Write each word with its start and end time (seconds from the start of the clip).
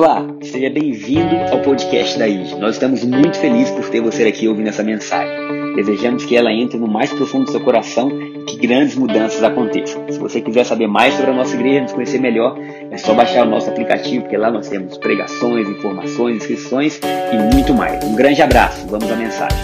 Olá, 0.00 0.26
seja 0.40 0.70
bem-vindo 0.70 1.36
ao 1.52 1.60
podcast 1.60 2.18
da 2.18 2.26
IG. 2.26 2.54
Nós 2.54 2.76
estamos 2.76 3.04
muito 3.04 3.38
felizes 3.38 3.70
por 3.70 3.86
ter 3.90 4.00
você 4.00 4.24
aqui 4.24 4.48
ouvindo 4.48 4.68
essa 4.70 4.82
mensagem. 4.82 5.74
Desejamos 5.76 6.24
que 6.24 6.34
ela 6.34 6.50
entre 6.50 6.78
no 6.78 6.88
mais 6.88 7.12
profundo 7.12 7.44
do 7.44 7.50
seu 7.50 7.60
coração 7.60 8.10
e 8.10 8.44
que 8.46 8.56
grandes 8.66 8.94
mudanças 8.96 9.42
aconteçam. 9.44 10.02
Se 10.10 10.18
você 10.18 10.40
quiser 10.40 10.64
saber 10.64 10.86
mais 10.86 11.12
sobre 11.12 11.32
a 11.32 11.34
nossa 11.34 11.54
igreja, 11.54 11.82
nos 11.82 11.92
conhecer 11.92 12.18
melhor, 12.18 12.58
é 12.90 12.96
só 12.96 13.12
baixar 13.12 13.46
o 13.46 13.50
nosso 13.50 13.68
aplicativo, 13.68 14.22
porque 14.22 14.38
lá 14.38 14.50
nós 14.50 14.70
temos 14.70 14.96
pregações, 14.96 15.68
informações, 15.68 16.36
inscrições 16.36 16.98
e 17.04 17.54
muito 17.54 17.74
mais. 17.74 18.02
Um 18.02 18.16
grande 18.16 18.40
abraço, 18.40 18.86
vamos 18.86 19.12
à 19.12 19.16
mensagem. 19.16 19.58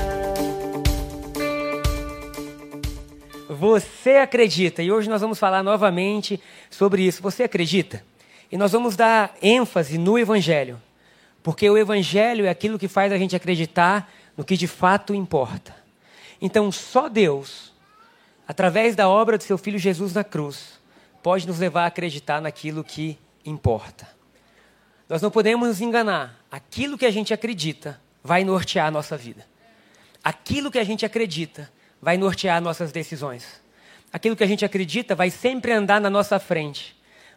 Você 3.48 4.11
acredita? 4.11 4.82
E 4.82 4.93
hoje 4.93 5.09
nós 5.09 5.23
vamos 5.23 5.39
falar 5.39 5.62
novamente 5.62 6.39
sobre 6.68 7.05
isso. 7.05 7.23
Você 7.23 7.45
acredita? 7.45 8.03
E 8.50 8.56
nós 8.56 8.72
vamos 8.72 8.96
dar 8.96 9.34
ênfase 9.42 9.98
no 9.98 10.18
Evangelho, 10.18 10.80
porque 11.42 11.68
o 11.68 11.77
Evangelho 11.77 12.46
é 12.46 12.48
aquilo 12.48 12.78
que 12.78 12.88
faz 12.88 13.12
a 13.12 13.18
gente 13.18 13.34
acreditar 13.34 14.10
no 14.37 14.45
que 14.45 14.56
de 14.56 14.66
fato 14.66 15.14
importa. 15.14 15.74
Então, 16.41 16.70
só 16.70 17.09
Deus, 17.09 17.73
através 18.46 18.95
da 18.95 19.09
obra 19.09 19.38
do 19.38 19.45
seu 19.45 19.59
Filho 19.59 19.78
Jesus 19.78 20.12
na 20.12 20.23
cruz, 20.23 20.78
pode 21.23 21.46
nos 21.46 21.59
levar 21.59 21.84
a 21.84 21.87
acreditar 21.87 22.40
naquilo 22.40 22.84
que 22.84 23.18
importa. 23.45 24.09
Nós 25.09 25.23
não 25.23 25.30
podemos 25.30 25.68
nos 25.68 25.80
enganar. 25.80 26.40
Aquilo 26.51 26.98
que 26.98 27.06
a 27.06 27.10
gente 27.10 27.32
acredita 27.32 28.01
vai 28.23 28.45
nortear 28.45 28.87
a 28.87 28.90
nossa 28.90 29.16
vida. 29.16 29.46
Aquilo 30.23 30.70
que 30.70 30.78
a 30.78 30.84
gente 30.84 31.06
acredita 31.06 31.70
vai 32.02 32.16
nortear 32.16 32.60
nossas 32.60 32.92
decisões. 32.92 33.60
Aquilo 34.12 34.37
que 34.37 34.45
a 34.45 34.46
gente 34.46 34.65
acredita 34.65 35.15
vai 35.15 35.30
sempre 35.30 35.73
andar 35.73 36.01
na 36.01 36.10
nossa 36.10 36.38
frente 36.38 36.95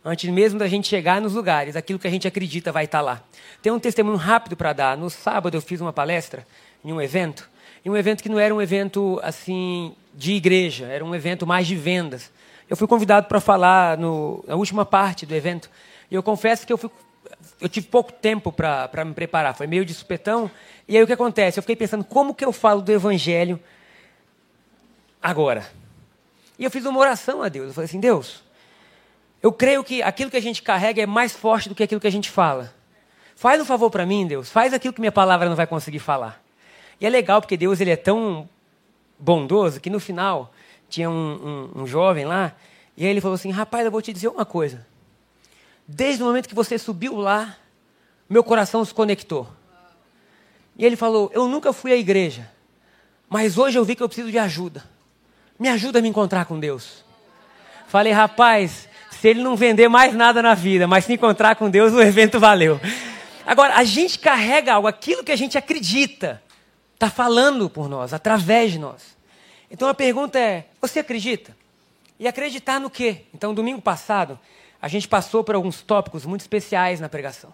antes 0.09 0.29
mesmo 0.29 0.57
da 0.57 0.67
gente 0.67 0.87
chegar 0.87 1.21
nos 1.21 1.33
lugares, 1.33 1.75
aquilo 1.75 1.99
que 1.99 2.07
a 2.07 2.11
gente 2.11 2.27
acredita 2.27 2.71
vai 2.71 2.85
estar 2.85 3.01
lá. 3.01 3.21
Tem 3.61 3.71
um 3.71 3.79
testemunho 3.79 4.17
rápido 4.17 4.57
para 4.57 4.73
dar. 4.73 4.97
No 4.97 5.09
sábado 5.09 5.55
eu 5.55 5.61
fiz 5.61 5.79
uma 5.79 5.93
palestra 5.93 6.45
em 6.83 6.91
um 6.91 6.99
evento, 6.99 7.49
em 7.85 7.89
um 7.89 7.95
evento 7.95 8.23
que 8.23 8.29
não 8.29 8.39
era 8.39 8.53
um 8.53 8.61
evento 8.61 9.19
assim 9.21 9.93
de 10.13 10.33
igreja, 10.33 10.87
era 10.87 11.05
um 11.05 11.13
evento 11.13 11.45
mais 11.45 11.67
de 11.67 11.75
vendas. 11.75 12.31
Eu 12.67 12.75
fui 12.75 12.87
convidado 12.87 13.27
para 13.27 13.39
falar 13.39 13.97
no, 13.97 14.43
na 14.47 14.55
última 14.55 14.85
parte 14.85 15.25
do 15.25 15.35
evento 15.35 15.69
e 16.09 16.15
eu 16.15 16.23
confesso 16.23 16.65
que 16.65 16.73
eu, 16.73 16.77
fui, 16.77 16.89
eu 17.61 17.69
tive 17.69 17.87
pouco 17.87 18.11
tempo 18.11 18.51
para 18.51 19.05
me 19.05 19.13
preparar, 19.13 19.55
foi 19.55 19.67
meio 19.67 19.85
de 19.85 19.93
supetão. 19.93 20.49
E 20.87 20.97
aí 20.97 21.03
o 21.03 21.07
que 21.07 21.13
acontece? 21.13 21.59
Eu 21.59 21.63
fiquei 21.63 21.75
pensando 21.75 22.03
como 22.03 22.33
que 22.33 22.43
eu 22.43 22.51
falo 22.51 22.81
do 22.81 22.91
evangelho 22.91 23.59
agora. 25.21 25.69
E 26.57 26.63
eu 26.63 26.71
fiz 26.71 26.85
uma 26.85 26.99
oração 26.99 27.43
a 27.43 27.49
Deus. 27.49 27.67
Eu 27.67 27.73
falei 27.73 27.85
assim, 27.85 27.99
Deus, 27.99 28.43
eu 29.41 29.51
creio 29.51 29.83
que 29.83 30.01
aquilo 30.01 30.29
que 30.29 30.37
a 30.37 30.41
gente 30.41 30.61
carrega 30.61 31.01
é 31.01 31.05
mais 31.05 31.33
forte 31.33 31.69
do 31.69 31.75
que 31.75 31.83
aquilo 31.83 32.01
que 32.01 32.07
a 32.07 32.11
gente 32.11 32.29
fala. 32.29 32.73
Faz 33.35 33.61
um 33.61 33.65
favor 33.65 33.89
para 33.89 34.05
mim, 34.05 34.27
Deus. 34.27 34.49
Faz 34.49 34.73
aquilo 34.73 34.93
que 34.93 34.99
minha 34.99 35.11
palavra 35.11 35.47
não 35.47 35.55
vai 35.55 35.65
conseguir 35.65 35.99
falar. 35.99 36.43
E 36.99 37.05
é 37.05 37.09
legal 37.09 37.39
porque 37.39 37.55
Deus 37.55 37.79
ele 37.79 37.91
é 37.91 37.95
tão 37.95 38.49
bondoso 39.17 39.79
que 39.79 39.89
no 39.89 39.99
final 39.99 40.51
tinha 40.89 41.09
um, 41.09 41.71
um, 41.75 41.81
um 41.83 41.87
jovem 41.87 42.25
lá 42.25 42.53
e 42.97 43.05
aí 43.05 43.11
ele 43.11 43.21
falou 43.21 43.35
assim: 43.35 43.49
Rapaz, 43.49 43.85
eu 43.85 43.91
vou 43.91 44.01
te 44.01 44.11
dizer 44.11 44.27
uma 44.27 44.45
coisa. 44.45 44.85
Desde 45.87 46.21
o 46.21 46.25
momento 46.25 46.49
que 46.49 46.53
você 46.53 46.77
subiu 46.77 47.15
lá, 47.15 47.55
meu 48.29 48.43
coração 48.43 48.83
se 48.83 48.93
conectou. 48.93 49.47
E 50.77 50.85
ele 50.85 50.97
falou: 50.97 51.31
Eu 51.33 51.47
nunca 51.47 51.71
fui 51.71 51.93
à 51.93 51.95
igreja, 51.95 52.51
mas 53.29 53.57
hoje 53.57 53.79
eu 53.79 53.85
vi 53.85 53.95
que 53.95 54.03
eu 54.03 54.09
preciso 54.09 54.29
de 54.29 54.37
ajuda. 54.37 54.83
Me 55.57 55.69
ajuda 55.69 55.99
a 55.99 56.01
me 56.01 56.09
encontrar 56.09 56.43
com 56.43 56.59
Deus. 56.59 57.05
Falei, 57.87 58.11
rapaz, 58.11 58.88
se 59.19 59.27
ele 59.27 59.43
não 59.43 59.55
vender 59.55 59.89
mais 59.89 60.13
nada 60.13 60.41
na 60.41 60.53
vida, 60.53 60.87
mas 60.87 61.03
se 61.03 61.13
encontrar 61.13 61.55
com 61.55 61.69
Deus, 61.69 61.91
o 61.91 62.01
evento 62.01 62.39
valeu. 62.39 62.79
Agora, 63.45 63.75
a 63.75 63.83
gente 63.83 64.17
carrega 64.17 64.73
algo, 64.73 64.87
aquilo 64.87 65.23
que 65.23 65.31
a 65.31 65.35
gente 65.35 65.57
acredita, 65.57 66.41
está 66.93 67.09
falando 67.09 67.69
por 67.69 67.89
nós, 67.89 68.13
através 68.13 68.71
de 68.71 68.79
nós. 68.79 69.17
Então 69.69 69.89
a 69.89 69.93
pergunta 69.93 70.39
é: 70.39 70.67
você 70.81 70.99
acredita? 70.99 71.55
E 72.17 72.27
acreditar 72.27 72.79
no 72.79 72.89
quê? 72.89 73.23
Então, 73.33 73.53
domingo 73.53 73.81
passado, 73.81 74.39
a 74.81 74.87
gente 74.87 75.07
passou 75.07 75.43
por 75.43 75.55
alguns 75.55 75.81
tópicos 75.81 76.25
muito 76.25 76.41
especiais 76.41 76.99
na 76.99 77.09
pregação. 77.09 77.53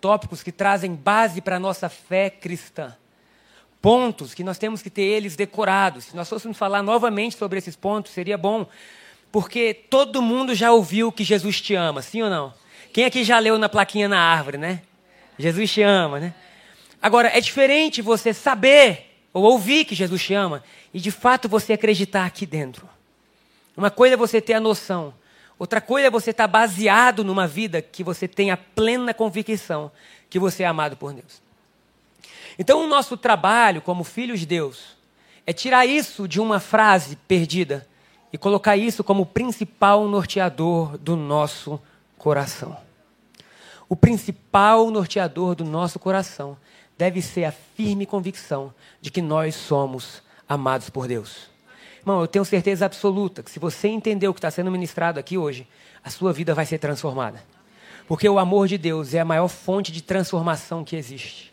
Tópicos 0.00 0.42
que 0.42 0.52
trazem 0.52 0.94
base 0.94 1.40
para 1.40 1.56
a 1.56 1.60
nossa 1.60 1.88
fé 1.88 2.28
cristã. 2.28 2.94
Pontos 3.80 4.34
que 4.34 4.44
nós 4.44 4.58
temos 4.58 4.82
que 4.82 4.90
ter 4.90 5.02
eles 5.02 5.36
decorados. 5.36 6.04
Se 6.04 6.16
nós 6.16 6.28
fôssemos 6.28 6.58
falar 6.58 6.82
novamente 6.82 7.36
sobre 7.36 7.58
esses 7.58 7.76
pontos, 7.76 8.12
seria 8.12 8.36
bom 8.36 8.66
porque 9.32 9.74
todo 9.74 10.22
mundo 10.22 10.54
já 10.54 10.72
ouviu 10.72 11.12
que 11.12 11.24
Jesus 11.24 11.60
te 11.60 11.74
ama, 11.74 12.02
sim 12.02 12.22
ou 12.22 12.30
não? 12.30 12.52
Quem 12.92 13.04
aqui 13.04 13.22
já 13.22 13.38
leu 13.38 13.58
na 13.58 13.68
plaquinha 13.68 14.08
na 14.08 14.18
árvore, 14.18 14.58
né? 14.58 14.82
Jesus 15.38 15.72
te 15.72 15.82
ama, 15.82 16.18
né? 16.18 16.34
Agora, 17.00 17.28
é 17.28 17.40
diferente 17.40 18.02
você 18.02 18.34
saber 18.34 19.16
ou 19.32 19.44
ouvir 19.44 19.84
que 19.84 19.94
Jesus 19.94 20.22
te 20.22 20.34
ama 20.34 20.62
e 20.92 21.00
de 21.00 21.10
fato 21.10 21.48
você 21.48 21.72
acreditar 21.72 22.26
aqui 22.26 22.44
dentro. 22.44 22.88
Uma 23.76 23.90
coisa 23.90 24.14
é 24.14 24.16
você 24.16 24.40
ter 24.40 24.54
a 24.54 24.60
noção, 24.60 25.14
outra 25.58 25.80
coisa 25.80 26.08
é 26.08 26.10
você 26.10 26.30
estar 26.30 26.48
baseado 26.48 27.24
numa 27.24 27.46
vida 27.46 27.80
que 27.80 28.02
você 28.02 28.26
tenha 28.26 28.56
plena 28.56 29.14
convicção 29.14 29.90
que 30.28 30.38
você 30.38 30.64
é 30.64 30.66
amado 30.66 30.96
por 30.96 31.12
Deus. 31.12 31.40
Então, 32.58 32.84
o 32.84 32.86
nosso 32.86 33.16
trabalho 33.16 33.80
como 33.80 34.04
filhos 34.04 34.40
de 34.40 34.46
Deus 34.46 34.96
é 35.46 35.52
tirar 35.52 35.86
isso 35.86 36.28
de 36.28 36.40
uma 36.40 36.60
frase 36.60 37.16
perdida 37.26 37.88
e 38.32 38.38
colocar 38.38 38.76
isso 38.76 39.02
como 39.02 39.26
principal 39.26 40.06
norteador 40.06 40.96
do 40.98 41.16
nosso 41.16 41.80
coração. 42.16 42.76
O 43.88 43.96
principal 43.96 44.90
norteador 44.90 45.54
do 45.54 45.64
nosso 45.64 45.98
coração 45.98 46.56
deve 46.96 47.20
ser 47.20 47.44
a 47.44 47.52
firme 47.52 48.06
convicção 48.06 48.72
de 49.00 49.10
que 49.10 49.20
nós 49.20 49.54
somos 49.54 50.22
amados 50.48 50.90
por 50.90 51.08
Deus. 51.08 51.48
Irmão, 51.98 52.20
eu 52.20 52.28
tenho 52.28 52.44
certeza 52.44 52.86
absoluta 52.86 53.42
que 53.42 53.50
se 53.50 53.58
você 53.58 53.88
entender 53.88 54.28
o 54.28 54.34
que 54.34 54.38
está 54.38 54.50
sendo 54.50 54.70
ministrado 54.70 55.18
aqui 55.18 55.36
hoje, 55.36 55.66
a 56.04 56.10
sua 56.10 56.32
vida 56.32 56.54
vai 56.54 56.64
ser 56.64 56.78
transformada. 56.78 57.42
Porque 58.06 58.28
o 58.28 58.38
amor 58.38 58.68
de 58.68 58.78
Deus 58.78 59.12
é 59.14 59.20
a 59.20 59.24
maior 59.24 59.48
fonte 59.48 59.92
de 59.92 60.02
transformação 60.02 60.84
que 60.84 60.96
existe. 60.96 61.52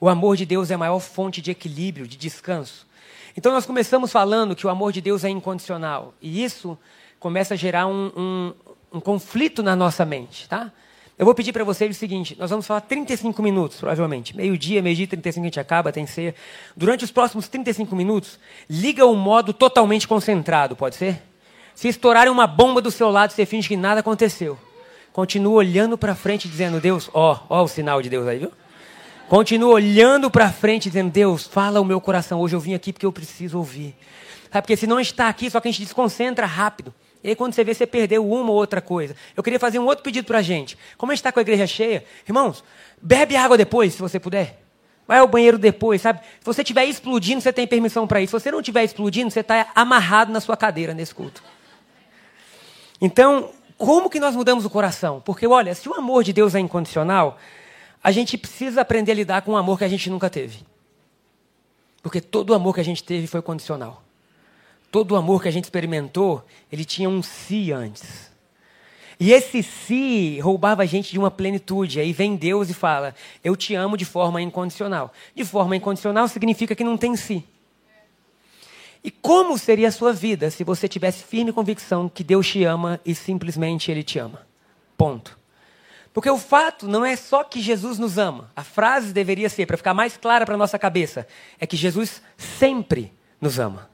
O 0.00 0.08
amor 0.08 0.36
de 0.36 0.44
Deus 0.44 0.70
é 0.70 0.74
a 0.74 0.78
maior 0.78 1.00
fonte 1.00 1.40
de 1.40 1.50
equilíbrio, 1.50 2.06
de 2.06 2.16
descanso. 2.16 2.86
Então 3.36 3.52
nós 3.52 3.66
começamos 3.66 4.10
falando 4.10 4.56
que 4.56 4.66
o 4.66 4.70
amor 4.70 4.92
de 4.92 5.00
Deus 5.00 5.22
é 5.24 5.28
incondicional. 5.28 6.14
E 6.22 6.42
isso 6.42 6.78
começa 7.20 7.54
a 7.54 7.56
gerar 7.56 7.86
um, 7.86 8.10
um, 8.16 8.54
um 8.94 9.00
conflito 9.00 9.62
na 9.62 9.76
nossa 9.76 10.04
mente, 10.04 10.48
tá? 10.48 10.72
Eu 11.18 11.24
vou 11.24 11.34
pedir 11.34 11.52
para 11.52 11.64
vocês 11.64 11.94
o 11.94 11.98
seguinte: 11.98 12.36
nós 12.38 12.50
vamos 12.50 12.66
falar 12.66 12.80
35 12.82 13.42
minutos, 13.42 13.78
provavelmente. 13.78 14.36
Meio-dia, 14.36 14.82
meio-dia 14.82 15.04
e 15.04 15.08
35 15.08 15.42
a 15.42 15.48
gente 15.48 15.60
acaba, 15.60 15.92
tem 15.92 16.06
ser. 16.06 16.34
Durante 16.76 17.04
os 17.04 17.10
próximos 17.10 17.48
35 17.48 17.94
minutos, 17.94 18.38
liga 18.68 19.04
o 19.04 19.14
modo 19.14 19.52
totalmente 19.52 20.08
concentrado, 20.08 20.76
pode 20.76 20.96
ser? 20.96 21.22
Se 21.74 21.88
estourarem 21.88 22.32
uma 22.32 22.46
bomba 22.46 22.80
do 22.80 22.90
seu 22.90 23.10
lado, 23.10 23.32
você 23.32 23.44
finge 23.44 23.68
que 23.68 23.76
nada 23.76 24.00
aconteceu. 24.00 24.58
Continua 25.12 25.54
olhando 25.56 25.96
para 25.98 26.14
frente, 26.14 26.48
dizendo: 26.48 26.80
Deus, 26.80 27.10
ó, 27.12 27.40
ó 27.48 27.62
o 27.62 27.68
sinal 27.68 28.00
de 28.00 28.08
Deus 28.08 28.26
aí, 28.26 28.38
viu? 28.38 28.52
Continua 29.28 29.74
olhando 29.74 30.30
para 30.30 30.50
frente, 30.52 30.88
dizendo: 30.88 31.10
Deus, 31.10 31.44
fala 31.44 31.80
o 31.80 31.84
meu 31.84 32.00
coração. 32.00 32.40
Hoje 32.40 32.54
eu 32.54 32.60
vim 32.60 32.74
aqui 32.74 32.92
porque 32.92 33.06
eu 33.06 33.12
preciso 33.12 33.58
ouvir. 33.58 33.96
Sabe, 34.52 34.62
porque 34.62 34.76
se 34.76 34.86
não 34.86 35.00
está 35.00 35.28
aqui, 35.28 35.50
só 35.50 35.60
que 35.60 35.68
a 35.68 35.70
gente 35.70 35.82
desconcentra 35.82 36.46
rápido. 36.46 36.94
E 37.24 37.30
aí, 37.30 37.34
quando 37.34 37.52
você 37.52 37.64
vê, 37.64 37.74
você 37.74 37.86
perdeu 37.86 38.24
uma 38.24 38.50
ou 38.50 38.56
outra 38.56 38.80
coisa. 38.80 39.16
Eu 39.36 39.42
queria 39.42 39.58
fazer 39.58 39.80
um 39.80 39.84
outro 39.84 40.04
pedido 40.04 40.26
para 40.26 40.38
a 40.38 40.42
gente. 40.42 40.78
Como 40.96 41.10
a 41.10 41.14
gente 41.14 41.20
está 41.20 41.32
com 41.32 41.40
a 41.40 41.42
igreja 41.42 41.66
cheia, 41.66 42.04
irmãos, 42.26 42.62
bebe 43.02 43.34
água 43.34 43.58
depois, 43.58 43.94
se 43.94 44.00
você 44.00 44.20
puder. 44.20 44.62
Vai 45.08 45.18
ao 45.18 45.26
banheiro 45.26 45.58
depois, 45.58 46.02
sabe? 46.02 46.20
Se 46.20 46.44
você 46.44 46.62
estiver 46.62 46.84
explodindo, 46.84 47.40
você 47.40 47.52
tem 47.52 47.66
permissão 47.66 48.06
para 48.06 48.20
isso. 48.20 48.38
Se 48.38 48.44
você 48.44 48.50
não 48.52 48.60
estiver 48.60 48.84
explodindo, 48.84 49.30
você 49.30 49.40
está 49.40 49.66
amarrado 49.74 50.32
na 50.32 50.40
sua 50.40 50.56
cadeira 50.56 50.94
nesse 50.94 51.12
culto. 51.12 51.42
Então, 53.00 53.50
como 53.76 54.08
que 54.08 54.20
nós 54.20 54.36
mudamos 54.36 54.64
o 54.64 54.70
coração? 54.70 55.20
Porque, 55.24 55.48
olha, 55.48 55.74
se 55.74 55.88
o 55.88 55.94
amor 55.94 56.22
de 56.22 56.32
Deus 56.32 56.54
é 56.54 56.60
incondicional, 56.60 57.38
a 58.06 58.12
gente 58.12 58.38
precisa 58.38 58.82
aprender 58.82 59.10
a 59.10 59.14
lidar 59.16 59.42
com 59.42 59.50
um 59.50 59.56
amor 59.56 59.76
que 59.76 59.82
a 59.82 59.88
gente 59.88 60.08
nunca 60.08 60.30
teve. 60.30 60.60
Porque 62.00 62.20
todo 62.20 62.50
o 62.50 62.54
amor 62.54 62.72
que 62.72 62.80
a 62.80 62.84
gente 62.84 63.02
teve 63.02 63.26
foi 63.26 63.42
condicional. 63.42 64.00
Todo 64.92 65.10
o 65.10 65.16
amor 65.16 65.42
que 65.42 65.48
a 65.48 65.50
gente 65.50 65.64
experimentou, 65.64 66.46
ele 66.70 66.84
tinha 66.84 67.08
um 67.08 67.20
si 67.20 67.72
antes. 67.72 68.30
E 69.18 69.32
esse 69.32 69.60
si 69.60 70.38
roubava 70.38 70.84
a 70.84 70.86
gente 70.86 71.10
de 71.10 71.18
uma 71.18 71.32
plenitude. 71.32 71.98
Aí 71.98 72.12
vem 72.12 72.36
Deus 72.36 72.70
e 72.70 72.74
fala: 72.74 73.12
Eu 73.42 73.56
te 73.56 73.74
amo 73.74 73.96
de 73.96 74.04
forma 74.04 74.40
incondicional. 74.40 75.12
De 75.34 75.44
forma 75.44 75.74
incondicional 75.74 76.28
significa 76.28 76.76
que 76.76 76.84
não 76.84 76.96
tem 76.96 77.16
si. 77.16 77.42
E 79.02 79.10
como 79.10 79.58
seria 79.58 79.88
a 79.88 79.92
sua 79.92 80.12
vida 80.12 80.48
se 80.52 80.62
você 80.62 80.86
tivesse 80.86 81.24
firme 81.24 81.52
convicção 81.52 82.08
que 82.08 82.22
Deus 82.22 82.46
te 82.46 82.62
ama 82.62 83.00
e 83.04 83.16
simplesmente 83.16 83.90
Ele 83.90 84.04
te 84.04 84.20
ama? 84.20 84.46
Ponto. 84.96 85.35
Porque 86.16 86.30
o 86.30 86.38
fato 86.38 86.88
não 86.88 87.04
é 87.04 87.14
só 87.14 87.44
que 87.44 87.60
Jesus 87.60 87.98
nos 87.98 88.16
ama. 88.16 88.50
A 88.56 88.64
frase 88.64 89.12
deveria 89.12 89.50
ser, 89.50 89.66
para 89.66 89.76
ficar 89.76 89.92
mais 89.92 90.16
clara 90.16 90.46
para 90.46 90.54
a 90.54 90.56
nossa 90.56 90.78
cabeça, 90.78 91.28
é 91.60 91.66
que 91.66 91.76
Jesus 91.76 92.22
sempre 92.38 93.12
nos 93.38 93.58
ama. 93.58 93.90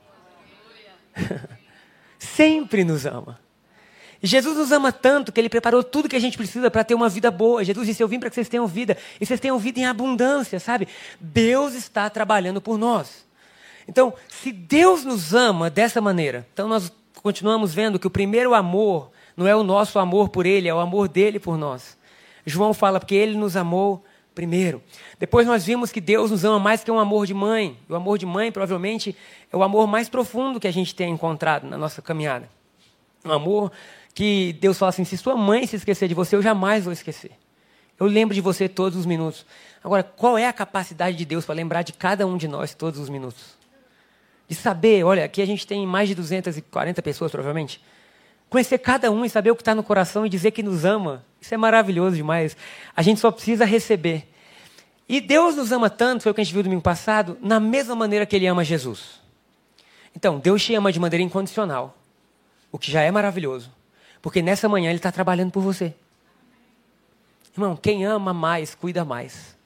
sempre 2.20 2.84
nos 2.84 3.06
ama. 3.06 3.40
Jesus 4.22 4.56
nos 4.56 4.70
ama 4.70 4.92
tanto 4.92 5.32
que 5.32 5.40
ele 5.40 5.48
preparou 5.48 5.82
tudo 5.82 6.08
que 6.08 6.14
a 6.14 6.20
gente 6.20 6.36
precisa 6.36 6.70
para 6.70 6.84
ter 6.84 6.94
uma 6.94 7.08
vida 7.08 7.28
boa. 7.28 7.64
Jesus 7.64 7.88
disse: 7.88 8.00
Eu 8.00 8.06
vim 8.06 8.20
para 8.20 8.28
que 8.28 8.36
vocês 8.36 8.48
tenham 8.48 8.68
vida 8.68 8.96
e 9.20 9.26
vocês 9.26 9.40
tenham 9.40 9.58
vida 9.58 9.80
em 9.80 9.86
abundância, 9.86 10.60
sabe? 10.60 10.86
Deus 11.18 11.74
está 11.74 12.08
trabalhando 12.08 12.60
por 12.60 12.78
nós. 12.78 13.26
Então, 13.88 14.14
se 14.28 14.52
Deus 14.52 15.04
nos 15.04 15.34
ama 15.34 15.68
dessa 15.68 16.00
maneira, 16.00 16.46
então 16.52 16.68
nós 16.68 16.92
continuamos 17.20 17.74
vendo 17.74 17.98
que 17.98 18.06
o 18.06 18.10
primeiro 18.10 18.54
amor 18.54 19.10
não 19.36 19.48
é 19.48 19.56
o 19.56 19.64
nosso 19.64 19.98
amor 19.98 20.28
por 20.28 20.46
Ele, 20.46 20.68
é 20.68 20.74
o 20.74 20.78
amor 20.78 21.08
dele 21.08 21.40
por 21.40 21.58
nós. 21.58 22.00
João 22.44 22.74
fala 22.74 22.98
porque 22.98 23.14
Ele 23.14 23.36
nos 23.36 23.56
amou 23.56 24.04
primeiro. 24.34 24.82
Depois 25.18 25.46
nós 25.46 25.64
vimos 25.64 25.92
que 25.92 26.00
Deus 26.00 26.30
nos 26.30 26.44
ama 26.44 26.58
mais 26.58 26.82
que 26.82 26.90
um 26.90 26.98
amor 26.98 27.26
de 27.26 27.34
mãe. 27.34 27.76
O 27.88 27.94
amor 27.94 28.18
de 28.18 28.26
mãe, 28.26 28.50
provavelmente, 28.50 29.16
é 29.52 29.56
o 29.56 29.62
amor 29.62 29.86
mais 29.86 30.08
profundo 30.08 30.58
que 30.58 30.66
a 30.66 30.72
gente 30.72 30.94
tem 30.94 31.12
encontrado 31.12 31.66
na 31.66 31.76
nossa 31.76 32.02
caminhada. 32.02 32.48
Um 33.24 33.32
amor 33.32 33.70
que 34.14 34.54
Deus 34.60 34.78
fala 34.78 34.90
assim: 34.90 35.04
se 35.04 35.16
sua 35.16 35.36
mãe 35.36 35.66
se 35.66 35.76
esquecer 35.76 36.08
de 36.08 36.14
você, 36.14 36.36
eu 36.36 36.42
jamais 36.42 36.84
vou 36.84 36.92
esquecer. 36.92 37.32
Eu 37.98 38.06
lembro 38.06 38.34
de 38.34 38.40
você 38.40 38.68
todos 38.68 38.98
os 38.98 39.06
minutos. 39.06 39.46
Agora, 39.84 40.02
qual 40.02 40.36
é 40.36 40.46
a 40.46 40.52
capacidade 40.52 41.16
de 41.16 41.24
Deus 41.24 41.44
para 41.44 41.54
lembrar 41.54 41.82
de 41.82 41.92
cada 41.92 42.26
um 42.26 42.36
de 42.36 42.48
nós 42.48 42.74
todos 42.74 42.98
os 42.98 43.08
minutos? 43.08 43.56
De 44.48 44.54
saber, 44.56 45.04
olha, 45.04 45.24
aqui 45.24 45.40
a 45.40 45.46
gente 45.46 45.66
tem 45.66 45.86
mais 45.86 46.08
de 46.08 46.14
240 46.14 47.00
pessoas, 47.00 47.30
provavelmente. 47.30 47.80
Conhecer 48.52 48.76
cada 48.76 49.10
um 49.10 49.24
e 49.24 49.30
saber 49.30 49.50
o 49.50 49.56
que 49.56 49.62
está 49.62 49.74
no 49.74 49.82
coração 49.82 50.26
e 50.26 50.28
dizer 50.28 50.50
que 50.50 50.62
nos 50.62 50.84
ama. 50.84 51.24
Isso 51.40 51.54
é 51.54 51.56
maravilhoso 51.56 52.16
demais. 52.16 52.54
A 52.94 53.00
gente 53.00 53.18
só 53.18 53.30
precisa 53.30 53.64
receber. 53.64 54.28
E 55.08 55.22
Deus 55.22 55.56
nos 55.56 55.72
ama 55.72 55.88
tanto, 55.88 56.22
foi 56.22 56.32
o 56.32 56.34
que 56.34 56.42
a 56.42 56.44
gente 56.44 56.52
viu 56.52 56.62
domingo 56.62 56.82
passado, 56.82 57.38
na 57.40 57.58
mesma 57.58 57.96
maneira 57.96 58.26
que 58.26 58.36
Ele 58.36 58.46
ama 58.46 58.62
Jesus. 58.62 59.22
Então, 60.14 60.38
Deus 60.38 60.62
te 60.62 60.74
ama 60.74 60.92
de 60.92 61.00
maneira 61.00 61.22
incondicional, 61.22 61.96
o 62.70 62.78
que 62.78 62.92
já 62.92 63.00
é 63.00 63.10
maravilhoso. 63.10 63.72
Porque 64.20 64.42
nessa 64.42 64.68
manhã 64.68 64.90
Ele 64.90 64.98
está 64.98 65.10
trabalhando 65.10 65.50
por 65.50 65.62
você. 65.62 65.94
Irmão, 67.54 67.74
quem 67.74 68.04
ama 68.04 68.34
mais, 68.34 68.74
cuida 68.74 69.02
mais. 69.02 69.56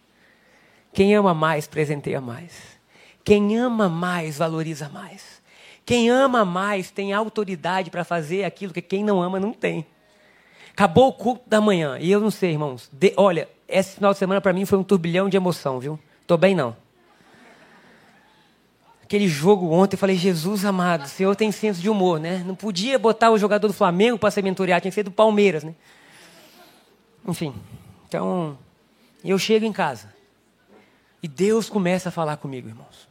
Quem 0.93 1.13
ama 1.17 1.35
mais, 1.35 1.67
presenteia 1.67 2.21
mais. 2.21 2.53
Quem 3.25 3.59
ama 3.59 3.89
mais, 3.89 4.39
valoriza 4.39 4.89
mais. 4.89 5.43
Quem 5.87 6.11
ama 6.11 6.45
mais 6.45 6.91
tem 6.91 7.13
autoridade 7.13 7.91
para 7.91 8.03
fazer 8.03 8.43
aquilo 8.43 8.73
que 8.73 8.83
quem 8.83 9.05
não 9.05 9.23
ama 9.23 9.39
não 9.39 9.53
tem. 9.53 9.87
Acabou 10.73 11.09
o 11.09 11.13
culto 11.13 11.49
da 11.49 11.61
manhã. 11.61 11.97
E 12.01 12.11
eu 12.11 12.21
não 12.21 12.31
sei, 12.31 12.51
irmãos. 12.51 12.91
De, 12.93 13.15
olha, 13.17 13.49
esse 13.69 13.95
final 13.95 14.13
de 14.13 14.19
semana 14.19 14.41
para 14.41 14.53
mim 14.53 14.65
foi 14.65 14.77
um 14.77 14.83
turbilhão 14.83 15.29
de 15.29 15.37
emoção, 15.37 15.79
viu? 15.79 15.99
Tô 16.27 16.37
bem 16.37 16.57
não. 16.57 16.77
Aquele 19.01 19.29
jogo 19.29 19.71
ontem, 19.71 19.95
eu 19.95 19.99
falei, 19.99 20.17
Jesus 20.17 20.65
amado, 20.65 21.05
o 21.05 21.09
Senhor 21.09 21.37
tem 21.37 21.53
senso 21.53 21.81
de 21.81 21.89
humor, 21.89 22.19
né? 22.19 22.43
Não 22.45 22.57
podia 22.57 22.99
botar 22.99 23.31
o 23.31 23.39
jogador 23.39 23.69
do 23.69 23.73
Flamengo 23.73 24.19
para 24.19 24.33
ser 24.33 24.43
mentoreado, 24.43 24.83
tinha 24.83 24.91
que 24.91 24.97
ser 24.97 25.05
do 25.05 25.13
Palmeiras, 25.13 25.63
né? 25.63 25.73
Enfim, 27.25 27.55
então, 28.09 28.59
eu 29.25 29.39
chego 29.39 29.65
em 29.65 29.73
casa 29.73 30.13
e 31.23 31.29
Deus 31.29 31.71
começa 31.71 32.09
a 32.09 32.13
falar 32.13 32.37
comigo, 32.37 32.69
irmãos. 32.69 33.06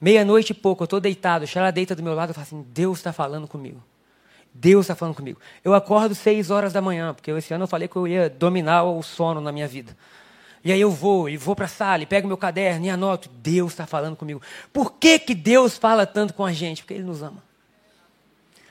Meia-noite 0.00 0.50
e 0.50 0.54
pouco, 0.54 0.82
eu 0.82 0.86
estou 0.86 0.98
deitado, 0.98 1.44
ela 1.54 1.70
deita 1.70 1.94
do 1.94 2.02
meu 2.02 2.14
lado, 2.14 2.30
eu 2.30 2.34
falo 2.34 2.46
assim, 2.46 2.66
Deus 2.72 2.98
está 2.98 3.12
falando 3.12 3.46
comigo. 3.46 3.82
Deus 4.52 4.86
está 4.86 4.94
falando 4.94 5.14
comigo. 5.14 5.38
Eu 5.62 5.74
acordo 5.74 6.14
seis 6.14 6.50
horas 6.50 6.72
da 6.72 6.80
manhã, 6.80 7.14
porque 7.14 7.30
esse 7.30 7.52
ano 7.52 7.64
eu 7.64 7.68
falei 7.68 7.86
que 7.86 7.96
eu 7.96 8.08
ia 8.08 8.30
dominar 8.30 8.82
o 8.84 9.02
sono 9.02 9.40
na 9.40 9.52
minha 9.52 9.68
vida. 9.68 9.96
E 10.64 10.72
aí 10.72 10.80
eu 10.80 10.90
vou, 10.90 11.28
e 11.28 11.36
vou 11.36 11.54
para 11.54 11.66
a 11.66 11.68
sala, 11.68 12.02
e 12.02 12.06
pego 12.06 12.28
meu 12.28 12.36
caderno 12.36 12.84
e 12.84 12.90
anoto. 12.90 13.30
Deus 13.42 13.72
está 13.72 13.86
falando 13.86 14.16
comigo. 14.16 14.42
Por 14.72 14.92
que, 14.92 15.18
que 15.18 15.34
Deus 15.34 15.78
fala 15.78 16.06
tanto 16.06 16.34
com 16.34 16.44
a 16.44 16.52
gente? 16.52 16.82
Porque 16.82 16.94
Ele 16.94 17.04
nos 17.04 17.22
ama. 17.22 17.42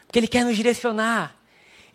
Porque 0.06 0.20
Ele 0.20 0.28
quer 0.28 0.44
nos 0.44 0.56
direcionar. 0.56 1.36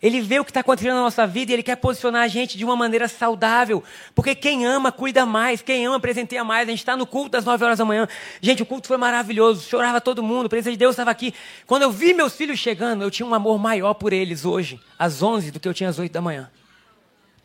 Ele 0.01 0.21
vê 0.21 0.39
o 0.39 0.45
que 0.45 0.51
está 0.51 0.59
acontecendo 0.59 0.95
na 0.95 1.01
nossa 1.01 1.25
vida 1.25 1.51
e 1.51 1.55
Ele 1.55 1.63
quer 1.63 1.75
posicionar 1.77 2.23
a 2.23 2.27
gente 2.27 2.57
de 2.57 2.65
uma 2.65 2.75
maneira 2.75 3.07
saudável. 3.07 3.83
Porque 4.13 4.35
quem 4.35 4.65
ama, 4.65 4.91
cuida 4.91 5.25
mais. 5.25 5.61
Quem 5.61 5.85
ama, 5.85 5.99
presenteia 5.99 6.43
mais. 6.43 6.67
A 6.67 6.71
gente 6.71 6.79
está 6.79 6.95
no 6.95 7.05
culto 7.05 7.31
das 7.31 7.45
9 7.45 7.63
horas 7.63 7.77
da 7.79 7.85
manhã. 7.85 8.07
Gente, 8.41 8.63
o 8.63 8.65
culto 8.65 8.87
foi 8.87 8.97
maravilhoso. 8.97 9.67
Chorava 9.67 9.99
todo 9.99 10.21
mundo. 10.21 10.45
A 10.47 10.49
presença 10.49 10.71
de 10.71 10.77
Deus 10.77 10.93
estava 10.93 11.11
aqui. 11.11 11.33
Quando 11.65 11.83
eu 11.83 11.91
vi 11.91 12.13
meus 12.13 12.35
filhos 12.35 12.59
chegando, 12.59 13.03
eu 13.03 13.11
tinha 13.11 13.25
um 13.25 13.33
amor 13.33 13.57
maior 13.57 13.93
por 13.93 14.13
eles 14.13 14.45
hoje, 14.45 14.79
às 14.99 15.23
11, 15.23 15.51
do 15.51 15.59
que 15.59 15.67
eu 15.67 15.73
tinha 15.73 15.89
às 15.89 15.99
8 15.99 16.11
da 16.11 16.21
manhã. 16.21 16.49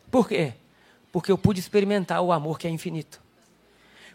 Por 0.09 0.27
quê? 0.27 0.53
porque 1.11 1.31
eu 1.31 1.37
pude 1.37 1.59
experimentar 1.59 2.21
o 2.21 2.31
amor 2.31 2.57
que 2.57 2.67
é 2.67 2.69
infinito. 2.69 3.21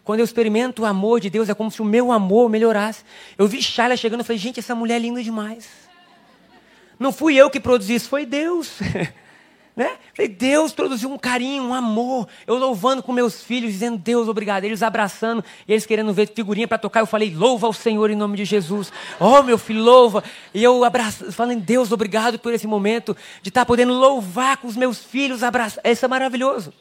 Quando 0.03 0.19
eu 0.19 0.25
experimento 0.25 0.81
o 0.81 0.85
amor 0.85 1.19
de 1.19 1.29
Deus, 1.29 1.49
é 1.49 1.53
como 1.53 1.69
se 1.69 1.81
o 1.81 1.85
meu 1.85 2.11
amor 2.11 2.49
melhorasse. 2.49 3.03
Eu 3.37 3.47
vi 3.47 3.61
Shaila 3.61 3.95
chegando 3.97 4.21
e 4.21 4.23
falei, 4.23 4.37
gente, 4.37 4.59
essa 4.59 4.73
mulher 4.73 4.95
é 4.95 4.99
linda 4.99 5.21
demais. 5.21 5.86
Não 6.99 7.11
fui 7.11 7.35
eu 7.35 7.49
que 7.49 7.59
produzi 7.59 7.95
isso, 7.95 8.09
foi 8.09 8.25
Deus. 8.25 8.79
né? 9.77 9.97
Deus 10.27 10.73
produziu 10.73 11.11
um 11.11 11.19
carinho, 11.19 11.63
um 11.63 11.73
amor. 11.73 12.27
Eu 12.47 12.57
louvando 12.57 13.03
com 13.03 13.13
meus 13.13 13.43
filhos, 13.43 13.71
dizendo, 13.71 13.95
Deus, 13.95 14.27
obrigado. 14.27 14.63
Eles 14.63 14.81
abraçando, 14.81 15.43
e 15.67 15.71
eles 15.71 15.85
querendo 15.85 16.11
ver 16.11 16.31
figurinha 16.33 16.67
para 16.67 16.79
tocar. 16.79 17.01
Eu 17.01 17.05
falei, 17.05 17.33
louva 17.33 17.67
ao 17.67 17.73
Senhor 17.73 18.09
em 18.09 18.15
nome 18.15 18.35
de 18.35 18.43
Jesus. 18.43 18.91
Oh, 19.19 19.43
meu 19.43 19.59
filho, 19.59 19.83
louva. 19.83 20.23
E 20.51 20.63
eu 20.63 20.81
falando, 21.31 21.61
Deus, 21.61 21.91
obrigado 21.91 22.39
por 22.39 22.51
esse 22.51 22.65
momento 22.65 23.15
de 23.43 23.49
estar 23.49 23.65
podendo 23.67 23.93
louvar 23.93 24.57
com 24.57 24.67
os 24.67 24.75
meus 24.75 25.03
filhos, 25.03 25.43
abraçar. 25.43 25.85
Isso 25.85 26.03
é 26.03 26.07
maravilhoso. 26.07 26.73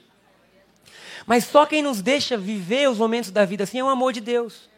Mas 1.26 1.44
só 1.44 1.66
quem 1.66 1.82
nos 1.82 2.00
deixa 2.00 2.38
viver 2.38 2.88
os 2.88 2.96
momentos 2.96 3.30
da 3.30 3.44
vida 3.44 3.64
assim 3.64 3.80
é 3.80 3.84
o 3.84 3.88
amor 3.88 4.12
de 4.14 4.22
Deus. 4.22 4.70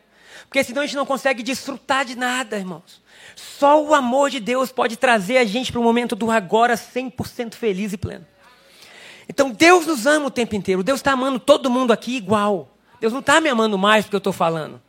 Porque 0.47 0.63
senão 0.65 0.83
a 0.83 0.87
gente 0.87 0.97
não 0.97 1.07
consegue 1.07 1.43
desfrutar 1.43 2.05
de 2.05 2.17
nada, 2.17 2.57
irmãos. 2.57 3.03
Só 3.35 3.83
o 3.83 3.95
amor 3.95 4.31
de 4.31 4.41
Deus 4.41 4.73
pode 4.73 4.97
trazer 4.97 5.39
a 5.39 5.45
gente 5.45 5.71
para 5.71 5.81
o 5.81 5.85
momento 5.85 6.17
do 6.17 6.31
agora 6.31 6.75
100% 6.75 7.55
feliz 7.55 7.93
e 7.93 7.97
pleno. 7.97 8.27
Então 9.29 9.51
Deus 9.51 9.87
nos 9.87 10.07
ama 10.07 10.27
o 10.27 10.31
tempo 10.31 10.55
inteiro. 10.57 10.83
Deus 10.83 11.01
está 11.01 11.13
amando 11.13 11.39
todo 11.39 11.71
mundo 11.71 11.93
aqui 11.93 12.17
igual. 12.17 12.69
Deus 13.01 13.13
não 13.13 13.21
está 13.21 13.41
me 13.41 13.49
amando 13.49 13.77
mais 13.77 14.05
porque 14.05 14.17
eu 14.17 14.19
estou 14.19 14.33
falando. 14.33 14.81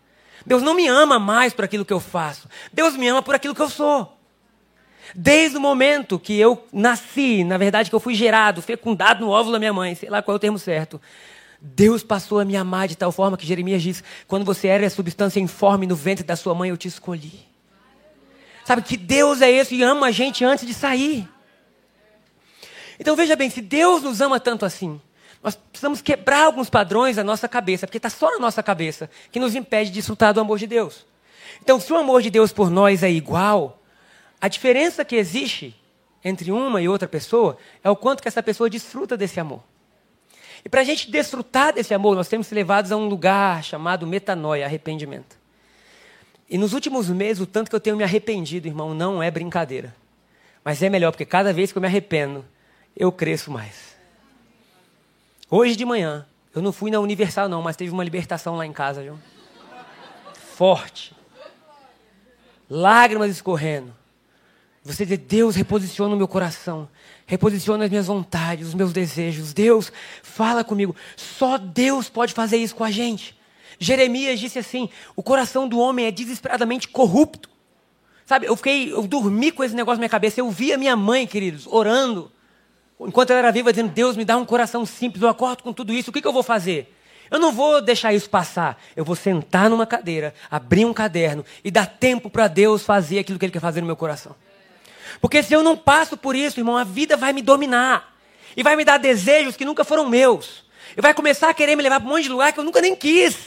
Deus 0.45 0.63
não 0.63 0.73
me 0.73 0.87
ama 0.87 1.19
mais 1.19 1.53
por 1.53 1.65
aquilo 1.65 1.85
que 1.85 1.93
eu 1.93 1.99
faço. 1.99 2.47
Deus 2.71 2.95
me 2.95 3.07
ama 3.07 3.21
por 3.21 3.35
aquilo 3.35 3.53
que 3.53 3.61
eu 3.61 3.69
sou. 3.69 4.17
Desde 5.13 5.57
o 5.57 5.61
momento 5.61 6.19
que 6.19 6.39
eu 6.39 6.65
nasci, 6.71 7.43
na 7.43 7.57
verdade 7.57 7.89
que 7.89 7.95
eu 7.95 7.99
fui 7.99 8.13
gerado, 8.13 8.61
fecundado 8.61 9.25
no 9.25 9.31
óvulo 9.31 9.53
da 9.53 9.59
minha 9.59 9.73
mãe, 9.73 9.95
sei 9.95 10.09
lá 10.09 10.21
qual 10.21 10.35
é 10.35 10.37
o 10.37 10.39
termo 10.39 10.59
certo. 10.59 11.01
Deus 11.61 12.03
passou 12.03 12.39
a 12.39 12.45
me 12.45 12.55
amar 12.55 12.87
de 12.87 12.95
tal 12.95 13.11
forma 13.11 13.37
que 13.37 13.45
Jeremias 13.45 13.81
diz: 13.81 14.03
quando 14.27 14.45
você 14.45 14.67
era 14.67 14.85
a 14.85 14.89
substância 14.89 15.39
informe 15.39 15.85
no 15.85 15.95
ventre 15.95 16.23
da 16.23 16.35
sua 16.35 16.55
mãe, 16.55 16.69
eu 16.69 16.77
te 16.77 16.87
escolhi. 16.87 17.47
Sabe 18.63 18.81
que 18.81 18.95
Deus 18.95 19.41
é 19.41 19.51
esse 19.51 19.75
e 19.75 19.83
ama 19.83 20.07
a 20.07 20.11
gente 20.11 20.45
antes 20.45 20.65
de 20.65 20.73
sair. 20.73 21.27
Então 22.99 23.15
veja 23.15 23.35
bem, 23.35 23.49
se 23.49 23.61
Deus 23.61 24.03
nos 24.03 24.21
ama 24.21 24.39
tanto 24.39 24.65
assim, 24.65 25.01
nós 25.41 25.55
precisamos 25.55 26.01
quebrar 26.01 26.45
alguns 26.45 26.69
padrões 26.69 27.15
da 27.15 27.23
nossa 27.23 27.47
cabeça, 27.47 27.87
porque 27.87 27.97
está 27.97 28.09
só 28.09 28.31
na 28.31 28.39
nossa 28.39 28.61
cabeça, 28.61 29.09
que 29.31 29.39
nos 29.39 29.55
impede 29.55 29.89
de 29.89 29.95
desfrutar 29.95 30.33
do 30.33 30.41
amor 30.41 30.59
de 30.59 30.67
Deus. 30.67 31.05
Então, 31.61 31.79
se 31.79 31.91
o 31.91 31.97
amor 31.97 32.21
de 32.21 32.29
Deus 32.29 32.51
por 32.51 32.69
nós 32.69 33.01
é 33.03 33.09
igual, 33.09 33.81
a 34.39 34.47
diferença 34.47 35.03
que 35.03 35.15
existe 35.15 35.75
entre 36.23 36.51
uma 36.51 36.81
e 36.81 36.87
outra 36.87 37.07
pessoa 37.07 37.57
é 37.83 37.89
o 37.89 37.95
quanto 37.95 38.21
que 38.21 38.27
essa 38.27 38.43
pessoa 38.43 38.69
desfruta 38.69 39.17
desse 39.17 39.39
amor. 39.39 39.63
E 40.63 40.69
para 40.69 40.81
a 40.81 40.83
gente 40.83 41.09
desfrutar 41.09 41.73
desse 41.73 41.93
amor, 41.93 42.15
nós 42.15 42.27
temos 42.27 42.47
que 42.47 42.55
levados 42.55 42.91
a 42.91 42.97
um 42.97 43.07
lugar 43.07 43.63
chamado 43.63 44.05
metanoia, 44.05 44.65
arrependimento. 44.65 45.37
E 46.49 46.57
nos 46.57 46.73
últimos 46.73 47.09
meses, 47.09 47.41
o 47.41 47.45
tanto 47.45 47.69
que 47.69 47.75
eu 47.75 47.79
tenho 47.79 47.95
me 47.95 48.03
arrependido, 48.03 48.67
irmão, 48.67 48.93
não 48.93 49.21
é 49.21 49.29
brincadeira. 49.29 49.95
Mas 50.63 50.81
é 50.81 50.89
melhor, 50.89 51.11
porque 51.11 51.25
cada 51.25 51.53
vez 51.53 51.71
que 51.71 51.77
eu 51.77 51.81
me 51.81 51.87
arrependo, 51.87 52.43
eu 52.95 53.11
cresço 53.11 53.51
mais. 53.51 53.95
Hoje 55.49 55.75
de 55.75 55.85
manhã, 55.85 56.25
eu 56.53 56.61
não 56.61 56.71
fui 56.71 56.91
na 56.91 56.99
Universal, 56.99 57.47
não, 57.47 57.61
mas 57.61 57.75
teve 57.75 57.91
uma 57.91 58.03
libertação 58.03 58.55
lá 58.55 58.65
em 58.65 58.73
casa, 58.73 59.01
viu? 59.01 59.17
Forte. 60.55 61.15
Lágrimas 62.69 63.31
escorrendo. 63.31 63.98
Você 64.83 65.03
dizer, 65.03 65.17
Deus 65.17 65.55
reposiciona 65.55 66.15
o 66.15 66.17
meu 66.17 66.27
coração, 66.27 66.87
reposiciona 67.25 67.83
as 67.83 67.89
minhas 67.89 68.07
vontades, 68.07 68.69
os 68.69 68.73
meus 68.73 68.93
desejos. 68.93 69.53
Deus, 69.53 69.91
fala 70.23 70.63
comigo. 70.63 70.95
Só 71.15 71.57
Deus 71.57 72.09
pode 72.09 72.33
fazer 72.33 72.57
isso 72.57 72.75
com 72.75 72.83
a 72.83 72.91
gente. 72.91 73.37
Jeremias 73.77 74.39
disse 74.39 74.59
assim: 74.59 74.89
o 75.15 75.23
coração 75.23 75.67
do 75.67 75.79
homem 75.79 76.05
é 76.05 76.11
desesperadamente 76.11 76.87
corrupto. 76.87 77.49
Sabe, 78.25 78.45
eu 78.45 78.55
fiquei, 78.55 78.91
eu 78.93 79.05
dormi 79.07 79.51
com 79.51 79.63
esse 79.63 79.75
negócio 79.75 79.97
na 79.97 80.01
minha 80.01 80.09
cabeça. 80.09 80.39
Eu 80.39 80.49
vi 80.49 80.71
a 80.71 80.77
minha 80.77 80.95
mãe, 80.95 81.25
queridos, 81.25 81.65
orando, 81.67 82.31
enquanto 82.99 83.31
ela 83.31 83.39
era 83.39 83.51
viva, 83.51 83.73
dizendo: 83.73 83.91
Deus, 83.91 84.15
me 84.15 84.23
dá 84.23 84.37
um 84.37 84.45
coração 84.45 84.85
simples. 84.85 85.21
Eu 85.21 85.29
acordo 85.29 85.63
com 85.63 85.73
tudo 85.73 85.91
isso. 85.91 86.09
O 86.09 86.13
que, 86.13 86.21
que 86.21 86.27
eu 86.27 86.33
vou 86.33 86.43
fazer? 86.43 86.95
Eu 87.29 87.39
não 87.39 87.51
vou 87.51 87.81
deixar 87.81 88.13
isso 88.13 88.29
passar. 88.29 88.81
Eu 88.95 89.05
vou 89.05 89.15
sentar 89.15 89.69
numa 89.69 89.85
cadeira, 89.85 90.33
abrir 90.49 90.85
um 90.85 90.93
caderno 90.93 91.43
e 91.63 91.69
dar 91.69 91.85
tempo 91.85 92.29
para 92.29 92.47
Deus 92.47 92.83
fazer 92.83 93.19
aquilo 93.19 93.37
que 93.37 93.45
Ele 93.45 93.51
quer 93.51 93.59
fazer 93.59 93.81
no 93.81 93.87
meu 93.87 93.95
coração. 93.95 94.35
Porque 95.21 95.41
se 95.43 95.53
eu 95.53 95.63
não 95.63 95.75
passo 95.75 96.17
por 96.17 96.35
isso, 96.35 96.59
irmão, 96.59 96.77
a 96.77 96.83
vida 96.83 97.17
vai 97.17 97.33
me 97.33 97.41
dominar. 97.41 98.15
E 98.55 98.63
vai 98.63 98.75
me 98.75 98.83
dar 98.83 98.97
desejos 98.97 99.55
que 99.55 99.65
nunca 99.65 99.83
foram 99.83 100.09
meus. 100.09 100.63
E 100.97 101.01
vai 101.01 101.13
começar 101.13 101.49
a 101.49 101.53
querer 101.53 101.75
me 101.75 101.83
levar 101.83 101.99
para 101.99 102.07
um 102.07 102.11
monte 102.11 102.23
de 102.23 102.29
lugar 102.29 102.51
que 102.51 102.59
eu 102.59 102.63
nunca 102.63 102.81
nem 102.81 102.95
quis. 102.95 103.37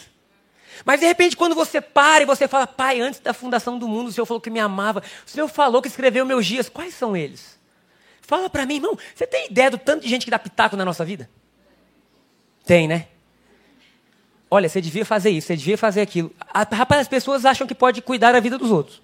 Mas 0.84 1.00
de 1.00 1.06
repente, 1.06 1.36
quando 1.36 1.54
você 1.54 1.80
para 1.80 2.22
e 2.22 2.26
você 2.26 2.48
fala, 2.48 2.66
pai, 2.66 3.00
antes 3.00 3.20
da 3.20 3.32
fundação 3.32 3.78
do 3.78 3.86
mundo, 3.86 4.08
o 4.08 4.12
Senhor 4.12 4.26
falou 4.26 4.40
que 4.40 4.50
me 4.50 4.60
amava. 4.60 5.02
O 5.26 5.30
Senhor 5.30 5.48
falou 5.48 5.80
que 5.82 5.88
escreveu 5.88 6.24
meus 6.24 6.46
dias. 6.46 6.68
Quais 6.68 6.94
são 6.94 7.16
eles? 7.16 7.58
Fala 8.20 8.48
para 8.48 8.64
mim, 8.64 8.76
irmão, 8.76 8.96
você 9.14 9.26
tem 9.26 9.46
ideia 9.46 9.70
do 9.70 9.78
tanto 9.78 10.02
de 10.02 10.08
gente 10.08 10.24
que 10.24 10.30
dá 10.30 10.38
pitaco 10.38 10.76
na 10.76 10.84
nossa 10.84 11.04
vida? 11.04 11.28
Tem, 12.64 12.88
né? 12.88 13.08
Olha, 14.50 14.68
você 14.68 14.80
devia 14.80 15.04
fazer 15.04 15.30
isso, 15.30 15.46
você 15.46 15.56
devia 15.56 15.78
fazer 15.78 16.00
aquilo. 16.00 16.32
Rapaz, 16.72 17.02
as 17.02 17.08
pessoas 17.08 17.44
acham 17.44 17.66
que 17.66 17.74
pode 17.74 18.02
cuidar 18.02 18.32
da 18.32 18.40
vida 18.40 18.58
dos 18.58 18.70
outros. 18.70 19.02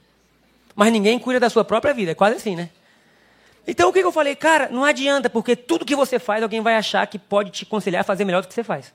Mas 0.78 0.92
ninguém 0.92 1.18
cuida 1.18 1.40
da 1.40 1.50
sua 1.50 1.64
própria 1.64 1.92
vida. 1.92 2.12
É 2.12 2.14
quase 2.14 2.36
assim, 2.36 2.54
né? 2.54 2.70
Então 3.66 3.90
o 3.90 3.92
que 3.92 3.98
eu 3.98 4.12
falei? 4.12 4.36
Cara, 4.36 4.68
não 4.70 4.84
adianta, 4.84 5.28
porque 5.28 5.56
tudo 5.56 5.84
que 5.84 5.96
você 5.96 6.20
faz, 6.20 6.40
alguém 6.40 6.60
vai 6.60 6.76
achar 6.76 7.04
que 7.08 7.18
pode 7.18 7.50
te 7.50 7.64
aconselhar 7.64 8.02
a 8.02 8.04
fazer 8.04 8.24
melhor 8.24 8.42
do 8.42 8.46
que 8.46 8.54
você 8.54 8.62
faz. 8.62 8.94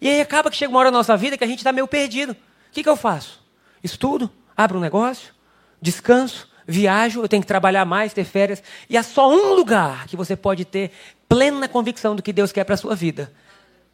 E 0.00 0.08
aí 0.08 0.20
acaba 0.20 0.48
que 0.48 0.56
chega 0.56 0.70
uma 0.70 0.78
hora 0.78 0.88
na 0.88 0.98
nossa 0.98 1.16
vida 1.16 1.36
que 1.36 1.42
a 1.42 1.48
gente 1.48 1.58
está 1.58 1.72
meio 1.72 1.88
perdido. 1.88 2.30
O 2.30 2.36
que, 2.70 2.84
que 2.84 2.88
eu 2.88 2.94
faço? 2.94 3.42
Estudo, 3.82 4.30
abro 4.56 4.78
um 4.78 4.80
negócio, 4.80 5.34
descanso, 5.82 6.48
viajo, 6.64 7.22
eu 7.22 7.28
tenho 7.28 7.42
que 7.42 7.48
trabalhar 7.48 7.84
mais, 7.84 8.12
ter 8.12 8.22
férias. 8.22 8.62
E 8.88 8.96
há 8.96 9.02
só 9.02 9.28
um 9.28 9.52
lugar 9.54 10.06
que 10.06 10.16
você 10.16 10.36
pode 10.36 10.64
ter 10.64 10.92
plena 11.28 11.66
convicção 11.66 12.14
do 12.14 12.22
que 12.22 12.32
Deus 12.32 12.52
quer 12.52 12.62
para 12.62 12.76
a 12.76 12.78
sua 12.78 12.94
vida. 12.94 13.32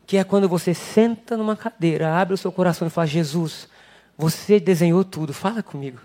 Que 0.07 0.19
é 0.19 0.23
quando 0.23 0.51
você 0.51 0.75
senta 0.75 1.35
numa 1.35 1.57
cadeira, 1.57 2.15
abre 2.15 2.35
o 2.35 2.37
seu 2.37 2.53
coração 2.53 2.87
e 2.87 2.91
fala: 2.91 3.07
Jesus, 3.07 3.71
você 4.19 4.61
desenhou 4.61 5.03
tudo, 5.03 5.33
fala 5.33 5.63
comigo. 5.63 5.99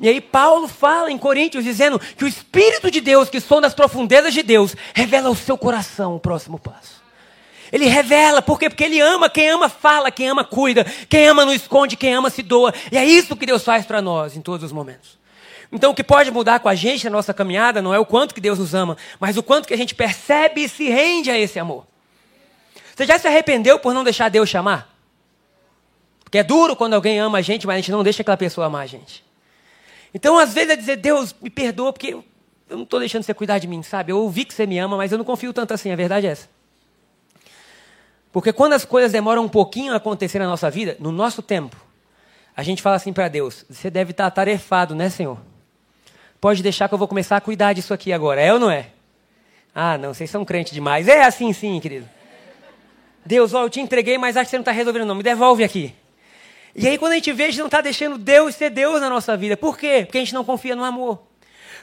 E 0.00 0.08
aí 0.08 0.20
Paulo 0.20 0.66
fala 0.66 1.10
em 1.10 1.18
Coríntios 1.18 1.64
dizendo 1.64 1.98
que 1.98 2.24
o 2.24 2.28
Espírito 2.28 2.90
de 2.90 3.00
Deus, 3.00 3.28
que 3.28 3.40
sonda 3.40 3.66
as 3.66 3.74
profundezas 3.74 4.34
de 4.34 4.42
Deus, 4.42 4.74
revela 4.92 5.28
ao 5.28 5.36
seu 5.36 5.56
coração 5.56 6.16
o 6.16 6.20
próximo 6.20 6.58
passo. 6.58 7.02
Ele 7.72 7.86
revela, 7.86 8.40
por 8.42 8.58
quê? 8.58 8.68
Porque 8.68 8.84
ele 8.84 9.00
ama, 9.00 9.28
quem 9.28 9.48
ama 9.48 9.68
fala, 9.68 10.10
quem 10.10 10.28
ama 10.28 10.44
cuida, 10.44 10.84
quem 11.08 11.26
ama 11.26 11.44
não 11.44 11.52
esconde, 11.52 11.96
quem 11.96 12.14
ama 12.14 12.30
se 12.30 12.42
doa. 12.42 12.72
E 12.92 12.96
é 12.96 13.04
isso 13.04 13.36
que 13.36 13.46
Deus 13.46 13.64
faz 13.64 13.84
para 13.84 14.00
nós 14.00 14.36
em 14.36 14.40
todos 14.40 14.64
os 14.64 14.72
momentos. 14.72 15.18
Então 15.72 15.90
o 15.90 15.94
que 15.94 16.04
pode 16.04 16.30
mudar 16.30 16.60
com 16.60 16.68
a 16.68 16.74
gente 16.74 17.04
na 17.04 17.10
nossa 17.10 17.34
caminhada 17.34 17.82
não 17.82 17.92
é 17.92 17.98
o 17.98 18.06
quanto 18.06 18.34
que 18.34 18.40
Deus 18.40 18.58
nos 18.58 18.74
ama, 18.74 18.96
mas 19.18 19.36
o 19.36 19.42
quanto 19.42 19.66
que 19.66 19.74
a 19.74 19.76
gente 19.76 19.94
percebe 19.94 20.62
e 20.62 20.68
se 20.68 20.88
rende 20.88 21.30
a 21.30 21.38
esse 21.38 21.58
amor. 21.58 21.84
Você 22.94 23.06
já 23.06 23.18
se 23.18 23.26
arrependeu 23.26 23.78
por 23.80 23.92
não 23.92 24.04
deixar 24.04 24.28
Deus 24.28 24.48
chamar? 24.48 24.94
Porque 26.22 26.38
é 26.38 26.44
duro 26.44 26.76
quando 26.76 26.94
alguém 26.94 27.18
ama 27.18 27.38
a 27.38 27.42
gente, 27.42 27.66
mas 27.66 27.74
a 27.74 27.78
gente 27.78 27.90
não 27.90 28.04
deixa 28.04 28.22
aquela 28.22 28.36
pessoa 28.36 28.68
amar 28.68 28.82
a 28.82 28.86
gente. 28.86 29.24
Então, 30.14 30.38
às 30.38 30.54
vezes, 30.54 30.70
é 30.70 30.76
dizer, 30.76 30.96
Deus, 30.96 31.34
me 31.42 31.50
perdoa, 31.50 31.92
porque 31.92 32.14
eu 32.14 32.24
não 32.70 32.84
estou 32.84 33.00
deixando 33.00 33.24
você 33.24 33.34
cuidar 33.34 33.58
de 33.58 33.66
mim, 33.66 33.82
sabe? 33.82 34.12
Eu 34.12 34.18
ouvi 34.18 34.44
que 34.44 34.54
você 34.54 34.64
me 34.64 34.78
ama, 34.78 34.96
mas 34.96 35.10
eu 35.10 35.18
não 35.18 35.24
confio 35.24 35.52
tanto 35.52 35.74
assim, 35.74 35.90
a 35.90 35.96
verdade 35.96 36.28
é 36.28 36.30
essa. 36.30 36.48
Porque 38.32 38.52
quando 38.52 38.72
as 38.72 38.84
coisas 38.84 39.12
demoram 39.12 39.44
um 39.44 39.48
pouquinho 39.48 39.92
a 39.92 39.96
acontecer 39.96 40.38
na 40.38 40.46
nossa 40.46 40.70
vida, 40.70 40.96
no 40.98 41.12
nosso 41.12 41.42
tempo, 41.42 41.76
a 42.56 42.62
gente 42.62 42.82
fala 42.82 42.96
assim 42.96 43.12
para 43.12 43.28
Deus: 43.28 43.64
você 43.68 43.90
deve 43.90 44.10
estar 44.12 44.26
atarefado, 44.26 44.94
né, 44.94 45.10
Senhor? 45.10 45.38
Pode 46.40 46.62
deixar 46.62 46.88
que 46.88 46.94
eu 46.94 46.98
vou 46.98 47.08
começar 47.08 47.36
a 47.36 47.40
cuidar 47.40 47.72
disso 47.72 47.94
aqui 47.94 48.12
agora, 48.12 48.40
é 48.40 48.52
ou 48.52 48.58
não 48.58 48.70
é? 48.70 48.88
Ah, 49.74 49.98
não, 49.98 50.12
vocês 50.12 50.30
são 50.30 50.44
crentes 50.44 50.72
demais. 50.72 51.08
É 51.08 51.24
assim 51.24 51.52
sim, 51.52 51.78
querido. 51.80 52.08
Deus, 53.24 53.54
ó, 53.54 53.62
eu 53.62 53.70
te 53.70 53.80
entreguei, 53.80 54.18
mas 54.18 54.36
acho 54.36 54.46
que 54.46 54.50
você 54.50 54.56
não 54.56 54.62
está 54.62 54.72
resolvendo, 54.72 55.06
não. 55.06 55.14
Me 55.14 55.22
devolve 55.22 55.64
aqui. 55.64 55.94
E 56.74 56.88
aí, 56.88 56.98
quando 56.98 57.12
a 57.12 57.14
gente 57.14 57.32
vê, 57.32 57.44
a 57.44 57.46
gente 57.46 57.58
não 57.58 57.66
está 57.66 57.80
deixando 57.80 58.18
Deus 58.18 58.54
ser 58.56 58.70
Deus 58.70 59.00
na 59.00 59.08
nossa 59.08 59.36
vida. 59.36 59.56
Por 59.56 59.78
quê? 59.78 60.02
Porque 60.04 60.18
a 60.18 60.20
gente 60.20 60.34
não 60.34 60.44
confia 60.44 60.74
no 60.74 60.82
amor. 60.82 61.22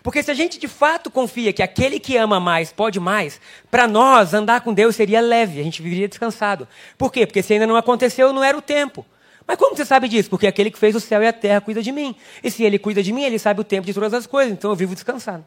Porque 0.04 0.22
se 0.24 0.32
a 0.32 0.34
gente 0.34 0.60
de 0.60 0.68
fato 0.68 1.12
confia 1.12 1.54
que 1.54 1.62
aquele 1.62 2.00
que 2.00 2.18
ama 2.18 2.40
mais 2.40 2.74
pode 2.74 3.00
mais, 3.00 3.40
para 3.70 3.88
nós 3.88 4.34
andar 4.34 4.62
com 4.62 4.74
Deus 4.74 4.96
seria 4.96 5.22
leve, 5.22 5.60
a 5.60 5.64
gente 5.64 5.82
viveria 5.82 6.08
descansado. 6.08 6.68
Por 6.98 7.12
quê? 7.12 7.26
Porque 7.26 7.44
se 7.44 7.54
ainda 7.54 7.68
não 7.68 7.76
aconteceu, 7.76 8.34
não 8.34 8.44
era 8.44 8.58
o 8.58 8.62
tempo. 8.62 9.06
Mas 9.46 9.58
como 9.58 9.76
você 9.76 9.86
sabe 9.86 10.08
disso? 10.08 10.30
Porque 10.30 10.48
aquele 10.48 10.72
que 10.72 10.78
fez 10.78 10.96
o 10.96 11.00
céu 11.00 11.22
e 11.22 11.28
a 11.28 11.34
terra 11.34 11.62
cuida 11.62 11.82
de 11.82 11.92
mim. 11.92 12.16
E 12.44 12.50
se 12.50 12.64
ele 12.64 12.80
cuida 12.80 13.04
de 13.04 13.14
mim, 13.14 13.24
ele 13.24 13.38
sabe 13.38 13.62
o 13.62 13.64
tempo 13.64 13.86
de 13.86 13.94
todas 13.94 14.14
as 14.14 14.26
coisas. 14.26 14.52
Então 14.54 14.72
eu 14.72 14.76
vivo 14.76 14.94
descansado. 14.94 15.46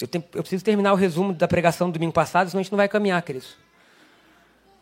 Eu, 0.00 0.06
tenho, 0.06 0.24
eu 0.34 0.42
preciso 0.42 0.64
terminar 0.64 0.92
o 0.92 0.96
resumo 0.96 1.32
da 1.32 1.48
pregação 1.48 1.90
do 1.90 1.94
domingo 1.94 2.12
passado, 2.12 2.50
senão 2.50 2.60
a 2.60 2.62
gente 2.62 2.70
não 2.70 2.76
vai 2.76 2.88
caminhar, 2.88 3.20
queridos. 3.22 3.56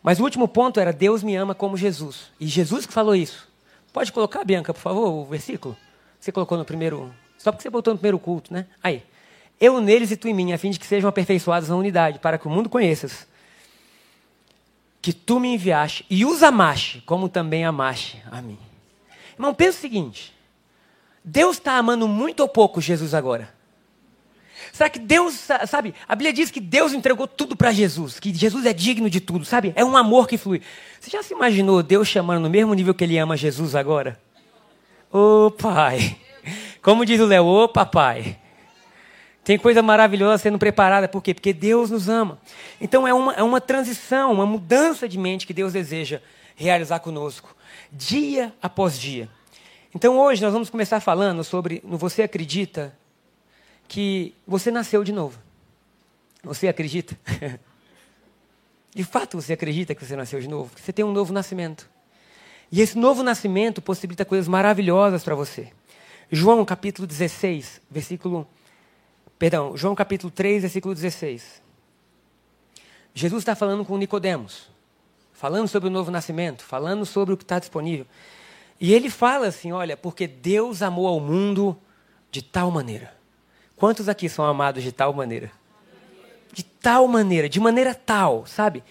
Mas 0.05 0.19
o 0.19 0.23
último 0.23 0.47
ponto 0.47 0.79
era: 0.79 0.93
Deus 0.93 1.23
me 1.23 1.35
ama 1.35 1.55
como 1.55 1.75
Jesus. 1.75 2.31
E 2.39 2.45
Jesus 2.45 2.85
que 2.85 2.93
falou 2.93 3.15
isso. 3.15 3.47
Pode 3.91 4.11
colocar, 4.11 4.43
Bianca, 4.43 4.71
por 4.71 4.79
favor, 4.79 5.09
o 5.09 5.25
versículo? 5.25 5.75
Você 6.19 6.31
colocou 6.31 6.59
no 6.59 6.63
primeiro. 6.63 7.11
Só 7.39 7.51
porque 7.51 7.63
você 7.63 7.71
botou 7.71 7.91
no 7.91 7.97
primeiro 7.97 8.19
culto, 8.19 8.53
né? 8.53 8.67
Aí. 8.83 9.01
Eu 9.59 9.81
neles 9.81 10.11
e 10.11 10.17
tu 10.17 10.27
em 10.27 10.33
mim, 10.33 10.53
a 10.53 10.59
fim 10.59 10.69
de 10.69 10.77
que 10.77 10.85
sejam 10.85 11.09
aperfeiçoados 11.09 11.69
na 11.69 11.75
unidade, 11.75 12.19
para 12.19 12.37
que 12.37 12.45
o 12.45 12.51
mundo 12.51 12.69
conheças. 12.69 13.25
Que 15.01 15.11
tu 15.11 15.39
me 15.39 15.55
enviaste 15.55 16.05
e 16.07 16.23
os 16.23 16.43
amaste, 16.43 17.01
como 17.01 17.27
também 17.27 17.65
amaste 17.65 18.21
a 18.29 18.43
mim. 18.43 18.59
Irmão, 19.33 19.55
pensa 19.55 19.79
o 19.79 19.81
seguinte: 19.81 20.35
Deus 21.23 21.57
está 21.57 21.77
amando 21.77 22.07
muito 22.07 22.41
ou 22.41 22.47
pouco 22.47 22.79
Jesus 22.79 23.15
agora? 23.15 23.54
Será 24.75 24.89
que 24.89 24.99
Deus, 24.99 25.47
sabe? 25.67 25.95
A 26.05 26.13
Bíblia 26.15 26.33
diz 26.33 26.51
que 26.51 26.59
Deus 26.59 26.91
entregou 26.91 27.29
tudo 27.29 27.55
para 27.55 27.71
Jesus, 27.71 28.19
que 28.19 28.33
Jesus 28.33 28.65
é 28.65 28.73
digno 28.73 29.09
de 29.09 29.21
tudo, 29.21 29.45
sabe? 29.45 29.71
É 29.73 29.85
um 29.85 29.95
amor 29.95 30.27
que 30.27 30.37
flui. 30.37 30.61
Você 30.99 31.09
já 31.09 31.23
se 31.23 31.33
imaginou 31.33 31.81
Deus 31.81 32.09
chamando 32.09 32.41
no 32.41 32.49
mesmo 32.49 32.73
nível 32.73 32.93
que 32.93 33.05
ele 33.05 33.17
ama 33.17 33.37
Jesus 33.37 33.73
agora? 33.73 34.19
Ô 35.09 35.45
oh, 35.45 35.51
pai. 35.51 36.17
Como 36.81 37.05
diz 37.05 37.21
o 37.21 37.25
Léo, 37.25 37.45
ô 37.45 37.63
oh, 37.63 37.69
papai. 37.69 38.37
Tem 39.45 39.57
coisa 39.57 39.81
maravilhosa 39.81 40.39
sendo 40.39 40.59
preparada, 40.59 41.07
por 41.07 41.23
quê? 41.23 41.33
Porque 41.33 41.53
Deus 41.53 41.89
nos 41.89 42.09
ama. 42.09 42.37
Então 42.81 43.07
é 43.07 43.13
uma, 43.13 43.31
é 43.31 43.43
uma 43.43 43.61
transição, 43.61 44.33
uma 44.33 44.45
mudança 44.45 45.07
de 45.07 45.17
mente 45.17 45.47
que 45.47 45.53
Deus 45.53 45.71
deseja 45.71 46.21
realizar 46.53 46.99
conosco, 46.99 47.55
dia 47.93 48.53
após 48.61 48.99
dia. 48.99 49.29
Então 49.95 50.19
hoje 50.19 50.41
nós 50.41 50.51
vamos 50.51 50.69
começar 50.69 50.99
falando 50.99 51.45
sobre 51.45 51.81
no 51.85 51.97
Você 51.97 52.23
Acredita 52.23 52.93
que 53.87 54.33
você 54.47 54.71
nasceu 54.71 55.03
de 55.03 55.11
novo. 55.11 55.39
Você 56.43 56.67
acredita? 56.67 57.17
de 58.93 59.03
fato 59.03 59.41
você 59.41 59.53
acredita 59.53 59.95
que 59.95 60.05
você 60.05 60.15
nasceu 60.15 60.39
de 60.39 60.47
novo? 60.47 60.73
Que 60.73 60.81
você 60.81 60.93
tem 60.93 61.03
um 61.03 61.11
novo 61.11 61.33
nascimento. 61.33 61.89
E 62.71 62.81
esse 62.81 62.97
novo 62.97 63.23
nascimento 63.23 63.81
possibilita 63.81 64.25
coisas 64.25 64.47
maravilhosas 64.47 65.23
para 65.23 65.35
você. 65.35 65.71
João 66.31 66.63
capítulo 66.65 67.07
16, 67.07 67.81
versículo. 67.89 68.47
Perdão, 69.37 69.75
João 69.77 69.93
capítulo 69.95 70.31
3, 70.31 70.61
versículo 70.61 70.93
16. 70.93 71.61
Jesus 73.13 73.41
está 73.41 73.55
falando 73.55 73.85
com 73.85 73.97
Nicodemos, 73.97 74.69
falando 75.33 75.67
sobre 75.67 75.87
o 75.87 75.91
novo 75.91 76.11
nascimento, 76.11 76.63
falando 76.63 77.05
sobre 77.05 77.33
o 77.33 77.37
que 77.37 77.43
está 77.43 77.59
disponível. 77.59 78.05
E 78.79 78.93
ele 78.93 79.09
fala 79.09 79.47
assim: 79.47 79.71
olha, 79.71 79.95
porque 79.95 80.27
Deus 80.27 80.81
amou 80.81 81.07
ao 81.07 81.19
mundo 81.19 81.77
de 82.31 82.41
tal 82.41 82.71
maneira 82.71 83.14
Quantos 83.75 84.07
aqui 84.07 84.29
são 84.29 84.45
amados 84.45 84.83
de 84.83 84.91
tal 84.91 85.13
maneira? 85.13 85.51
De 86.53 86.63
tal 86.63 87.07
maneira, 87.07 87.49
de 87.49 87.59
maneira 87.59 87.93
tal, 87.93 88.45
sabe? 88.45 88.83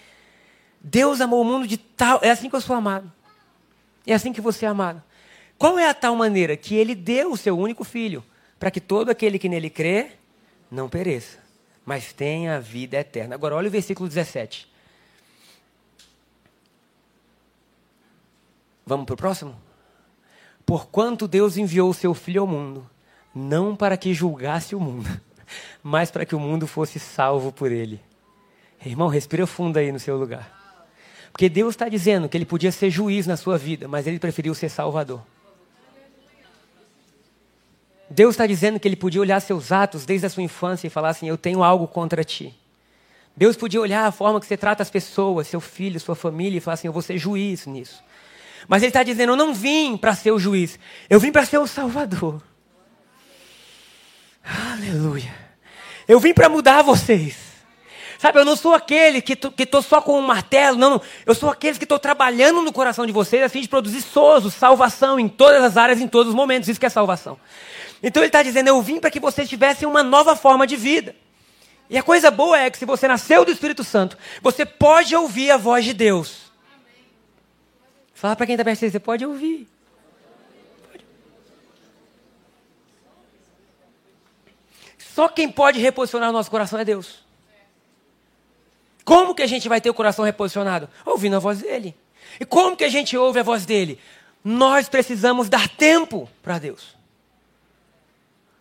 Deus 0.79 1.19
amou 1.19 1.41
o 1.41 1.45
mundo 1.45 1.67
de 1.67 1.77
tal. 1.77 2.19
É 2.21 2.29
assim 2.29 2.49
que 2.49 2.55
eu 2.55 2.61
sou 2.61 2.75
amado. 2.75 3.11
É 4.05 4.13
assim 4.13 4.31
que 4.31 4.41
você 4.41 4.65
é 4.65 4.69
amado. 4.69 5.01
Qual 5.57 5.79
é 5.79 5.89
a 5.89 5.93
tal 5.93 6.15
maneira? 6.15 6.55
Que 6.55 6.75
ele 6.75 6.93
deu 6.93 7.31
o 7.31 7.37
seu 7.37 7.57
único 7.57 7.83
filho, 7.83 8.23
para 8.59 8.69
que 8.69 8.79
todo 8.79 9.09
aquele 9.09 9.39
que 9.39 9.49
nele 9.49 9.69
crê 9.69 10.11
não 10.69 10.89
pereça, 10.89 11.39
mas 11.85 12.13
tenha 12.13 12.57
a 12.57 12.59
vida 12.59 12.97
eterna. 12.97 13.33
Agora, 13.33 13.55
olha 13.55 13.67
o 13.67 13.71
versículo 13.71 14.07
17. 14.07 14.69
Vamos 18.85 19.05
para 19.05 19.13
o 19.13 19.17
próximo? 19.17 19.55
Porquanto 20.65 21.27
Deus 21.27 21.57
enviou 21.57 21.89
o 21.89 21.93
seu 21.93 22.13
Filho 22.13 22.41
ao 22.41 22.47
mundo, 22.47 22.87
não 23.35 23.75
para 23.75 23.97
que 23.97 24.13
julgasse 24.13 24.73
o 24.73 24.79
mundo, 24.79 25.09
mas 25.83 26.09
para 26.09 26.25
que 26.25 26.33
o 26.33 26.39
mundo 26.39 26.65
fosse 26.65 26.97
salvo 26.97 27.51
por 27.51 27.71
ele. 27.71 27.99
Irmão, 28.85 29.09
respira 29.09 29.45
fundo 29.45 29.77
aí 29.77 29.91
no 29.91 29.99
seu 29.99 30.15
lugar. 30.15 30.53
Porque 31.31 31.49
Deus 31.49 31.73
está 31.73 31.89
dizendo 31.89 32.29
que 32.29 32.37
ele 32.37 32.45
podia 32.45 32.71
ser 32.71 32.89
juiz 32.89 33.27
na 33.27 33.35
sua 33.35 33.57
vida, 33.57 33.87
mas 33.89 34.07
ele 34.07 34.19
preferiu 34.19 34.55
ser 34.55 34.69
salvador. 34.69 35.21
Deus 38.09 38.35
está 38.35 38.45
dizendo 38.47 38.79
que 38.79 38.87
ele 38.87 38.95
podia 38.95 39.19
olhar 39.19 39.41
seus 39.41 39.71
atos 39.71 40.05
desde 40.05 40.27
a 40.27 40.29
sua 40.29 40.43
infância 40.43 40.87
e 40.87 40.89
falar 40.89 41.09
assim: 41.09 41.27
Eu 41.27 41.37
tenho 41.37 41.63
algo 41.63 41.87
contra 41.87 42.23
ti. 42.23 42.55
Deus 43.35 43.57
podia 43.57 43.81
olhar 43.81 44.05
a 44.05 44.11
forma 44.11 44.39
que 44.39 44.45
você 44.45 44.55
trata 44.55 44.81
as 44.81 44.89
pessoas, 44.89 45.47
seu 45.47 45.59
filho, 45.59 45.99
sua 45.99 46.15
família, 46.15 46.57
e 46.57 46.61
falar 46.61 46.75
assim: 46.75 46.87
Eu 46.87 46.93
vou 46.93 47.01
ser 47.01 47.17
juiz 47.17 47.65
nisso. 47.65 48.01
Mas 48.67 48.83
ele 48.83 48.91
está 48.91 49.03
dizendo: 49.03 49.33
Eu 49.33 49.35
não 49.35 49.53
vim 49.53 49.97
para 49.97 50.15
ser 50.15 50.31
o 50.31 50.39
juiz, 50.39 50.79
eu 51.09 51.19
vim 51.19 51.31
para 51.31 51.45
ser 51.45 51.57
o 51.57 51.67
salvador. 51.67 52.41
Aleluia. 54.75 55.33
Eu 56.05 56.19
vim 56.19 56.33
para 56.33 56.49
mudar 56.49 56.81
vocês. 56.81 57.37
Sabe, 58.19 58.39
eu 58.39 58.45
não 58.45 58.55
sou 58.55 58.73
aquele 58.73 59.21
que 59.21 59.33
estou 59.33 59.81
só 59.81 60.01
com 60.01 60.19
um 60.19 60.21
martelo, 60.21 60.77
não, 60.77 60.89
não. 60.89 61.01
Eu 61.25 61.33
sou 61.33 61.49
aquele 61.49 61.77
que 61.77 61.85
estou 61.85 61.99
trabalhando 61.99 62.61
no 62.61 62.73
coração 62.73 63.05
de 63.05 63.11
vocês 63.11 63.41
a 63.41 63.49
fim 63.49 63.61
de 63.61 63.69
produzir 63.69 64.01
sozo, 64.01 64.51
salvação 64.51 65.19
em 65.19 65.29
todas 65.29 65.63
as 65.63 65.77
áreas, 65.77 66.01
em 66.01 66.07
todos 66.07 66.29
os 66.29 66.35
momentos. 66.35 66.67
Isso 66.67 66.79
que 66.79 66.85
é 66.85 66.89
salvação. 66.89 67.39
Então 68.03 68.21
ele 68.21 68.27
está 68.27 68.43
dizendo: 68.43 68.67
Eu 68.67 68.81
vim 68.81 68.99
para 68.99 69.09
que 69.09 69.19
vocês 69.19 69.47
tivessem 69.47 69.87
uma 69.87 70.03
nova 70.03 70.35
forma 70.35 70.67
de 70.67 70.75
vida. 70.75 71.15
E 71.89 71.97
a 71.97 72.03
coisa 72.03 72.29
boa 72.29 72.59
é 72.59 72.69
que 72.69 72.77
se 72.77 72.85
você 72.85 73.07
nasceu 73.07 73.45
do 73.45 73.51
Espírito 73.51 73.83
Santo, 73.83 74.17
você 74.41 74.65
pode 74.65 75.15
ouvir 75.15 75.51
a 75.51 75.57
voz 75.57 75.85
de 75.85 75.93
Deus. 75.93 76.51
Fala 78.13 78.35
para 78.35 78.45
quem 78.45 78.55
está 78.55 78.63
perto 78.63 78.79
de 78.79 78.79
você, 78.79 78.91
você 78.91 78.99
pode 78.99 79.25
ouvir. 79.25 79.67
Só 85.15 85.29
quem 85.29 85.49
pode 85.49 85.79
reposicionar 85.79 86.29
o 86.29 86.33
nosso 86.33 86.51
coração 86.51 86.77
é 86.77 86.83
Deus. 86.83 87.23
Como 89.05 89.33
que 89.33 89.41
a 89.41 89.47
gente 89.47 89.69
vai 89.69 89.79
ter 89.79 89.89
o 89.89 89.93
coração 89.93 90.25
reposicionado? 90.25 90.89
Ouvindo 91.05 91.37
a 91.37 91.39
voz 91.39 91.61
dele. 91.61 91.95
E 92.37 92.43
como 92.43 92.75
que 92.75 92.83
a 92.83 92.89
gente 92.89 93.15
ouve 93.15 93.39
a 93.39 93.43
voz 93.43 93.65
dele? 93.65 93.97
Nós 94.43 94.89
precisamos 94.89 95.47
dar 95.47 95.69
tempo 95.69 96.29
para 96.43 96.59
Deus. 96.59 96.97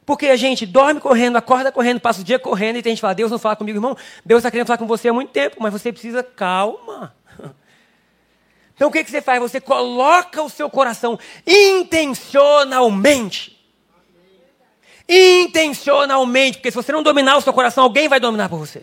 Porque 0.06 0.28
a 0.28 0.37
gente 0.37 0.64
dorme 0.64 1.00
correndo, 1.00 1.34
acorda 1.34 1.73
correndo, 1.73 1.99
passa 1.99 2.20
o 2.20 2.25
dia 2.25 2.38
correndo 2.38 2.76
e 2.76 2.82
tem 2.82 2.92
gente 2.92 2.99
que 2.99 3.02
fala, 3.02 3.16
Deus 3.16 3.32
não 3.32 3.38
fala 3.40 3.56
comigo, 3.56 3.78
irmão. 3.78 3.96
Deus 4.25 4.38
está 4.38 4.49
querendo 4.49 4.68
falar 4.68 4.78
com 4.78 4.87
você 4.87 5.08
há 5.08 5.12
muito 5.12 5.32
tempo, 5.32 5.56
mas 5.58 5.73
você 5.73 5.90
precisa 5.90 6.23
calma. 6.23 7.12
Então 8.76 8.88
o 8.88 8.92
que, 8.92 9.04
que 9.04 9.11
você 9.11 9.23
faz? 9.23 9.40
Você 9.40 9.61
coloca 9.61 10.42
o 10.42 10.50
seu 10.50 10.68
coração 10.68 11.16
intencionalmente. 11.46 13.53
Intencionalmente, 15.54 16.58
porque 16.58 16.73
se 16.73 16.75
você 16.75 16.90
não 16.90 17.00
dominar 17.00 17.37
o 17.37 17.40
seu 17.40 17.52
coração, 17.52 17.84
alguém 17.84 18.08
vai 18.08 18.18
dominar 18.18 18.49
por 18.49 18.58
você. 18.58 18.82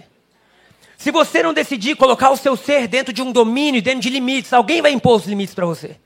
Se 0.97 1.11
você 1.11 1.43
não 1.43 1.53
decidir 1.53 1.97
colocar 1.97 2.29
o 2.29 2.37
seu 2.37 2.55
ser 2.55 2.87
dentro 2.87 3.11
de 3.11 3.21
um 3.21 3.29
domínio, 3.29 3.81
dentro 3.81 3.99
de 3.99 4.09
limites, 4.09 4.53
alguém 4.53 4.81
vai 4.81 4.91
impor 4.91 5.17
os 5.17 5.25
limites 5.25 5.53
para 5.53 5.65
você. 5.65 5.97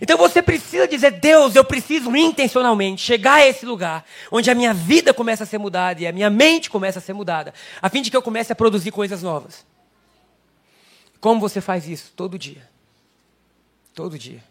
Então 0.00 0.18
você 0.18 0.42
precisa 0.42 0.88
dizer, 0.88 1.12
Deus, 1.12 1.54
eu 1.54 1.64
preciso 1.64 2.16
intencionalmente 2.16 3.00
chegar 3.00 3.34
a 3.34 3.46
esse 3.46 3.64
lugar 3.64 4.04
onde 4.32 4.50
a 4.50 4.54
minha 4.56 4.74
vida 4.74 5.14
começa 5.14 5.44
a 5.44 5.46
ser 5.46 5.58
mudada 5.58 6.02
e 6.02 6.06
a 6.06 6.12
minha 6.12 6.28
mente 6.28 6.68
começa 6.68 6.98
a 6.98 7.02
ser 7.02 7.12
mudada, 7.12 7.54
a 7.80 7.88
fim 7.88 8.02
de 8.02 8.10
que 8.10 8.16
eu 8.16 8.22
comece 8.22 8.52
a 8.52 8.56
produzir 8.56 8.90
coisas 8.90 9.22
novas. 9.22 9.64
Como 11.20 11.40
você 11.40 11.60
faz 11.60 11.86
isso? 11.86 12.12
Todo 12.16 12.36
dia. 12.36 12.68
Todo 13.94 14.18
dia. 14.18 14.42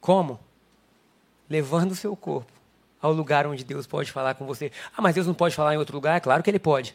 Como? 0.00 0.40
Levando 1.50 1.92
o 1.92 1.96
seu 1.96 2.16
corpo 2.16 2.59
ao 3.00 3.12
lugar 3.12 3.46
onde 3.46 3.64
Deus 3.64 3.86
pode 3.86 4.12
falar 4.12 4.34
com 4.34 4.46
você. 4.46 4.70
Ah, 4.96 5.00
mas 5.00 5.14
Deus 5.14 5.26
não 5.26 5.34
pode 5.34 5.54
falar 5.54 5.74
em 5.74 5.78
outro 5.78 5.94
lugar? 5.94 6.16
É 6.16 6.20
claro 6.20 6.42
que 6.42 6.50
Ele 6.50 6.58
pode. 6.58 6.94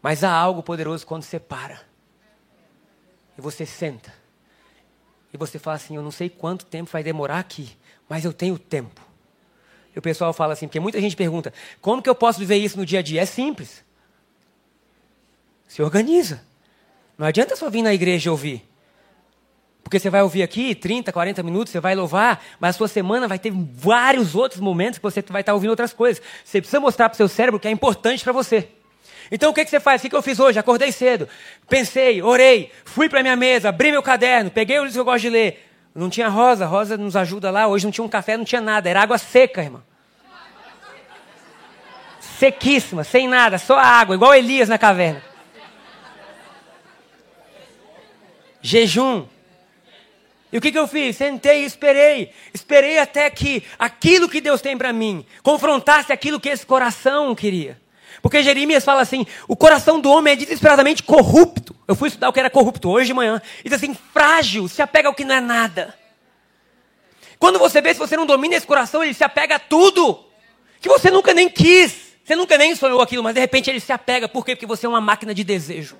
Mas 0.00 0.22
há 0.22 0.30
algo 0.30 0.62
poderoso 0.62 1.06
quando 1.06 1.22
você 1.22 1.40
para. 1.40 1.80
E 3.36 3.40
você 3.40 3.66
senta. 3.66 4.12
E 5.32 5.36
você 5.36 5.58
fala 5.58 5.76
assim: 5.76 5.96
Eu 5.96 6.02
não 6.02 6.10
sei 6.10 6.28
quanto 6.28 6.64
tempo 6.64 6.90
vai 6.90 7.02
demorar 7.02 7.38
aqui, 7.38 7.76
mas 8.08 8.24
eu 8.24 8.32
tenho 8.32 8.58
tempo. 8.58 9.00
E 9.94 9.98
o 9.98 10.02
pessoal 10.02 10.32
fala 10.32 10.52
assim, 10.52 10.66
porque 10.66 10.80
muita 10.80 11.00
gente 11.00 11.16
pergunta: 11.16 11.52
Como 11.80 12.02
que 12.02 12.08
eu 12.08 12.14
posso 12.14 12.38
viver 12.38 12.56
isso 12.56 12.76
no 12.76 12.86
dia 12.86 13.00
a 13.00 13.02
dia? 13.02 13.22
É 13.22 13.26
simples. 13.26 13.84
Se 15.66 15.82
organiza. 15.82 16.44
Não 17.16 17.26
adianta 17.26 17.56
só 17.56 17.70
vir 17.70 17.82
na 17.82 17.94
igreja 17.94 18.30
ouvir. 18.30 18.68
Porque 19.84 19.98
você 19.98 20.08
vai 20.08 20.22
ouvir 20.22 20.42
aqui 20.42 20.74
30, 20.74 21.12
40 21.12 21.42
minutos, 21.42 21.70
você 21.70 21.78
vai 21.78 21.94
louvar, 21.94 22.42
mas 22.58 22.74
a 22.74 22.78
sua 22.78 22.88
semana 22.88 23.28
vai 23.28 23.38
ter 23.38 23.52
vários 23.52 24.34
outros 24.34 24.60
momentos 24.60 24.98
que 24.98 25.02
você 25.02 25.22
vai 25.28 25.42
estar 25.42 25.52
ouvindo 25.52 25.70
outras 25.70 25.92
coisas. 25.92 26.22
Você 26.42 26.60
precisa 26.60 26.80
mostrar 26.80 27.10
para 27.10 27.14
o 27.14 27.16
seu 27.16 27.28
cérebro 27.28 27.60
que 27.60 27.68
é 27.68 27.70
importante 27.70 28.24
para 28.24 28.32
você. 28.32 28.66
Então 29.30 29.50
o 29.50 29.54
que, 29.54 29.62
que 29.62 29.70
você 29.70 29.78
faz? 29.78 30.00
O 30.00 30.02
que, 30.02 30.10
que 30.10 30.16
eu 30.16 30.22
fiz 30.22 30.40
hoje? 30.40 30.58
Acordei 30.58 30.90
cedo, 30.90 31.28
pensei, 31.68 32.22
orei, 32.22 32.72
fui 32.84 33.08
para 33.08 33.22
minha 33.22 33.36
mesa, 33.36 33.68
abri 33.68 33.90
meu 33.90 34.02
caderno, 34.02 34.50
peguei 34.50 34.78
o 34.78 34.84
livro 34.84 34.94
que 34.94 35.00
eu 35.00 35.04
gosto 35.04 35.22
de 35.22 35.30
ler. 35.30 35.70
Não 35.94 36.10
tinha 36.10 36.28
rosa, 36.28 36.66
rosa 36.66 36.96
nos 36.96 37.14
ajuda 37.14 37.50
lá. 37.50 37.68
Hoje 37.68 37.84
não 37.84 37.92
tinha 37.92 38.04
um 38.04 38.08
café, 38.08 38.36
não 38.36 38.44
tinha 38.44 38.60
nada, 38.60 38.88
era 38.88 39.02
água 39.02 39.18
seca, 39.18 39.62
irmão. 39.62 39.82
Sequíssima, 42.20 43.04
sem 43.04 43.28
nada, 43.28 43.58
só 43.58 43.78
água, 43.78 44.14
igual 44.14 44.34
Elias 44.34 44.68
na 44.68 44.78
caverna. 44.78 45.22
Jejum. 48.60 49.26
E 50.54 50.58
o 50.58 50.60
que, 50.60 50.70
que 50.70 50.78
eu 50.78 50.86
fiz? 50.86 51.16
Sentei 51.16 51.62
e 51.62 51.66
esperei. 51.66 52.30
Esperei 52.54 53.00
até 53.00 53.28
que 53.28 53.64
aquilo 53.76 54.28
que 54.28 54.40
Deus 54.40 54.60
tem 54.60 54.78
para 54.78 54.92
mim 54.92 55.26
confrontasse 55.42 56.12
aquilo 56.12 56.38
que 56.38 56.48
esse 56.48 56.64
coração 56.64 57.34
queria. 57.34 57.76
Porque 58.22 58.40
Jeremias 58.40 58.84
fala 58.84 59.02
assim: 59.02 59.26
o 59.48 59.56
coração 59.56 59.98
do 59.98 60.08
homem 60.08 60.34
é 60.34 60.36
desesperadamente 60.36 61.02
corrupto. 61.02 61.74
Eu 61.88 61.96
fui 61.96 62.06
estudar 62.06 62.28
o 62.28 62.32
que 62.32 62.38
era 62.38 62.48
corrupto 62.48 62.88
hoje 62.88 63.08
de 63.08 63.14
manhã. 63.14 63.42
E 63.64 63.68
diz 63.68 63.72
assim: 63.78 63.96
frágil, 64.12 64.68
se 64.68 64.80
apega 64.80 65.08
ao 65.08 65.14
que 65.14 65.24
não 65.24 65.34
é 65.34 65.40
nada. 65.40 65.92
Quando 67.36 67.58
você 67.58 67.82
vê 67.82 67.92
se 67.92 67.98
você 67.98 68.16
não 68.16 68.24
domina 68.24 68.54
esse 68.54 68.64
coração, 68.66 69.02
ele 69.02 69.12
se 69.12 69.24
apega 69.24 69.56
a 69.56 69.58
tudo 69.58 70.24
que 70.80 70.88
você 70.88 71.10
nunca 71.10 71.34
nem 71.34 71.48
quis. 71.48 72.14
Você 72.24 72.36
nunca 72.36 72.56
nem 72.56 72.76
sonhou 72.76 73.00
aquilo, 73.00 73.24
mas 73.24 73.34
de 73.34 73.40
repente 73.40 73.70
ele 73.70 73.80
se 73.80 73.92
apega. 73.92 74.28
Por 74.28 74.44
quê? 74.44 74.54
Porque 74.54 74.66
você 74.66 74.86
é 74.86 74.88
uma 74.88 75.00
máquina 75.00 75.34
de 75.34 75.42
desejo. 75.42 75.96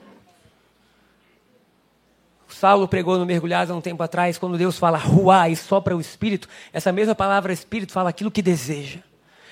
Saulo 2.54 2.86
pregou 2.86 3.18
no 3.18 3.26
Mergulhados 3.26 3.70
há 3.70 3.74
um 3.74 3.80
tempo 3.80 4.00
atrás, 4.02 4.38
quando 4.38 4.56
Deus 4.56 4.78
fala 4.78 4.96
ruá 4.96 5.48
e 5.48 5.56
sopra 5.56 5.96
o 5.96 6.00
espírito, 6.00 6.48
essa 6.72 6.92
mesma 6.92 7.14
palavra 7.14 7.52
espírito 7.52 7.92
fala 7.92 8.10
aquilo 8.10 8.30
que 8.30 8.40
deseja. 8.40 9.00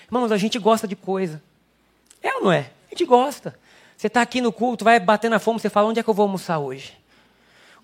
Irmãos, 0.06 0.30
a 0.30 0.36
gente 0.36 0.56
gosta 0.58 0.86
de 0.86 0.94
coisa. 0.94 1.42
É 2.22 2.32
ou 2.34 2.44
não 2.44 2.52
é? 2.52 2.70
A 2.86 2.90
gente 2.90 3.04
gosta. 3.04 3.58
Você 3.96 4.06
está 4.06 4.22
aqui 4.22 4.40
no 4.40 4.52
culto, 4.52 4.84
vai 4.84 5.00
batendo 5.00 5.34
a 5.34 5.40
fome, 5.40 5.58
você 5.58 5.68
fala, 5.68 5.88
onde 5.88 5.98
é 5.98 6.02
que 6.02 6.08
eu 6.08 6.14
vou 6.14 6.22
almoçar 6.22 6.58
hoje? 6.58 6.96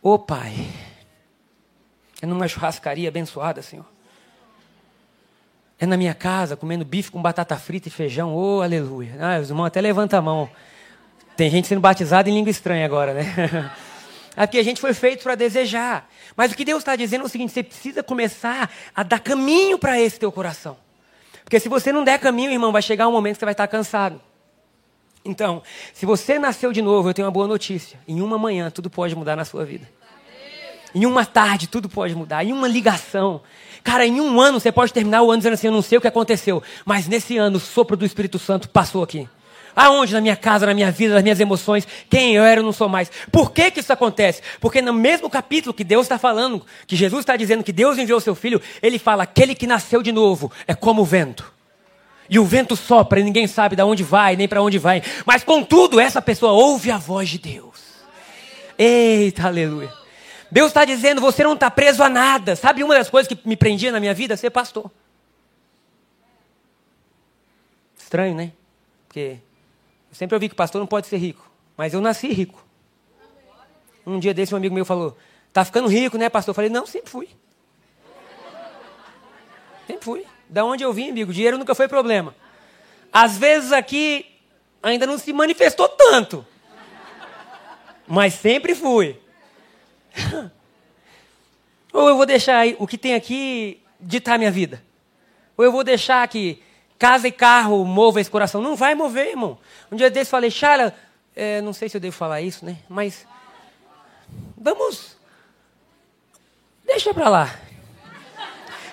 Ô 0.01 0.13
oh, 0.13 0.19
pai, 0.21 0.55
é 2.23 2.27
numa 2.27 2.47
churrascaria 2.47 3.09
abençoada, 3.09 3.61
Senhor. 3.61 3.87
É 5.81 5.87
na 5.87 5.97
minha 5.97 6.15
casa, 6.15 6.57
comendo 6.57 6.85
bife 6.85 7.11
com 7.11 7.21
batata 7.21 7.57
frita 7.57 7.89
e 7.89 7.91
feijão. 7.91 8.35
Ô, 8.35 8.59
oh, 8.59 8.63
aleluia. 8.63 9.17
Ah, 9.19 9.41
os 9.41 9.51
irmãos 9.51 9.67
até 9.67 9.81
levanta 9.81 10.17
a 10.17 10.23
mão. 10.23 10.49
Tem 11.37 11.51
gente 11.51 11.67
sendo 11.67 11.81
batizada 11.81 12.31
em 12.31 12.35
língua 12.35 12.51
estranha 12.51 12.85
agora, 12.87 13.15
né? 13.15 13.71
Aqui 14.39 14.57
a 14.57 14.63
gente 14.63 14.81
foi 14.81 14.95
feito 14.95 15.25
para 15.25 15.35
desejar. 15.35 16.09
Mas 16.37 16.53
o 16.53 16.57
que 16.57 16.65
Deus 16.65 16.79
está 16.79 16.95
dizendo 16.95 17.23
é 17.23 17.25
o 17.25 17.29
seguinte: 17.29 17.53
você 17.53 17.63
precisa 17.65 18.05
começar 18.05 18.71
a 18.95 19.03
dar 19.03 19.19
caminho 19.19 19.77
para 19.77 20.01
esse 20.01 20.17
teu 20.17 20.31
coração. 20.31 20.77
Porque 21.43 21.59
se 21.59 21.69
você 21.69 21.91
não 21.91 22.05
der 22.05 22.21
caminho, 22.21 22.53
irmão, 22.53 22.71
vai 22.71 22.81
chegar 22.81 23.09
um 23.09 23.13
momento 23.13 23.35
que 23.35 23.41
você 23.41 23.47
vai 23.47 23.53
estar 23.53 23.67
cansado. 23.67 24.21
Então, 25.25 25.61
se 25.93 26.07
você 26.07 26.39
nasceu 26.39 26.73
de 26.73 26.81
novo, 26.81 27.09
eu 27.09 27.15
tenho 27.15 27.27
uma 27.27 27.33
boa 27.33 27.49
notícia. 27.49 27.99
Em 28.07 28.21
uma 28.21 28.39
manhã, 28.39 28.71
tudo 28.71 28.89
pode 28.89 29.17
mudar 29.17 29.35
na 29.35 29.45
sua 29.45 29.65
vida. 29.65 29.91
Em 30.95 31.05
uma 31.05 31.27
tarde, 31.27 31.67
tudo 31.67 31.89
pode 31.89 32.15
mudar. 32.15 32.45
Em 32.45 32.53
uma 32.53 32.69
ligação. 32.69 33.41
Cara, 33.83 34.07
em 34.07 34.21
um 34.21 34.41
ano, 34.41 34.61
você 34.61 34.71
pode 34.71 34.93
terminar 34.93 35.23
o 35.23 35.33
ano 35.33 35.39
dizendo 35.39 35.55
assim: 35.55 35.67
Eu 35.67 35.73
não 35.73 35.83
sei 35.83 35.99
o 35.99 36.01
que 36.01 36.07
aconteceu. 36.07 36.63
Mas 36.85 37.09
nesse 37.09 37.37
ano, 37.37 37.57
o 37.57 37.61
sopro 37.61 37.97
do 37.97 38.07
Espírito 38.07 38.39
Santo 38.39 38.69
passou 38.69 39.03
aqui. 39.03 39.29
Aonde? 39.75 40.13
Na 40.15 40.21
minha 40.21 40.37
casa, 40.37 40.67
na 40.67 40.75
minha 40.75 40.91
vida, 40.91 41.15
nas 41.15 41.23
minhas 41.23 41.41
emoções. 41.41 41.87
Quem 42.11 42.35
eu 42.35 42.45
era, 42.45 42.61
eu 42.61 42.65
não 42.65 42.73
sou 42.73 42.89
mais. 42.89 43.11
Por 43.31 43.53
que, 43.53 43.71
que 43.71 43.81
isso 43.81 43.93
acontece? 43.93 44.43
Porque 44.61 44.83
no 44.83 44.93
mesmo 44.93 45.31
capítulo 45.31 45.75
que 45.75 45.85
Deus 45.85 46.07
está 46.07 46.19
falando, 46.19 46.65
que 46.87 46.97
Jesus 46.97 47.21
está 47.21 47.37
dizendo 47.37 47.63
que 47.63 47.73
Deus 47.73 47.99
enviou 47.99 48.19
o 48.19 48.23
seu 48.23 48.35
filho, 48.35 48.61
ele 48.83 48.99
fala: 48.99 49.23
aquele 49.23 49.55
que 49.55 49.67
nasceu 49.67 50.03
de 50.03 50.13
novo 50.13 50.51
é 50.67 50.75
como 50.75 51.03
o 51.03 51.05
vento. 51.05 51.53
E 52.31 52.39
o 52.39 52.45
vento 52.45 52.77
sopra 52.77 53.21
e 53.21 53.25
ninguém 53.25 53.47
sabe 53.47 53.75
de 53.75 53.83
onde 53.83 54.03
vai, 54.03 54.37
nem 54.37 54.47
para 54.47 54.61
onde 54.61 54.79
vai. 54.79 55.03
Mas 55.25 55.43
contudo, 55.43 55.99
essa 55.99 56.21
pessoa 56.21 56.53
ouve 56.53 56.91
a 56.91 56.99
voz 56.99 57.29
de 57.29 57.39
Deus. 57.39 57.79
Eita, 58.77 59.47
aleluia. 59.47 59.93
Deus 60.51 60.69
está 60.69 60.85
dizendo: 60.85 61.21
você 61.21 61.43
não 61.43 61.55
está 61.55 61.71
preso 61.71 62.03
a 62.03 62.09
nada. 62.09 62.57
Sabe 62.57 62.83
uma 62.83 62.95
das 62.95 63.09
coisas 63.09 63.29
que 63.29 63.49
me 63.49 63.57
prendia 63.57 63.93
na 63.93 64.01
minha 64.01 64.15
vida? 64.15 64.37
Ser 64.37 64.51
pastor. 64.51 64.91
Estranho, 67.99 68.35
né? 68.35 68.53
Porque 69.07 69.39
eu 70.11 70.15
sempre 70.15 70.35
ouvi 70.35 70.49
que 70.49 70.55
pastor 70.55 70.79
não 70.79 70.87
pode 70.87 71.07
ser 71.07 71.17
rico. 71.17 71.51
Mas 71.77 71.95
eu 71.95 72.01
nasci 72.01 72.29
rico. 72.29 72.65
Um 74.07 74.19
dia 74.19 74.33
desse, 74.33 74.55
um 74.55 74.57
amigo 74.57 74.75
meu 74.75 74.85
falou: 74.85 75.17
Tá 75.53 75.65
ficando 75.65 75.89
rico, 75.89 76.17
né, 76.17 76.29
pastor? 76.29 76.51
Eu 76.51 76.55
falei: 76.55 76.71
Não, 76.71 76.87
sempre 76.87 77.11
fui. 77.11 77.29
Sempre 79.87 80.05
fui. 80.05 80.27
Da 80.49 80.65
onde 80.65 80.83
eu 80.83 80.93
vim, 80.93 81.11
amigo, 81.11 81.33
dinheiro 81.33 81.59
nunca 81.59 81.75
foi 81.75 81.89
problema. 81.89 82.35
Às 83.13 83.37
vezes 83.37 83.73
aqui 83.73 84.27
ainda 84.83 85.07
não 85.07 85.19
se 85.19 85.33
manifestou 85.33 85.89
tanto. 85.89 86.47
Mas 88.07 88.35
sempre 88.35 88.75
fui. 88.75 89.21
Ou 91.93 92.09
eu 92.09 92.17
vou 92.17 92.27
deixar 92.27 92.67
o 92.79 92.87
que 92.87 92.97
tem 92.97 93.15
aqui 93.15 93.83
ditar 94.01 94.39
minha 94.39 94.51
vida. 94.51 94.83
Ou 95.57 95.65
eu 95.65 95.73
vou 95.73 95.85
deixar 95.85 96.27
que 96.29 96.63
casa 96.99 97.29
e 97.29 97.33
carro 97.33 97.85
mova 97.85 98.21
esse 98.21 98.31
coração. 98.31 98.61
Não 98.61 98.75
vai 98.75 98.95
mover, 98.95 99.29
irmão. 99.29 99.59
Um 99.91 99.97
dia 99.97 100.11
desse 100.11 100.31
falei, 100.31 100.51
Chara, 100.51 100.95
é, 101.35 101.61
não 101.61 101.73
sei 101.73 101.89
se 101.89 101.97
eu 101.97 102.01
devo 102.01 102.17
falar 102.17 102.41
isso, 102.41 102.65
né? 102.65 102.79
Mas 102.89 103.27
vamos. 104.57 105.17
Deixa 106.85 107.15
pra 107.15 107.29
lá. 107.29 107.55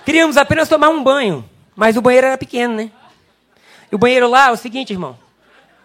Queríamos 0.05 0.37
apenas 0.37 0.69
tomar 0.69 0.89
um 0.89 1.03
banho, 1.03 1.49
mas 1.75 1.97
o 1.97 2.01
banheiro 2.01 2.27
era 2.27 2.37
pequeno, 2.37 2.75
né? 2.75 2.91
E 3.91 3.95
o 3.95 3.97
banheiro 3.97 4.29
lá 4.29 4.49
é 4.49 4.51
o 4.51 4.57
seguinte, 4.57 4.93
irmão. 4.93 5.17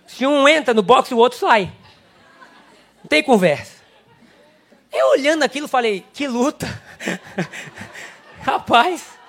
Se 0.06 0.26
um 0.26 0.46
entra 0.46 0.74
no 0.74 0.82
box, 0.82 1.12
o 1.12 1.16
outro 1.16 1.38
sai. 1.38 1.72
Não 2.98 3.08
tem 3.08 3.22
conversa. 3.22 3.80
Eu 4.92 5.10
olhando 5.10 5.44
aquilo, 5.44 5.68
falei, 5.68 6.04
que 6.12 6.26
luta. 6.26 6.66
Rapaz. 8.42 9.19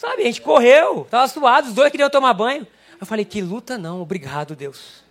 Sabe, 0.00 0.22
a 0.22 0.24
gente 0.24 0.40
correu, 0.40 1.06
tava 1.10 1.28
suado, 1.28 1.68
os 1.68 1.74
dois 1.74 1.90
queriam 1.90 2.08
tomar 2.08 2.32
banho. 2.32 2.66
Eu 2.98 3.06
falei, 3.06 3.22
que 3.22 3.42
luta 3.42 3.76
não, 3.76 4.00
obrigado, 4.00 4.56
Deus. 4.56 5.04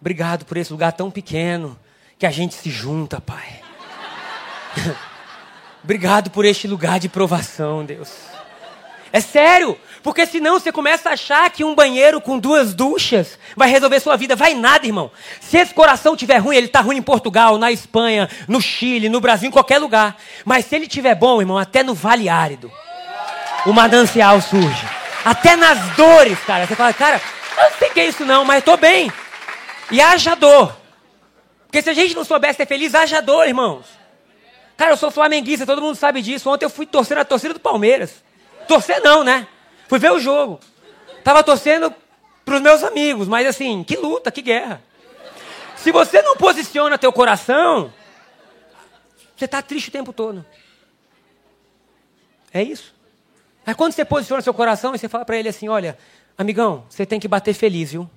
Obrigado 0.00 0.44
por 0.44 0.56
esse 0.56 0.70
lugar 0.70 0.92
tão 0.92 1.10
pequeno 1.10 1.76
que 2.16 2.24
a 2.24 2.30
gente 2.30 2.54
se 2.54 2.70
junta, 2.70 3.20
Pai. 3.20 3.60
Obrigado 5.82 6.30
por 6.30 6.44
este 6.44 6.68
lugar 6.68 7.00
de 7.00 7.08
provação, 7.08 7.84
Deus. 7.84 8.12
É 9.12 9.20
sério. 9.20 9.76
Porque 10.00 10.24
senão 10.24 10.60
você 10.60 10.70
começa 10.70 11.10
a 11.10 11.14
achar 11.14 11.50
que 11.50 11.64
um 11.64 11.74
banheiro 11.74 12.20
com 12.20 12.38
duas 12.38 12.72
duchas 12.72 13.36
vai 13.56 13.68
resolver 13.68 13.98
sua 13.98 14.16
vida. 14.16 14.36
Vai 14.36 14.54
nada, 14.54 14.86
irmão. 14.86 15.10
Se 15.40 15.56
esse 15.58 15.74
coração 15.74 16.16
tiver 16.16 16.38
ruim, 16.38 16.54
ele 16.54 16.66
está 16.66 16.80
ruim 16.80 16.98
em 16.98 17.02
Portugal, 17.02 17.58
na 17.58 17.72
Espanha, 17.72 18.30
no 18.46 18.60
Chile, 18.60 19.08
no 19.08 19.20
Brasil, 19.20 19.48
em 19.48 19.52
qualquer 19.52 19.78
lugar. 19.78 20.16
Mas 20.44 20.66
se 20.66 20.76
ele 20.76 20.86
tiver 20.86 21.16
bom, 21.16 21.40
irmão, 21.40 21.58
até 21.58 21.82
no 21.82 21.94
Vale 21.94 22.28
Árido, 22.28 22.70
o 23.66 23.72
manancial 23.72 24.40
surge. 24.40 24.88
Até 25.24 25.56
nas 25.56 25.96
dores, 25.96 26.38
cara. 26.40 26.66
Você 26.66 26.74
fala, 26.74 26.92
cara, 26.92 27.20
eu 27.56 27.70
não 27.70 27.78
sei 27.78 27.90
que 27.90 28.00
é 28.00 28.06
isso 28.06 28.24
não, 28.24 28.44
mas 28.44 28.58
estou 28.58 28.76
bem. 28.76 29.12
E 29.90 30.00
haja 30.00 30.34
dor. 30.34 30.76
Porque 31.66 31.82
se 31.82 31.90
a 31.90 31.94
gente 31.94 32.14
não 32.14 32.24
soubesse 32.24 32.56
ser 32.56 32.66
feliz, 32.66 32.94
haja 32.94 33.20
dor, 33.20 33.46
irmãos. 33.46 33.86
Cara, 34.76 34.92
eu 34.92 34.96
sou 34.96 35.10
flamenguista, 35.10 35.66
todo 35.66 35.82
mundo 35.82 35.94
sabe 35.96 36.22
disso. 36.22 36.48
Ontem 36.48 36.64
eu 36.64 36.70
fui 36.70 36.86
torcer 36.86 37.16
na 37.16 37.24
torcida 37.24 37.54
do 37.54 37.60
Palmeiras. 37.60 38.24
Torcer 38.66 39.02
não, 39.02 39.22
né? 39.22 39.46
Fui 39.88 39.98
ver 39.98 40.10
o 40.10 40.18
jogo. 40.18 40.58
Tava 41.22 41.42
torcendo 41.42 41.94
para 42.44 42.54
os 42.54 42.62
meus 42.62 42.82
amigos, 42.82 43.28
mas 43.28 43.46
assim, 43.46 43.84
que 43.84 43.96
luta, 43.96 44.30
que 44.30 44.40
guerra. 44.40 44.82
Se 45.76 45.92
você 45.92 46.22
não 46.22 46.36
posiciona 46.36 46.98
teu 46.98 47.12
coração, 47.12 47.92
você 49.36 49.44
está 49.44 49.62
triste 49.62 49.88
o 49.88 49.92
tempo 49.92 50.12
todo. 50.12 50.44
É 52.52 52.62
isso. 52.62 52.94
Mas 53.64 53.76
quando 53.76 53.92
você 53.92 54.04
posiciona 54.04 54.42
seu 54.42 54.54
coração 54.54 54.94
e 54.94 54.98
você 54.98 55.08
fala 55.08 55.24
para 55.24 55.36
ele 55.36 55.48
assim, 55.48 55.68
olha, 55.68 55.96
amigão, 56.36 56.84
você 56.88 57.04
tem 57.04 57.20
que 57.20 57.28
bater 57.28 57.54
feliz, 57.54 57.92
viu? 57.92 58.08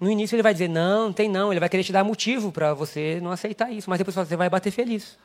No 0.00 0.10
início 0.10 0.34
ele 0.34 0.42
vai 0.42 0.54
dizer, 0.54 0.68
não, 0.68 1.06
não 1.06 1.12
tem 1.12 1.28
não. 1.28 1.52
Ele 1.52 1.60
vai 1.60 1.68
querer 1.68 1.84
te 1.84 1.92
dar 1.92 2.02
motivo 2.02 2.50
para 2.50 2.72
você 2.72 3.20
não 3.22 3.30
aceitar 3.30 3.70
isso. 3.70 3.90
Mas 3.90 3.98
depois 3.98 4.14
você 4.14 4.34
vai 4.34 4.48
bater 4.48 4.70
feliz. 4.70 5.18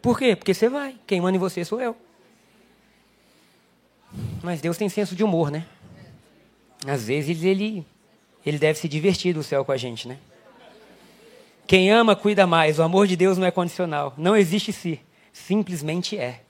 Por 0.00 0.18
quê? 0.18 0.34
Porque 0.34 0.54
você 0.54 0.70
vai. 0.70 0.96
Quem 1.06 1.20
manda 1.20 1.36
em 1.36 1.40
você 1.40 1.62
sou 1.64 1.80
eu. 1.80 1.94
Mas 4.42 4.62
Deus 4.62 4.78
tem 4.78 4.88
senso 4.88 5.14
de 5.14 5.22
humor, 5.22 5.50
né? 5.50 5.66
Às 6.86 7.06
vezes 7.06 7.44
ele, 7.44 7.84
ele 8.44 8.58
deve 8.58 8.78
se 8.78 8.88
divertir 8.88 9.34
do 9.34 9.42
céu 9.42 9.66
com 9.66 9.72
a 9.72 9.76
gente, 9.76 10.08
né? 10.08 10.18
Quem 11.66 11.90
ama, 11.90 12.16
cuida 12.16 12.46
mais. 12.46 12.78
O 12.78 12.82
amor 12.82 13.06
de 13.06 13.16
Deus 13.16 13.36
não 13.36 13.46
é 13.46 13.50
condicional. 13.50 14.14
Não 14.16 14.34
existe 14.34 14.72
se. 14.72 14.98
Simplesmente 15.32 16.18
é. 16.18 16.40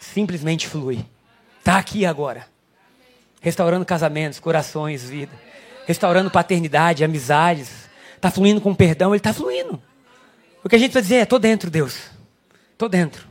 Simplesmente 0.00 0.66
flui. 0.66 1.04
Está 1.58 1.76
aqui 1.76 2.04
agora. 2.04 2.46
Restaurando 3.40 3.84
casamentos, 3.84 4.40
corações, 4.40 5.08
vida. 5.08 5.32
Restaurando 5.86 6.30
paternidade, 6.30 7.04
amizades. 7.04 7.88
Está 8.16 8.30
fluindo 8.30 8.60
com 8.60 8.74
perdão. 8.74 9.10
Ele 9.10 9.18
está 9.18 9.32
fluindo. 9.32 9.80
O 10.64 10.68
que 10.68 10.74
a 10.74 10.78
gente 10.78 10.92
vai 10.92 11.02
dizer 11.02 11.16
é: 11.16 11.22
estou 11.22 11.38
dentro, 11.38 11.70
Deus. 11.70 12.10
Estou 12.72 12.88
dentro. 12.88 13.28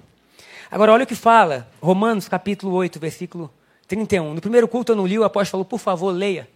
Agora, 0.72 0.94
olha 0.94 1.04
o 1.04 1.08
que 1.08 1.16
fala. 1.16 1.68
Romanos 1.82 2.30
capítulo 2.30 2.74
8, 2.76 3.00
versículo 3.00 3.52
31. 3.88 4.36
No 4.36 4.42
primeiro 4.42 4.68
culto 4.68 4.92
eu 4.92 4.96
não 4.96 5.08
li, 5.08 5.18
o 5.18 5.24
apóstolo 5.24 5.64
falou, 5.64 5.66
por 5.66 5.80
favor, 5.80 6.12
leia. 6.12 6.48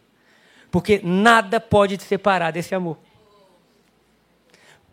Porque 0.69 1.01
nada 1.03 1.59
pode 1.59 1.97
te 1.97 2.03
separar 2.03 2.51
desse 2.51 2.75
amor. 2.75 2.97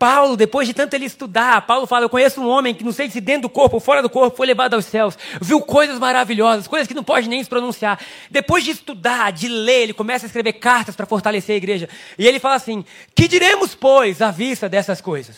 Paulo, 0.01 0.35
depois 0.35 0.67
de 0.67 0.73
tanto 0.73 0.95
ele 0.95 1.05
estudar, 1.05 1.61
Paulo 1.67 1.85
fala: 1.85 2.05
Eu 2.05 2.09
conheço 2.09 2.41
um 2.41 2.47
homem 2.47 2.73
que 2.73 2.83
não 2.83 2.91
sei 2.91 3.07
se 3.07 3.21
dentro 3.21 3.43
do 3.43 3.49
corpo 3.49 3.75
ou 3.75 3.79
fora 3.79 4.01
do 4.01 4.09
corpo 4.09 4.35
foi 4.35 4.47
levado 4.47 4.73
aos 4.73 4.85
céus, 4.85 5.15
viu 5.39 5.61
coisas 5.61 5.99
maravilhosas, 5.99 6.65
coisas 6.65 6.87
que 6.87 6.95
não 6.95 7.03
pode 7.03 7.29
nem 7.29 7.43
se 7.43 7.47
pronunciar. 7.47 7.99
Depois 8.27 8.63
de 8.63 8.71
estudar, 8.71 9.31
de 9.31 9.47
ler, 9.47 9.83
ele 9.83 9.93
começa 9.93 10.25
a 10.25 10.27
escrever 10.27 10.53
cartas 10.53 10.95
para 10.95 11.05
fortalecer 11.05 11.53
a 11.53 11.57
igreja. 11.57 11.87
E 12.17 12.27
ele 12.27 12.39
fala 12.39 12.55
assim: 12.55 12.83
Que 13.13 13.27
diremos, 13.27 13.75
pois, 13.75 14.23
à 14.23 14.31
vista 14.31 14.67
dessas 14.67 15.01
coisas? 15.01 15.35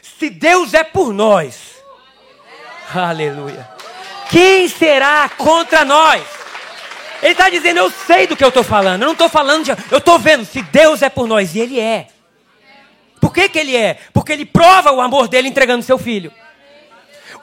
Se 0.00 0.30
Deus 0.30 0.72
é 0.72 0.84
por 0.84 1.12
nós, 1.12 1.82
aleluia. 2.94 3.68
Quem 4.30 4.68
será 4.68 5.28
contra 5.28 5.84
nós? 5.84 6.22
Ele 7.20 7.32
está 7.32 7.50
dizendo, 7.50 7.78
eu 7.78 7.90
sei 7.90 8.28
do 8.28 8.36
que 8.36 8.44
eu 8.44 8.48
estou 8.48 8.62
falando. 8.62 9.02
Eu 9.02 9.06
não 9.06 9.12
estou 9.14 9.28
falando 9.28 9.64
de. 9.64 9.72
Eu 9.90 9.98
estou 9.98 10.20
vendo 10.20 10.44
se 10.44 10.62
Deus 10.62 11.02
é 11.02 11.08
por 11.08 11.26
nós. 11.26 11.56
E 11.56 11.58
Ele 11.58 11.80
é. 11.80 12.06
Por 13.20 13.32
que, 13.32 13.48
que 13.48 13.58
Ele 13.58 13.76
é? 13.76 13.98
Porque 14.12 14.32
Ele 14.32 14.46
prova 14.46 14.90
o 14.90 15.00
amor 15.00 15.28
dele 15.28 15.48
entregando 15.48 15.82
seu 15.82 15.98
filho. 15.98 16.32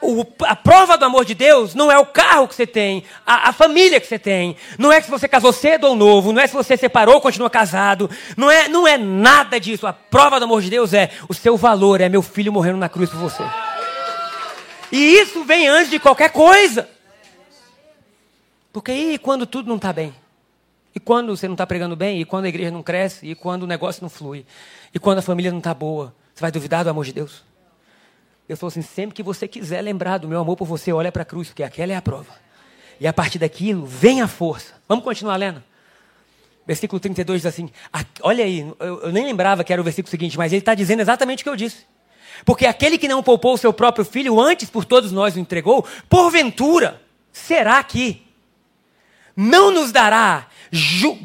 O, 0.00 0.24
a 0.44 0.54
prova 0.54 0.96
do 0.96 1.04
amor 1.04 1.24
de 1.24 1.34
Deus 1.34 1.74
não 1.74 1.90
é 1.90 1.98
o 1.98 2.06
carro 2.06 2.46
que 2.46 2.54
você 2.54 2.66
tem, 2.66 3.02
a, 3.26 3.48
a, 3.48 3.52
família 3.52 3.98
que 3.98 4.06
você 4.06 4.18
tem, 4.18 4.56
não 4.78 4.92
é 4.92 5.00
se 5.00 5.10
você 5.10 5.26
casou 5.26 5.52
cedo 5.52 5.88
ou 5.88 5.96
novo, 5.96 6.32
não 6.32 6.40
é 6.40 6.46
se 6.46 6.54
você 6.54 6.76
separou 6.76 7.16
ou 7.16 7.20
continua 7.20 7.50
casado, 7.50 8.08
não 8.36 8.48
é, 8.48 8.68
não 8.68 8.86
é 8.86 8.96
nada 8.96 9.58
disso. 9.58 9.88
A 9.88 9.92
prova 9.92 10.38
do 10.38 10.44
amor 10.44 10.62
de 10.62 10.70
Deus 10.70 10.94
é 10.94 11.10
o 11.28 11.34
seu 11.34 11.56
valor, 11.56 12.00
é 12.00 12.08
meu 12.08 12.22
filho 12.22 12.52
morrendo 12.52 12.78
na 12.78 12.88
cruz 12.88 13.10
por 13.10 13.18
você. 13.18 13.42
E 14.92 15.18
isso 15.18 15.42
vem 15.44 15.66
antes 15.66 15.90
de 15.90 15.98
qualquer 15.98 16.30
coisa. 16.30 16.88
Porque 18.72 18.92
e 18.92 19.18
quando 19.18 19.46
tudo 19.46 19.68
não 19.68 19.76
está 19.76 19.92
bem? 19.92 20.14
E 20.94 21.00
quando 21.00 21.36
você 21.36 21.46
não 21.48 21.54
está 21.54 21.66
pregando 21.66 21.96
bem? 21.96 22.20
E 22.20 22.24
quando 22.24 22.44
a 22.44 22.48
igreja 22.48 22.70
não 22.70 22.82
cresce? 22.82 23.26
E 23.26 23.34
quando 23.34 23.64
o 23.64 23.66
negócio 23.66 24.02
não 24.02 24.08
flui? 24.08 24.46
E 24.94 24.98
quando 24.98 25.18
a 25.18 25.22
família 25.22 25.50
não 25.50 25.58
está 25.58 25.74
boa? 25.74 26.14
Você 26.34 26.40
vai 26.40 26.50
duvidar 26.50 26.84
do 26.84 26.90
amor 26.90 27.04
de 27.04 27.12
Deus? 27.12 27.42
Eu 28.48 28.56
falo 28.56 28.68
assim: 28.68 28.82
sempre 28.82 29.14
que 29.14 29.22
você 29.22 29.46
quiser 29.46 29.82
lembrar 29.82 30.18
do 30.18 30.28
meu 30.28 30.40
amor 30.40 30.56
por 30.56 30.66
você, 30.66 30.92
olha 30.92 31.12
para 31.12 31.22
a 31.22 31.26
cruz, 31.26 31.48
porque 31.48 31.62
aquela 31.62 31.92
é 31.92 31.96
a 31.96 32.02
prova. 32.02 32.32
E 33.00 33.06
a 33.06 33.12
partir 33.12 33.38
daquilo 33.38 33.86
vem 33.86 34.22
a 34.22 34.28
força. 34.28 34.74
Vamos 34.88 35.04
continuar 35.04 35.36
lendo? 35.36 35.62
Versículo 36.66 36.98
32 36.98 37.42
diz 37.42 37.46
assim: 37.46 37.70
Olha 38.22 38.44
aí, 38.44 38.60
eu, 38.80 39.02
eu 39.02 39.12
nem 39.12 39.24
lembrava 39.24 39.62
que 39.62 39.72
era 39.72 39.80
o 39.80 39.84
versículo 39.84 40.10
seguinte, 40.10 40.36
mas 40.38 40.52
ele 40.52 40.60
está 40.60 40.74
dizendo 40.74 41.00
exatamente 41.00 41.40
o 41.40 41.44
que 41.44 41.50
eu 41.50 41.56
disse. 41.56 41.86
Porque 42.44 42.66
aquele 42.66 42.98
que 42.98 43.08
não 43.08 43.22
poupou 43.22 43.54
o 43.54 43.58
seu 43.58 43.72
próprio 43.72 44.04
filho, 44.04 44.40
antes 44.40 44.70
por 44.70 44.84
todos 44.84 45.10
nós 45.12 45.34
o 45.34 45.40
entregou, 45.40 45.84
porventura, 46.08 47.00
será 47.32 47.82
que 47.82 48.22
não 49.36 49.70
nos 49.70 49.92
dará 49.92 50.46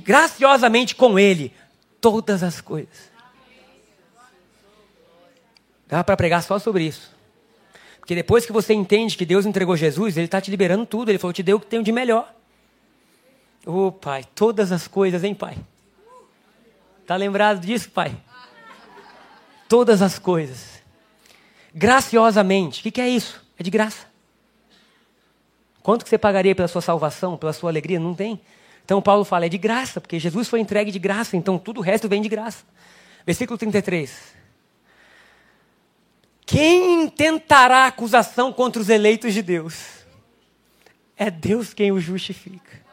graciosamente 0.04 0.96
com 0.96 1.20
ele 1.20 1.54
todas 2.02 2.42
as 2.42 2.60
coisas? 2.62 3.13
Dá 5.94 6.04
para 6.04 6.18
pregar 6.18 6.42
só 6.42 6.58
sobre 6.58 6.86
isso. 6.86 7.12
Porque 8.00 8.16
depois 8.16 8.48
que 8.48 8.52
você 8.52 8.74
entende 8.74 9.16
que 9.16 9.28
Deus 9.28 9.46
entregou 9.46 9.78
Jesus, 9.78 10.18
Ele 10.18 10.26
está 10.26 10.42
te 10.42 10.50
liberando 10.50 10.88
tudo. 10.88 11.10
Ele 11.10 11.20
falou: 11.20 11.32
te 11.32 11.44
deu 11.44 11.58
o 11.58 11.60
que 11.60 11.68
tem 11.68 11.84
de 11.84 11.92
melhor. 11.92 12.34
Ô 13.64 13.86
oh, 13.86 13.92
Pai, 13.92 14.26
todas 14.34 14.72
as 14.72 14.88
coisas, 14.88 15.24
hein, 15.24 15.36
Pai? 15.36 15.56
Está 17.00 17.16
lembrado 17.16 17.60
disso, 17.60 17.92
Pai? 17.92 18.12
Todas 19.70 20.02
as 20.02 20.18
coisas 20.18 20.82
graciosamente. 21.76 22.80
O 22.80 22.84
que, 22.84 22.90
que 22.90 23.02
é 23.02 23.08
isso? 23.08 23.46
É 23.60 23.62
de 23.62 23.70
graça. 23.70 24.08
Quanto 25.84 26.04
que 26.04 26.10
você 26.10 26.18
pagaria 26.18 26.56
pela 26.56 26.68
sua 26.68 26.82
salvação, 26.82 27.38
pela 27.38 27.54
sua 27.54 27.70
alegria? 27.70 28.00
Não 28.00 28.16
tem. 28.16 28.42
Então 28.84 29.00
Paulo 29.00 29.24
fala, 29.24 29.46
é 29.46 29.50
de 29.50 29.60
graça, 29.60 30.02
porque 30.02 30.18
Jesus 30.18 30.48
foi 30.48 30.60
entregue 30.60 30.90
de 30.90 30.98
graça, 30.98 31.38
então 31.38 31.60
tudo 31.60 31.82
o 31.82 31.84
resto 31.84 32.10
vem 32.10 32.20
de 32.20 32.30
graça. 32.30 32.66
Versículo 33.28 33.60
33. 33.60 34.42
Quem 36.46 37.10
tentará 37.10 37.86
acusação 37.86 38.52
contra 38.52 38.82
os 38.82 38.90
eleitos 38.90 39.34
de 39.34 39.42
Deus? 39.42 40.04
É 41.18 41.32
Deus 41.32 41.74
quem 41.74 41.92
o 41.92 42.00
justifica. 42.00 42.84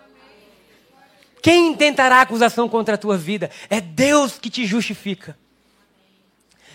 Quem 1.42 1.74
tentará 1.74 2.20
acusação 2.20 2.68
contra 2.68 2.94
a 2.94 2.98
tua 2.98 3.16
vida? 3.16 3.50
É 3.68 3.80
Deus 3.80 4.38
que 4.38 4.50
te 4.50 4.66
justifica. 4.66 5.36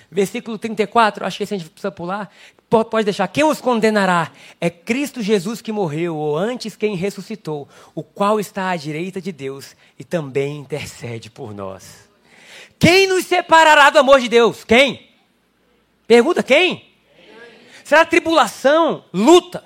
Versículo 0.10 0.58
34, 0.58 1.26
acho 1.26 1.38
que 1.38 1.44
esse 1.44 1.54
a 1.54 1.58
gente 1.58 1.70
precisa 1.70 1.92
pular. 1.92 2.32
Pode 2.70 3.06
deixar. 3.06 3.28
Quem 3.28 3.44
os 3.44 3.62
condenará? 3.62 4.32
É 4.60 4.70
Cristo 4.70 5.22
Jesus 5.22 5.62
que 5.62 5.72
morreu, 5.72 6.16
ou 6.16 6.38
antes 6.38 6.76
quem 6.76 6.96
ressuscitou, 6.96 7.70
o 7.94 8.04
qual 8.04 8.40
está 8.40 8.70
à 8.70 8.76
direita 8.76 9.22
de 9.22 9.32
Deus 9.32 9.76
e 9.98 10.04
também 10.04 10.58
intercede 10.58 11.30
por 11.30 11.54
nós. 11.54 12.10
Quem 12.80 13.08
nos 13.08 13.26
separará 13.26 13.90
do 13.90 14.00
amor 14.00 14.20
de 14.20 14.28
Deus? 14.28 14.64
Quem? 14.64 15.15
Pergunta 16.08 16.44
quem? 16.44 16.90
Será 17.84 18.06
tribulação, 18.06 19.06
luta? 19.14 19.64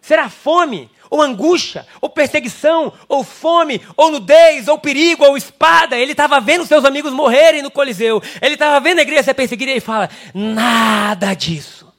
Será 0.00 0.28
fome? 0.28 0.90
ou 1.12 1.20
angústia, 1.20 1.86
ou 2.00 2.08
perseguição, 2.08 2.90
ou 3.06 3.22
fome, 3.22 3.82
ou 3.98 4.10
nudez, 4.10 4.66
ou 4.66 4.78
perigo, 4.78 5.22
ou 5.26 5.36
espada. 5.36 5.94
Ele 5.94 6.12
estava 6.12 6.40
vendo 6.40 6.64
seus 6.64 6.86
amigos 6.86 7.12
morrerem 7.12 7.60
no 7.60 7.70
Coliseu. 7.70 8.22
Ele 8.40 8.54
estava 8.54 8.80
vendo 8.80 9.00
a 9.00 9.02
igreja 9.02 9.24
ser 9.24 9.34
perseguida 9.34 9.70
e 9.70 9.74
ele 9.74 9.80
fala: 9.82 10.08
nada 10.32 11.34
disso 11.34 11.92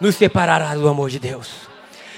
nos 0.00 0.14
separará 0.14 0.72
do 0.76 0.86
amor 0.86 1.10
de 1.10 1.18
Deus. 1.18 1.50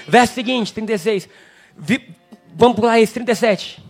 Verso 0.07 0.35
seguinte, 0.35 0.71
36. 0.71 1.27
Vi, 1.75 2.15
vamos 2.53 2.75
pular 2.75 2.99
esse, 2.99 3.13
37. 3.13 3.83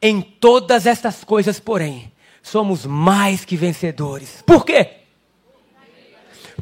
Em 0.00 0.20
todas 0.20 0.86
estas 0.86 1.24
coisas, 1.24 1.58
porém, 1.58 2.12
somos 2.42 2.84
mais 2.84 3.44
que 3.44 3.56
vencedores. 3.56 4.42
Por 4.46 4.64
quê? 4.64 4.90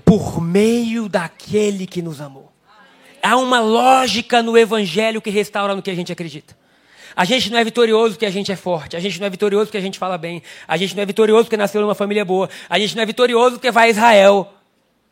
Por 0.04 0.40
meio 0.40 1.08
daquele 1.08 1.86
que 1.86 2.02
nos 2.02 2.20
amou. 2.20 2.52
Há 3.22 3.36
uma 3.36 3.60
lógica 3.60 4.42
no 4.42 4.56
evangelho 4.56 5.20
que 5.20 5.30
restaura 5.30 5.74
no 5.74 5.82
que 5.82 5.90
a 5.90 5.94
gente 5.94 6.12
acredita. 6.12 6.58
A 7.14 7.24
gente 7.24 7.50
não 7.50 7.58
é 7.58 7.64
vitorioso 7.64 8.14
porque 8.14 8.26
a 8.26 8.30
gente 8.30 8.52
é 8.52 8.56
forte. 8.56 8.96
A 8.96 9.00
gente 9.00 9.18
não 9.18 9.26
é 9.26 9.30
vitorioso 9.30 9.66
porque 9.66 9.78
a 9.78 9.80
gente 9.80 9.98
fala 9.98 10.16
bem. 10.16 10.42
A 10.66 10.76
gente 10.76 10.94
não 10.94 11.02
é 11.02 11.06
vitorioso 11.06 11.44
porque 11.44 11.56
nasceu 11.56 11.80
numa 11.80 11.94
família 11.94 12.24
boa. 12.24 12.48
A 12.68 12.78
gente 12.78 12.94
não 12.94 13.02
é 13.02 13.06
vitorioso 13.06 13.56
porque 13.56 13.70
vai 13.70 13.88
a 13.88 13.90
Israel. 13.90 14.54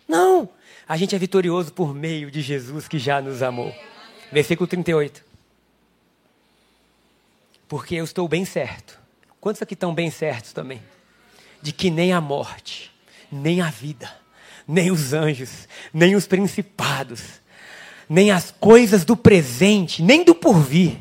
Não. 0.07 0.49
A 0.89 0.97
gente 0.97 1.15
é 1.15 1.19
vitorioso 1.19 1.73
por 1.73 1.95
meio 1.95 2.31
de 2.31 2.41
Jesus 2.41 2.89
que 2.89 2.99
já 2.99 3.21
nos 3.21 3.43
amou. 3.43 3.75
Versículo 4.33 4.67
38. 4.67 5.23
Porque 7.69 7.97
eu 7.97 8.05
estou 8.05 8.27
bem 8.27 8.45
certo. 8.45 8.99
Quantos 9.49 9.63
aqui 9.63 9.73
estão 9.73 9.95
bem 9.95 10.11
certos 10.11 10.53
também? 10.53 10.79
De 11.63 11.73
que 11.73 11.89
nem 11.89 12.13
a 12.13 12.21
morte, 12.21 12.93
nem 13.33 13.63
a 13.63 13.71
vida, 13.71 14.15
nem 14.67 14.91
os 14.91 15.15
anjos, 15.15 15.67
nem 15.91 16.15
os 16.15 16.27
principados, 16.27 17.41
nem 18.07 18.31
as 18.31 18.51
coisas 18.51 19.07
do 19.07 19.17
presente, 19.17 20.03
nem 20.03 20.23
do 20.23 20.35
porvir, 20.35 20.99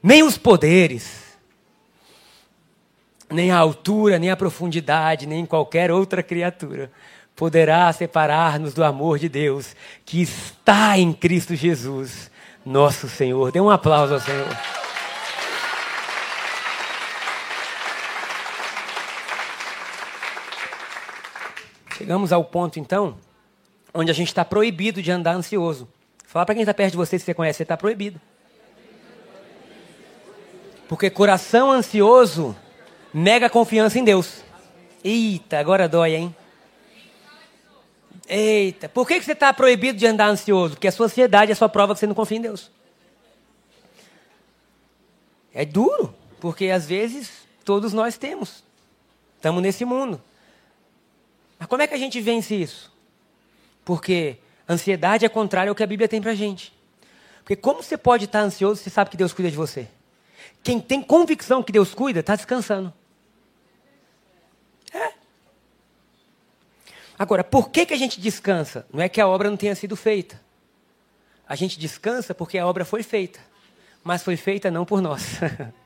nem 0.00 0.22
os 0.22 0.38
poderes, 0.38 1.24
nem 3.28 3.50
a 3.50 3.58
altura, 3.58 4.16
nem 4.16 4.30
a 4.30 4.36
profundidade, 4.36 5.26
nem 5.26 5.44
qualquer 5.44 5.90
outra 5.90 6.22
criatura 6.22 6.88
poderá 7.34 7.92
separar-nos 7.92 8.74
do 8.74 8.84
amor 8.84 9.18
de 9.18 9.28
Deus 9.28 9.74
que 10.04 10.22
está 10.22 10.96
em 10.96 11.12
Cristo 11.12 11.56
Jesus, 11.56 12.30
nosso 12.64 13.08
Senhor. 13.08 13.50
Dê 13.50 13.60
um 13.60 13.70
aplauso 13.70 14.14
ao 14.14 14.20
Senhor. 14.20 14.81
Chegamos 22.02 22.32
ao 22.32 22.44
ponto, 22.44 22.80
então, 22.80 23.16
onde 23.94 24.10
a 24.10 24.14
gente 24.14 24.26
está 24.26 24.44
proibido 24.44 25.00
de 25.00 25.12
andar 25.12 25.36
ansioso. 25.36 25.86
Fala 26.26 26.44
para 26.44 26.56
quem 26.56 26.62
está 26.62 26.74
perto 26.74 26.90
de 26.90 26.96
você, 26.96 27.16
se 27.16 27.24
você 27.24 27.32
conhece, 27.32 27.58
você 27.58 27.62
está 27.62 27.76
proibido. 27.76 28.20
Porque 30.88 31.08
coração 31.08 31.70
ansioso 31.70 32.56
nega 33.14 33.48
confiança 33.48 34.00
em 34.00 34.04
Deus. 34.04 34.42
Eita, 35.04 35.60
agora 35.60 35.88
dói, 35.88 36.16
hein? 36.16 36.36
Eita, 38.26 38.88
por 38.88 39.06
que, 39.06 39.20
que 39.20 39.24
você 39.24 39.30
está 39.30 39.52
proibido 39.52 39.96
de 39.96 40.04
andar 40.04 40.26
ansioso? 40.26 40.74
Porque 40.74 40.88
a 40.88 40.92
sua 40.92 41.06
ansiedade 41.06 41.52
é 41.52 41.54
a 41.54 41.56
sua 41.56 41.68
prova 41.68 41.94
que 41.94 42.00
você 42.00 42.06
não 42.08 42.16
confia 42.16 42.38
em 42.38 42.42
Deus. 42.42 42.68
É 45.54 45.64
duro, 45.64 46.12
porque 46.40 46.68
às 46.68 46.84
vezes 46.84 47.30
todos 47.64 47.92
nós 47.92 48.18
temos. 48.18 48.64
Estamos 49.36 49.62
nesse 49.62 49.84
mundo. 49.84 50.20
Mas 51.62 51.68
como 51.68 51.80
é 51.80 51.86
que 51.86 51.94
a 51.94 51.98
gente 51.98 52.20
vence 52.20 52.56
isso? 52.56 52.92
Porque 53.84 54.36
ansiedade 54.68 55.24
é 55.24 55.28
contrário 55.28 55.70
ao 55.70 55.76
que 55.76 55.82
a 55.84 55.86
Bíblia 55.86 56.08
tem 56.08 56.20
pra 56.20 56.34
gente. 56.34 56.72
Porque 57.38 57.54
como 57.54 57.84
você 57.84 57.96
pode 57.96 58.24
estar 58.24 58.40
ansioso 58.40 58.82
se 58.82 58.90
sabe 58.90 59.10
que 59.10 59.16
Deus 59.16 59.32
cuida 59.32 59.48
de 59.48 59.56
você? 59.56 59.86
Quem 60.60 60.80
tem 60.80 61.00
convicção 61.00 61.62
que 61.62 61.70
Deus 61.70 61.94
cuida, 61.94 62.18
está 62.18 62.34
descansando. 62.34 62.92
É. 64.92 65.12
Agora, 67.16 67.44
por 67.44 67.70
que, 67.70 67.86
que 67.86 67.94
a 67.94 67.96
gente 67.96 68.20
descansa? 68.20 68.84
Não 68.92 69.00
é 69.00 69.08
que 69.08 69.20
a 69.20 69.28
obra 69.28 69.48
não 69.48 69.56
tenha 69.56 69.76
sido 69.76 69.94
feita. 69.94 70.40
A 71.48 71.54
gente 71.54 71.78
descansa 71.78 72.34
porque 72.34 72.58
a 72.58 72.66
obra 72.66 72.84
foi 72.84 73.04
feita. 73.04 73.38
Mas 74.02 74.24
foi 74.24 74.36
feita 74.36 74.68
não 74.68 74.84
por 74.84 75.00
nós. 75.00 75.38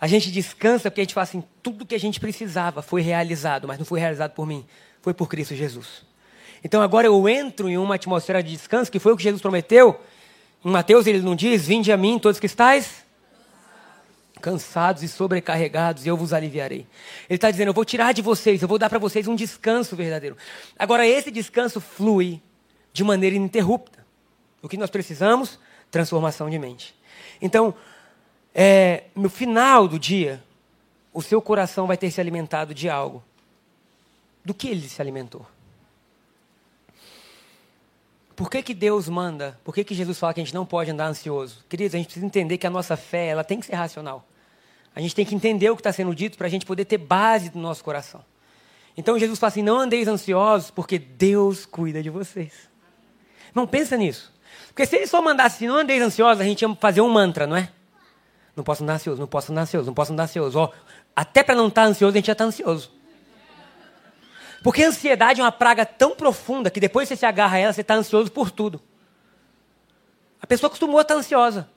a 0.00 0.06
gente 0.06 0.30
descansa 0.30 0.90
porque 0.90 1.00
a 1.00 1.04
gente 1.04 1.14
fala 1.14 1.24
assim: 1.24 1.44
tudo 1.62 1.86
que 1.86 1.94
a 1.94 2.00
gente 2.00 2.20
precisava 2.20 2.82
foi 2.82 3.00
realizado, 3.00 3.66
mas 3.66 3.78
não 3.78 3.86
foi 3.86 4.00
realizado 4.00 4.32
por 4.32 4.46
mim, 4.46 4.64
foi 5.00 5.14
por 5.14 5.28
Cristo 5.28 5.54
Jesus. 5.54 6.04
Então 6.62 6.82
agora 6.82 7.06
eu 7.06 7.28
entro 7.28 7.68
em 7.68 7.78
uma 7.78 7.94
atmosfera 7.94 8.42
de 8.42 8.50
descanso, 8.50 8.90
que 8.90 8.98
foi 8.98 9.12
o 9.12 9.16
que 9.16 9.22
Jesus 9.22 9.40
prometeu. 9.40 10.00
Em 10.64 10.70
Mateus 10.70 11.06
ele 11.06 11.20
não 11.20 11.34
diz: 11.34 11.66
Vinde 11.66 11.90
a 11.92 11.96
mim, 11.96 12.18
todos 12.18 12.40
que 12.40 12.46
estáis 12.46 13.06
cansados 14.40 15.02
e 15.02 15.08
sobrecarregados, 15.08 16.04
e 16.04 16.08
eu 16.08 16.16
vos 16.16 16.32
aliviarei. 16.32 16.86
Ele 17.28 17.36
está 17.36 17.50
dizendo: 17.50 17.68
Eu 17.68 17.74
vou 17.74 17.84
tirar 17.84 18.12
de 18.12 18.20
vocês, 18.20 18.60
eu 18.60 18.68
vou 18.68 18.78
dar 18.78 18.90
para 18.90 18.98
vocês 18.98 19.26
um 19.26 19.34
descanso 19.34 19.96
verdadeiro. 19.96 20.36
Agora, 20.78 21.06
esse 21.06 21.30
descanso 21.30 21.80
flui 21.80 22.40
de 22.92 23.02
maneira 23.02 23.36
ininterrupta. 23.36 24.04
O 24.62 24.68
que 24.68 24.76
nós 24.76 24.90
precisamos? 24.90 25.58
Transformação 25.90 26.50
de 26.50 26.58
mente. 26.58 26.94
Então, 27.40 27.74
é, 28.58 29.04
no 29.14 29.28
final 29.28 29.86
do 29.86 29.98
dia, 29.98 30.42
o 31.12 31.20
seu 31.20 31.42
coração 31.42 31.86
vai 31.86 31.98
ter 31.98 32.10
se 32.10 32.18
alimentado 32.18 32.72
de 32.72 32.88
algo. 32.88 33.22
Do 34.42 34.54
que 34.54 34.66
ele 34.68 34.88
se 34.88 35.02
alimentou? 35.02 35.44
Por 38.34 38.50
que, 38.50 38.62
que 38.62 38.72
Deus 38.72 39.10
manda? 39.10 39.60
Por 39.62 39.74
que, 39.74 39.84
que 39.84 39.94
Jesus 39.94 40.18
fala 40.18 40.32
que 40.32 40.40
a 40.40 40.44
gente 40.44 40.54
não 40.54 40.64
pode 40.64 40.90
andar 40.90 41.06
ansioso? 41.06 41.62
Queridos, 41.68 41.94
a 41.94 41.98
gente 41.98 42.06
precisa 42.06 42.24
entender 42.24 42.56
que 42.56 42.66
a 42.66 42.70
nossa 42.70 42.96
fé 42.96 43.26
ela 43.26 43.44
tem 43.44 43.60
que 43.60 43.66
ser 43.66 43.74
racional. 43.74 44.26
A 44.94 45.02
gente 45.02 45.14
tem 45.14 45.26
que 45.26 45.34
entender 45.34 45.68
o 45.68 45.76
que 45.76 45.80
está 45.80 45.92
sendo 45.92 46.14
dito 46.14 46.38
para 46.38 46.46
a 46.46 46.50
gente 46.50 46.64
poder 46.64 46.86
ter 46.86 46.96
base 46.96 47.50
no 47.54 47.60
nosso 47.60 47.84
coração. 47.84 48.24
Então 48.96 49.18
Jesus 49.18 49.38
fala 49.38 49.48
assim: 49.48 49.62
não 49.62 49.78
andeis 49.78 50.08
ansiosos, 50.08 50.70
porque 50.70 50.98
Deus 50.98 51.66
cuida 51.66 52.02
de 52.02 52.08
vocês. 52.08 52.54
Não 53.54 53.66
pensa 53.66 53.98
nisso. 53.98 54.32
Porque 54.68 54.86
se 54.86 54.96
ele 54.96 55.06
só 55.06 55.20
mandasse 55.20 55.56
assim, 55.56 55.66
não 55.66 55.76
andeis 55.76 56.02
ansiosos, 56.02 56.40
a 56.40 56.44
gente 56.44 56.62
ia 56.62 56.74
fazer 56.76 57.02
um 57.02 57.10
mantra, 57.10 57.46
não 57.46 57.56
é? 57.56 57.70
Não 58.56 58.64
posso 58.64 58.82
andar 58.82 58.94
ansioso, 58.94 59.20
não 59.20 59.28
posso 59.28 59.52
andar 59.52 59.62
ansioso, 59.62 59.86
não 59.86 59.94
posso 59.94 60.12
andar 60.12 60.22
ansioso. 60.22 60.72
Até 61.14 61.42
para 61.42 61.54
não 61.54 61.68
estar 61.68 61.82
tá 61.82 61.88
ansioso, 61.88 62.14
a 62.14 62.16
gente 62.16 62.26
já 62.26 62.32
está 62.32 62.44
ansioso. 62.44 62.90
Porque 64.62 64.82
a 64.82 64.88
ansiedade 64.88 65.40
é 65.40 65.44
uma 65.44 65.52
praga 65.52 65.84
tão 65.84 66.16
profunda 66.16 66.70
que 66.70 66.80
depois 66.80 67.06
que 67.06 67.14
você 67.14 67.20
se 67.20 67.26
agarra 67.26 67.56
a 67.56 67.58
ela, 67.60 67.72
você 67.72 67.82
está 67.82 67.94
ansioso 67.94 68.32
por 68.32 68.50
tudo. 68.50 68.80
A 70.40 70.46
pessoa 70.46 70.68
acostumou 70.68 70.98
a 70.98 71.02
estar 71.02 71.14
tá 71.14 71.20
ansiosa. 71.20 71.68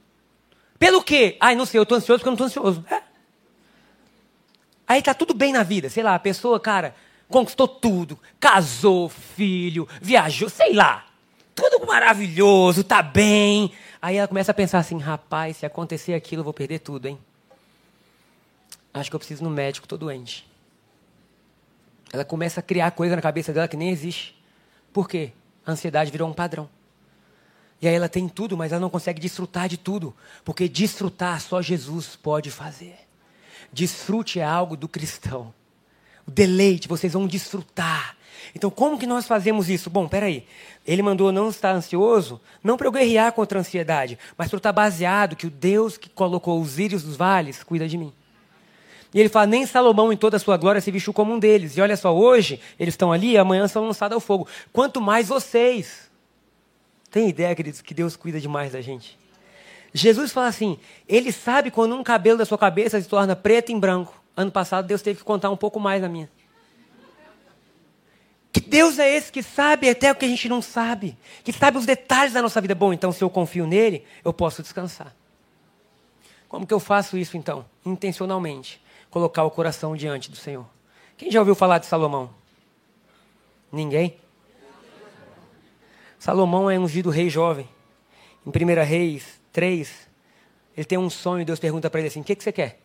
Pelo 0.80 1.04
quê? 1.04 1.36
Ai, 1.42 1.54
não 1.54 1.66
sei, 1.66 1.78
eu 1.78 1.84
estou 1.84 1.98
ansioso 1.98 2.20
porque 2.20 2.30
eu 2.30 2.32
não 2.32 2.48
estou 2.48 2.48
ansioso. 2.48 2.86
É. 2.90 3.02
Aí 4.88 5.00
está 5.00 5.14
tudo 5.14 5.34
bem 5.34 5.52
na 5.52 5.64
vida. 5.64 5.90
Sei 5.90 6.02
lá, 6.02 6.16
a 6.16 6.20
pessoa, 6.20 6.60
cara, 6.60 6.96
conquistou 7.28 7.68
tudo. 7.68 8.18
Casou, 8.40 9.10
filho, 9.10 9.88
viajou, 10.02 10.50
sei 10.50 10.74
lá. 10.74 11.06
Tudo 11.54 11.86
maravilhoso, 11.86 12.84
tá 12.86 13.02
bem. 13.02 13.72
Aí 14.02 14.16
ela 14.16 14.28
começa 14.28 14.52
a 14.52 14.54
pensar 14.54 14.80
assim, 14.80 14.98
rapaz, 14.98 15.58
se 15.58 15.66
acontecer 15.66 16.14
aquilo, 16.14 16.40
eu 16.42 16.44
vou 16.44 16.54
perder 16.54 16.80
tudo, 16.80 17.08
hein? 17.08 17.20
Acho 18.94 19.10
que 19.10 19.16
eu 19.16 19.20
preciso 19.20 19.44
ir 19.44 19.46
no 19.46 19.50
médico, 19.50 19.86
estou 19.86 19.98
doente. 19.98 20.50
Ela 22.12 22.26
começa 22.26 22.60
a 22.60 22.64
criar 22.64 22.92
coisa 22.92 23.16
na 23.16 23.22
cabeça 23.22 23.54
dela 23.54 23.68
que 23.68 23.78
nem 23.78 23.90
existe. 23.90 24.36
Por 24.92 25.08
quê? 25.08 25.32
A 25.66 25.72
ansiedade 25.72 26.12
virou 26.12 26.28
um 26.30 26.34
padrão. 26.34 26.70
E 27.82 27.88
aí 27.88 27.94
ela 27.94 28.10
tem 28.10 28.28
tudo, 28.28 28.58
mas 28.58 28.72
ela 28.72 28.82
não 28.82 28.90
consegue 28.90 29.22
desfrutar 29.22 29.70
de 29.70 29.78
tudo. 29.78 30.16
Porque 30.44 30.68
desfrutar 30.68 31.40
só 31.40 31.62
Jesus 31.62 32.16
pode 32.16 32.50
fazer. 32.50 32.98
Desfrute 33.72 34.40
é 34.40 34.44
algo 34.44 34.76
do 34.76 34.88
cristão. 34.88 35.54
O 36.26 36.32
deleite, 36.32 36.88
vocês 36.88 37.14
vão 37.14 37.28
desfrutar. 37.28 38.18
Então, 38.56 38.70
como 38.70 38.98
que 38.98 39.06
nós 39.06 39.28
fazemos 39.28 39.70
isso? 39.70 39.90
Bom, 39.90 40.08
peraí. 40.08 40.46
Ele 40.86 41.02
mandou 41.02 41.32
não 41.32 41.50
estar 41.50 41.72
ansioso, 41.72 42.42
não 42.64 42.78
para 42.78 42.88
eu 42.88 42.92
guerrear 42.92 43.32
contra 43.34 43.60
a 43.60 43.62
ansiedade, 43.62 44.18
mas 44.38 44.48
para 44.48 44.56
eu 44.56 44.60
estar 44.60 44.72
baseado 44.72 45.36
que 45.36 45.48
o 45.48 45.50
Deus 45.50 45.98
que 45.98 46.10
colocou 46.10 46.60
os 46.60 46.80
írios 46.80 47.04
dos 47.04 47.16
vales 47.16 47.64
cuida 47.64 47.88
de 47.88 47.98
mim. 47.98 48.14
E 49.14 49.20
ele 49.20 49.30
fala: 49.30 49.48
nem 49.48 49.66
Salomão 49.66 50.12
em 50.14 50.18
toda 50.18 50.38
a 50.38 50.40
sua 50.40 50.58
glória 50.58 50.82
se 50.82 50.92
vestiu 50.92 51.14
como 51.14 51.34
um 51.34 51.40
deles. 51.40 51.76
E 51.78 51.82
olha 51.82 51.98
só, 51.98 52.16
hoje 52.16 52.60
eles 52.80 52.94
estão 52.94 53.12
ali, 53.12 53.38
amanhã 53.38 53.68
são 53.68 53.86
lançados 53.86 54.16
ao 54.16 54.20
fogo. 54.20 54.48
Quanto 54.72 55.02
mais 55.02 55.28
vocês. 55.28 56.10
Tem 57.12 57.28
ideia, 57.28 57.56
queridos, 57.56 57.82
que 57.82 57.94
Deus 57.94 58.16
cuida 58.16 58.40
demais 58.40 58.72
da 58.72 58.82
gente? 58.82 59.18
Jesus 59.94 60.32
fala 60.32 60.48
assim: 60.48 60.78
Ele 61.08 61.32
sabe 61.32 61.72
quando 61.72 61.96
um 61.96 62.04
cabelo 62.04 62.38
da 62.38 62.46
sua 62.46 62.58
cabeça 62.58 63.02
se 63.02 63.08
torna 63.08 63.36
preto 63.36 63.72
em 63.72 63.80
branco. 63.80 64.20
Ano 64.38 64.52
passado 64.52 64.86
Deus 64.86 65.02
teve 65.02 65.20
que 65.20 65.26
contar 65.26 65.50
um 65.50 65.58
pouco 65.58 65.80
mais 65.80 66.02
na 66.02 66.08
minha. 66.08 66.30
Que 68.52 68.62
Deus 68.62 68.98
é 68.98 69.10
esse 69.10 69.32
que 69.32 69.44
sabe 69.44 69.90
até 69.90 70.12
o 70.12 70.16
que 70.16 70.26
a 70.26 70.28
gente 70.28 70.50
não 70.50 70.62
sabe, 70.62 71.18
que 71.44 71.54
sabe 71.54 71.78
os 71.78 71.86
detalhes 71.86 72.34
da 72.34 72.42
nossa 72.42 72.60
vida. 72.60 72.74
Bom, 72.74 72.92
então 72.92 73.12
se 73.12 73.24
eu 73.24 73.30
confio 73.30 73.68
nele, 73.68 74.04
eu 74.24 74.34
posso 74.34 74.62
descansar. 74.62 75.16
Como 76.48 76.66
que 76.66 76.74
eu 76.74 76.80
faço 76.80 77.18
isso 77.18 77.38
então? 77.38 77.66
Intencionalmente 77.86 78.82
colocar 79.10 79.44
o 79.44 79.52
coração 79.52 79.96
diante 79.96 80.30
do 80.30 80.38
Senhor. 80.38 80.66
Quem 81.18 81.32
já 81.32 81.40
ouviu 81.40 81.56
falar 81.56 81.80
de 81.80 81.86
Salomão? 81.86 82.30
Ninguém? 83.72 84.18
Salomão 86.18 86.70
é 86.70 86.78
ungido 86.78 87.10
rei 87.10 87.30
jovem. 87.30 87.68
Em 88.46 88.50
1 88.50 88.84
Reis 88.84 89.40
3, 89.52 90.10
ele 90.76 90.86
tem 90.86 90.98
um 90.98 91.10
sonho 91.10 91.42
e 91.42 91.46
Deus 91.46 91.60
pergunta 91.60 91.90
para 91.90 92.00
ele 92.00 92.08
assim: 92.08 92.22
O 92.22 92.24
que, 92.24 92.36
que 92.36 92.44
você 92.44 92.52
quer? 92.52 92.80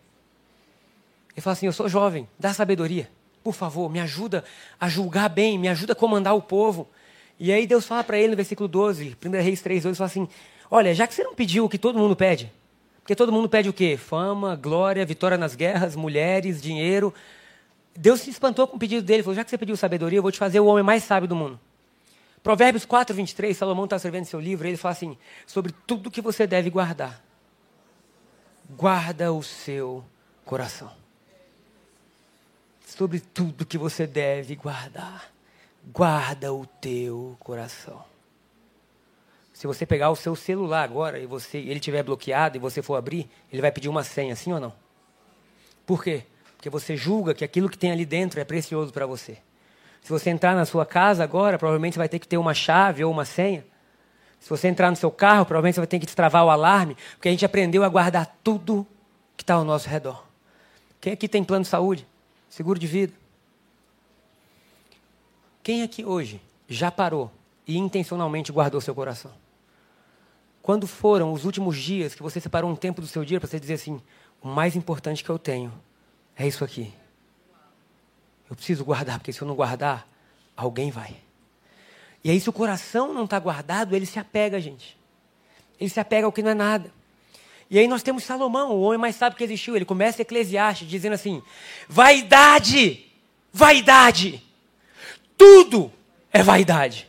Ele 1.32 1.40
fala 1.40 1.52
assim: 1.52 1.66
Eu 1.66 1.72
sou 1.72 1.88
jovem, 1.88 2.28
dá 2.38 2.52
sabedoria. 2.52 3.10
Por 3.44 3.54
favor, 3.54 3.90
me 3.90 4.00
ajuda 4.00 4.42
a 4.80 4.88
julgar 4.88 5.28
bem, 5.28 5.58
me 5.58 5.68
ajuda 5.68 5.92
a 5.92 5.96
comandar 5.96 6.34
o 6.34 6.40
povo. 6.40 6.88
E 7.38 7.52
aí 7.52 7.66
Deus 7.66 7.84
fala 7.86 8.02
para 8.02 8.18
ele 8.18 8.28
no 8.28 8.36
versículo 8.36 8.66
12, 8.66 9.16
1 9.22 9.30
Reis 9.42 9.60
3, 9.60 9.82
12, 9.82 9.98
fala 9.98 10.06
assim: 10.06 10.26
Olha, 10.70 10.94
já 10.94 11.06
que 11.06 11.14
você 11.14 11.22
não 11.22 11.34
pediu 11.34 11.66
o 11.66 11.68
que 11.68 11.76
todo 11.76 11.98
mundo 11.98 12.16
pede, 12.16 12.50
porque 13.02 13.14
todo 13.14 13.30
mundo 13.30 13.46
pede 13.46 13.68
o 13.68 13.72
quê? 13.72 13.98
Fama, 13.98 14.56
glória, 14.56 15.04
vitória 15.04 15.36
nas 15.36 15.54
guerras, 15.54 15.94
mulheres, 15.94 16.62
dinheiro. 16.62 17.12
Deus 17.94 18.22
se 18.22 18.30
espantou 18.30 18.66
com 18.66 18.76
o 18.76 18.78
pedido 18.78 19.04
dele. 19.04 19.22
Falou: 19.22 19.36
já 19.36 19.44
que 19.44 19.50
você 19.50 19.58
pediu 19.58 19.76
sabedoria, 19.76 20.20
eu 20.20 20.22
vou 20.22 20.32
te 20.32 20.38
fazer 20.38 20.60
o 20.60 20.64
homem 20.64 20.82
mais 20.82 21.04
sábio 21.04 21.28
do 21.28 21.36
mundo. 21.36 21.60
Provérbios 22.42 22.86
4, 22.86 23.14
23, 23.14 23.54
Salomão 23.54 23.84
está 23.84 23.96
escrevendo 23.96 24.24
seu 24.24 24.40
livro, 24.40 24.66
ele 24.66 24.78
fala 24.78 24.92
assim: 24.92 25.18
sobre 25.46 25.70
tudo 25.86 26.10
que 26.10 26.22
você 26.22 26.46
deve 26.46 26.70
guardar, 26.70 27.22
guarda 28.70 29.30
o 29.34 29.42
seu 29.42 30.02
coração. 30.46 31.03
Sobre 32.96 33.18
tudo 33.18 33.66
que 33.66 33.76
você 33.76 34.06
deve 34.06 34.54
guardar, 34.54 35.28
guarda 35.92 36.54
o 36.54 36.64
teu 36.64 37.36
coração. 37.40 38.04
Se 39.52 39.66
você 39.66 39.84
pegar 39.84 40.10
o 40.10 40.16
seu 40.16 40.36
celular 40.36 40.84
agora 40.84 41.18
e 41.18 41.26
você, 41.26 41.58
ele 41.58 41.80
tiver 41.80 42.04
bloqueado 42.04 42.56
e 42.56 42.60
você 42.60 42.82
for 42.82 42.94
abrir, 42.94 43.28
ele 43.52 43.60
vai 43.60 43.72
pedir 43.72 43.88
uma 43.88 44.04
senha, 44.04 44.36
sim 44.36 44.52
ou 44.52 44.60
não? 44.60 44.72
Por 45.84 46.04
quê? 46.04 46.22
Porque 46.56 46.70
você 46.70 46.96
julga 46.96 47.34
que 47.34 47.42
aquilo 47.42 47.68
que 47.68 47.76
tem 47.76 47.90
ali 47.90 48.06
dentro 48.06 48.38
é 48.38 48.44
precioso 48.44 48.92
para 48.92 49.06
você. 49.06 49.38
Se 50.00 50.10
você 50.10 50.30
entrar 50.30 50.54
na 50.54 50.64
sua 50.64 50.86
casa 50.86 51.24
agora, 51.24 51.58
provavelmente 51.58 51.98
vai 51.98 52.08
ter 52.08 52.20
que 52.20 52.28
ter 52.28 52.38
uma 52.38 52.54
chave 52.54 53.02
ou 53.02 53.10
uma 53.10 53.24
senha. 53.24 53.66
Se 54.38 54.48
você 54.48 54.68
entrar 54.68 54.88
no 54.88 54.96
seu 54.96 55.10
carro, 55.10 55.44
provavelmente 55.44 55.74
você 55.74 55.80
vai 55.80 55.88
ter 55.88 55.98
que 55.98 56.06
destravar 56.06 56.44
o 56.44 56.50
alarme, 56.50 56.96
porque 57.16 57.28
a 57.28 57.32
gente 57.32 57.44
aprendeu 57.44 57.82
a 57.82 57.88
guardar 57.88 58.38
tudo 58.44 58.86
que 59.36 59.42
está 59.42 59.54
ao 59.54 59.64
nosso 59.64 59.88
redor. 59.88 60.24
Quem 61.00 61.12
aqui 61.12 61.26
tem 61.26 61.42
plano 61.42 61.64
de 61.64 61.68
saúde? 61.68 62.06
Seguro 62.54 62.78
de 62.78 62.86
vida? 62.86 63.12
Quem 65.60 65.82
aqui 65.82 66.04
hoje 66.04 66.40
já 66.68 66.88
parou 66.88 67.28
e 67.66 67.76
intencionalmente 67.76 68.52
guardou 68.52 68.80
seu 68.80 68.94
coração? 68.94 69.32
Quando 70.62 70.86
foram 70.86 71.32
os 71.32 71.44
últimos 71.44 71.76
dias 71.76 72.14
que 72.14 72.22
você 72.22 72.40
separou 72.40 72.70
um 72.70 72.76
tempo 72.76 73.00
do 73.00 73.08
seu 73.08 73.24
dia 73.24 73.40
para 73.40 73.48
você 73.48 73.58
dizer 73.58 73.74
assim: 73.74 74.00
o 74.40 74.46
mais 74.46 74.76
importante 74.76 75.24
que 75.24 75.30
eu 75.30 75.36
tenho 75.36 75.72
é 76.36 76.46
isso 76.46 76.62
aqui. 76.62 76.94
Eu 78.48 78.54
preciso 78.54 78.84
guardar, 78.84 79.18
porque 79.18 79.32
se 79.32 79.42
eu 79.42 79.48
não 79.48 79.56
guardar, 79.56 80.06
alguém 80.56 80.92
vai. 80.92 81.16
E 82.22 82.30
aí, 82.30 82.38
se 82.38 82.48
o 82.48 82.52
coração 82.52 83.12
não 83.12 83.24
está 83.24 83.40
guardado, 83.40 83.96
ele 83.96 84.06
se 84.06 84.20
apega, 84.20 84.60
gente. 84.60 84.96
Ele 85.80 85.90
se 85.90 85.98
apega 85.98 86.24
ao 86.24 86.30
que 86.30 86.40
não 86.40 86.52
é 86.52 86.54
nada. 86.54 86.92
E 87.70 87.78
aí 87.78 87.88
nós 87.88 88.02
temos 88.02 88.24
Salomão, 88.24 88.70
o 88.72 88.82
homem 88.82 88.98
mais 88.98 89.16
sábio 89.16 89.36
que 89.36 89.44
existiu. 89.44 89.74
Ele 89.74 89.84
começa 89.84 90.22
Eclesiastes 90.22 90.88
dizendo 90.88 91.14
assim: 91.14 91.42
vaidade, 91.88 93.04
vaidade, 93.52 94.42
tudo 95.36 95.92
é 96.32 96.42
vaidade. 96.42 97.08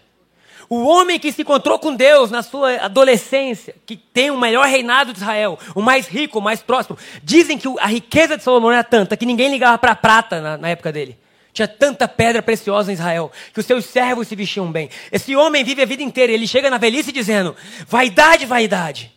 O 0.68 0.84
homem 0.84 1.20
que 1.20 1.32
se 1.32 1.44
encontrou 1.44 1.78
com 1.78 1.96
Deus 1.96 2.32
na 2.32 2.42
sua 2.42 2.78
adolescência, 2.78 3.76
que 3.86 3.96
tem 3.96 4.32
o 4.32 4.38
melhor 4.38 4.68
reinado 4.68 5.14
de 5.14 5.20
Israel, 5.20 5.60
o 5.76 5.82
mais 5.82 6.08
rico, 6.08 6.40
o 6.40 6.42
mais 6.42 6.62
próximo, 6.62 6.98
dizem 7.24 7.58
que 7.58 7.68
a 7.80 7.86
riqueza 7.86 8.36
de 8.36 8.44
Salomão 8.44 8.72
era 8.72 8.84
tanta 8.84 9.16
que 9.16 9.26
ninguém 9.26 9.52
ligava 9.52 9.78
para 9.78 9.92
a 9.92 9.96
prata 9.96 10.42
na, 10.42 10.58
na 10.58 10.70
época 10.70 10.92
dele. 10.92 11.18
Tinha 11.54 11.68
tanta 11.68 12.08
pedra 12.08 12.42
preciosa 12.42 12.92
em 12.92 12.96
Israel 12.96 13.32
que 13.54 13.60
os 13.60 13.66
seus 13.66 13.86
servos 13.86 14.28
se 14.28 14.36
vestiam 14.36 14.72
bem. 14.72 14.90
Esse 15.12 15.36
homem 15.36 15.64
vive 15.64 15.82
a 15.82 15.86
vida 15.86 16.04
inteira, 16.04 16.34
ele 16.34 16.48
chega 16.48 16.70
na 16.70 16.78
velhice 16.78 17.12
dizendo: 17.12 17.56
vaidade, 17.88 18.46
vaidade. 18.46 19.15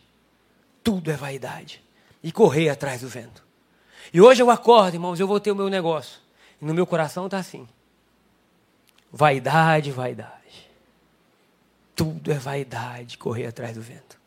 Tudo 0.83 1.11
é 1.11 1.15
vaidade. 1.15 1.81
E 2.21 2.31
correr 2.31 2.69
atrás 2.69 3.01
do 3.01 3.07
vento. 3.07 3.43
E 4.13 4.19
hoje 4.19 4.41
eu 4.41 4.49
acordo, 4.49 4.95
irmãos, 4.95 5.19
eu 5.19 5.27
vou 5.27 5.39
ter 5.39 5.51
o 5.51 5.55
meu 5.55 5.69
negócio. 5.69 6.19
E 6.61 6.65
no 6.65 6.73
meu 6.73 6.85
coração 6.85 7.25
está 7.25 7.37
assim: 7.37 7.67
vaidade, 9.11 9.91
vaidade. 9.91 10.69
Tudo 11.95 12.31
é 12.31 12.35
vaidade, 12.35 13.17
correr 13.17 13.47
atrás 13.47 13.75
do 13.75 13.81
vento. 13.81 14.17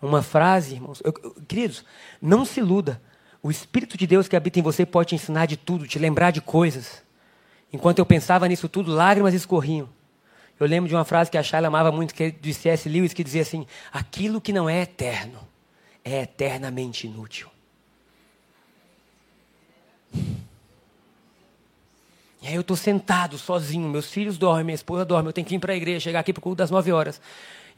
Uma 0.00 0.22
frase, 0.22 0.74
irmãos, 0.74 1.00
eu, 1.04 1.14
eu, 1.22 1.36
queridos, 1.46 1.84
não 2.20 2.44
se 2.44 2.60
iluda. 2.60 3.00
O 3.40 3.50
Espírito 3.50 3.96
de 3.96 4.06
Deus 4.06 4.28
que 4.28 4.36
habita 4.36 4.58
em 4.58 4.62
você 4.62 4.84
pode 4.84 5.10
te 5.10 5.14
ensinar 5.14 5.46
de 5.46 5.56
tudo, 5.56 5.86
te 5.86 5.98
lembrar 5.98 6.30
de 6.30 6.40
coisas. 6.40 7.02
Enquanto 7.72 7.98
eu 7.98 8.06
pensava 8.06 8.46
nisso 8.46 8.68
tudo, 8.68 8.92
lágrimas 8.92 9.34
escorriam. 9.34 9.88
Eu 10.60 10.66
lembro 10.66 10.88
de 10.88 10.94
uma 10.94 11.04
frase 11.04 11.30
que 11.30 11.38
a 11.38 11.42
Shayla 11.42 11.68
amava 11.68 11.90
muito, 11.90 12.14
que 12.14 12.24
é 12.24 12.30
do 12.30 12.52
C.S. 12.52 12.88
Lewis, 12.88 13.14
que 13.14 13.24
dizia 13.24 13.42
assim: 13.42 13.66
Aquilo 13.92 14.40
que 14.40 14.52
não 14.52 14.68
é 14.68 14.82
eterno 14.82 15.51
é 16.04 16.22
eternamente 16.22 17.06
inútil. 17.06 17.48
E 22.42 22.48
aí 22.48 22.54
eu 22.54 22.60
estou 22.60 22.76
sentado 22.76 23.38
sozinho, 23.38 23.88
meus 23.88 24.10
filhos 24.10 24.36
dormem, 24.36 24.64
minha 24.64 24.74
esposa 24.74 25.04
dorme, 25.04 25.28
eu 25.28 25.32
tenho 25.32 25.46
que 25.46 25.54
ir 25.54 25.58
para 25.60 25.72
a 25.72 25.76
igreja, 25.76 26.00
chegar 26.00 26.20
aqui 26.20 26.32
para 26.32 26.40
o 26.40 26.42
culto 26.42 26.56
das 26.56 26.72
nove 26.72 26.90
horas. 26.90 27.20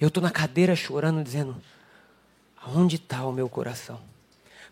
Eu 0.01 0.09
estou 0.09 0.23
na 0.23 0.31
cadeira 0.31 0.75
chorando, 0.75 1.23
dizendo: 1.23 1.55
Aonde 2.63 2.97
está 2.97 3.27
o 3.27 3.33
meu 3.33 3.49
coração? 3.49 4.01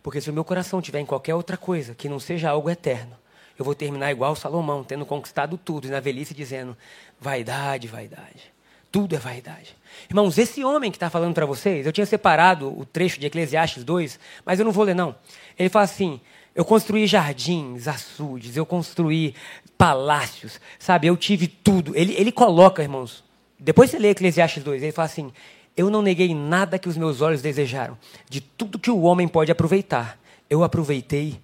Porque 0.02 0.20
se 0.20 0.30
o 0.30 0.32
meu 0.32 0.44
coração 0.44 0.80
estiver 0.80 1.00
em 1.00 1.06
qualquer 1.06 1.34
outra 1.34 1.56
coisa 1.56 1.94
que 1.94 2.08
não 2.08 2.18
seja 2.18 2.50
algo 2.50 2.70
eterno, 2.70 3.16
eu 3.58 3.64
vou 3.64 3.74
terminar 3.74 4.10
igual 4.10 4.34
Salomão, 4.34 4.82
tendo 4.82 5.04
conquistado 5.04 5.58
tudo, 5.58 5.86
e 5.86 5.90
na 5.90 6.00
velhice 6.00 6.32
dizendo: 6.32 6.76
vaidade, 7.20 7.86
vaidade. 7.86 8.52
Tudo 8.90 9.14
é 9.14 9.18
vaidade. 9.18 9.76
Irmãos, 10.08 10.38
esse 10.38 10.64
homem 10.64 10.90
que 10.90 10.96
está 10.96 11.10
falando 11.10 11.34
para 11.34 11.46
vocês, 11.46 11.86
eu 11.86 11.92
tinha 11.92 12.06
separado 12.06 12.68
o 12.78 12.84
trecho 12.84 13.18
de 13.18 13.26
Eclesiastes 13.26 13.84
2, 13.84 14.18
mas 14.44 14.58
eu 14.58 14.64
não 14.64 14.72
vou 14.72 14.84
ler, 14.84 14.94
não. 14.94 15.14
Ele 15.58 15.68
fala 15.68 15.84
assim: 15.84 16.20
eu 16.54 16.64
construí 16.64 17.06
jardins, 17.06 17.88
açudes, 17.88 18.56
eu 18.56 18.66
construí 18.66 19.34
palácios, 19.76 20.60
sabe? 20.78 21.06
Eu 21.06 21.16
tive 21.16 21.46
tudo. 21.46 21.96
Ele, 21.96 22.14
ele 22.14 22.32
coloca, 22.32 22.82
irmãos, 22.82 23.24
depois 23.58 23.90
você 23.90 23.98
lê 23.98 24.10
Eclesiastes 24.10 24.62
2, 24.62 24.82
ele 24.82 24.92
fala 24.92 25.06
assim: 25.06 25.32
eu 25.76 25.88
não 25.88 26.02
neguei 26.02 26.34
nada 26.34 26.78
que 26.78 26.88
os 26.88 26.96
meus 26.96 27.20
olhos 27.20 27.40
desejaram. 27.40 27.96
De 28.28 28.40
tudo 28.40 28.78
que 28.78 28.90
o 28.90 29.02
homem 29.02 29.26
pode 29.26 29.50
aproveitar, 29.50 30.18
eu 30.50 30.62
aproveitei 30.62 31.40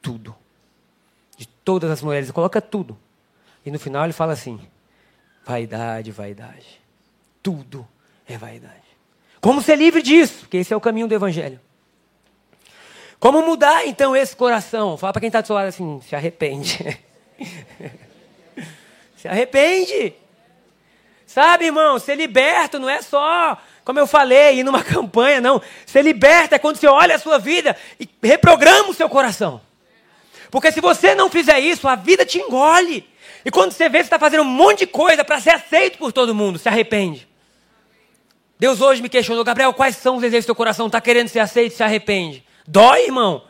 tudo 0.00 0.34
de 1.36 1.46
todas 1.46 1.90
as 1.90 2.02
mulheres, 2.02 2.28
ele 2.28 2.32
coloca 2.32 2.60
tudo. 2.60 2.96
E 3.64 3.70
no 3.70 3.78
final 3.78 4.04
ele 4.04 4.12
fala 4.12 4.32
assim: 4.32 4.60
vaidade, 5.44 6.10
vaidade. 6.10 6.81
Tudo 7.42 7.86
é 8.28 8.36
vaidade. 8.36 8.82
Como 9.40 9.60
ser 9.60 9.76
livre 9.76 10.02
disso? 10.02 10.40
Porque 10.40 10.58
esse 10.58 10.72
é 10.72 10.76
o 10.76 10.80
caminho 10.80 11.08
do 11.08 11.14
Evangelho. 11.14 11.60
Como 13.18 13.42
mudar 13.42 13.86
então 13.86 14.16
esse 14.16 14.34
coração? 14.34 14.96
Fala 14.96 15.12
para 15.12 15.20
quem 15.20 15.28
está 15.28 15.40
do 15.40 15.46
seu 15.46 15.56
lado 15.56 15.66
assim: 15.66 16.00
se 16.00 16.14
arrepende. 16.14 16.98
se 19.16 19.28
arrepende. 19.28 20.14
Sabe, 21.26 21.66
irmão, 21.66 21.98
ser 21.98 22.16
liberto 22.16 22.78
não 22.78 22.90
é 22.90 23.00
só, 23.00 23.56
como 23.84 23.98
eu 23.98 24.06
falei, 24.06 24.58
ir 24.58 24.64
numa 24.64 24.82
campanha, 24.84 25.40
não. 25.40 25.62
Ser 25.86 26.02
liberto 26.02 26.54
é 26.54 26.58
quando 26.58 26.76
você 26.76 26.86
olha 26.86 27.16
a 27.16 27.18
sua 27.18 27.38
vida 27.38 27.76
e 27.98 28.08
reprograma 28.22 28.90
o 28.90 28.94
seu 28.94 29.08
coração. 29.08 29.60
Porque 30.50 30.70
se 30.70 30.80
você 30.80 31.14
não 31.14 31.30
fizer 31.30 31.58
isso, 31.58 31.88
a 31.88 31.94
vida 31.94 32.26
te 32.26 32.38
engole. 32.38 33.08
E 33.44 33.50
quando 33.50 33.72
você 33.72 33.88
vê, 33.88 33.98
você 33.98 34.04
está 34.04 34.18
fazendo 34.18 34.42
um 34.42 34.46
monte 34.46 34.80
de 34.80 34.86
coisa 34.86 35.24
para 35.24 35.40
ser 35.40 35.50
aceito 35.50 35.96
por 35.96 36.12
todo 36.12 36.34
mundo, 36.34 36.58
se 36.58 36.68
arrepende. 36.68 37.26
Deus 38.62 38.80
hoje 38.80 39.02
me 39.02 39.08
questionou, 39.08 39.42
Gabriel, 39.42 39.74
quais 39.74 39.96
são 39.96 40.14
os 40.14 40.22
desejos 40.22 40.44
do 40.44 40.46
seu 40.46 40.54
coração? 40.54 40.86
Está 40.86 41.00
querendo 41.00 41.26
ser 41.26 41.40
aceito, 41.40 41.74
se 41.74 41.82
arrepende. 41.82 42.44
Dói, 42.64 43.06
irmão. 43.06 43.42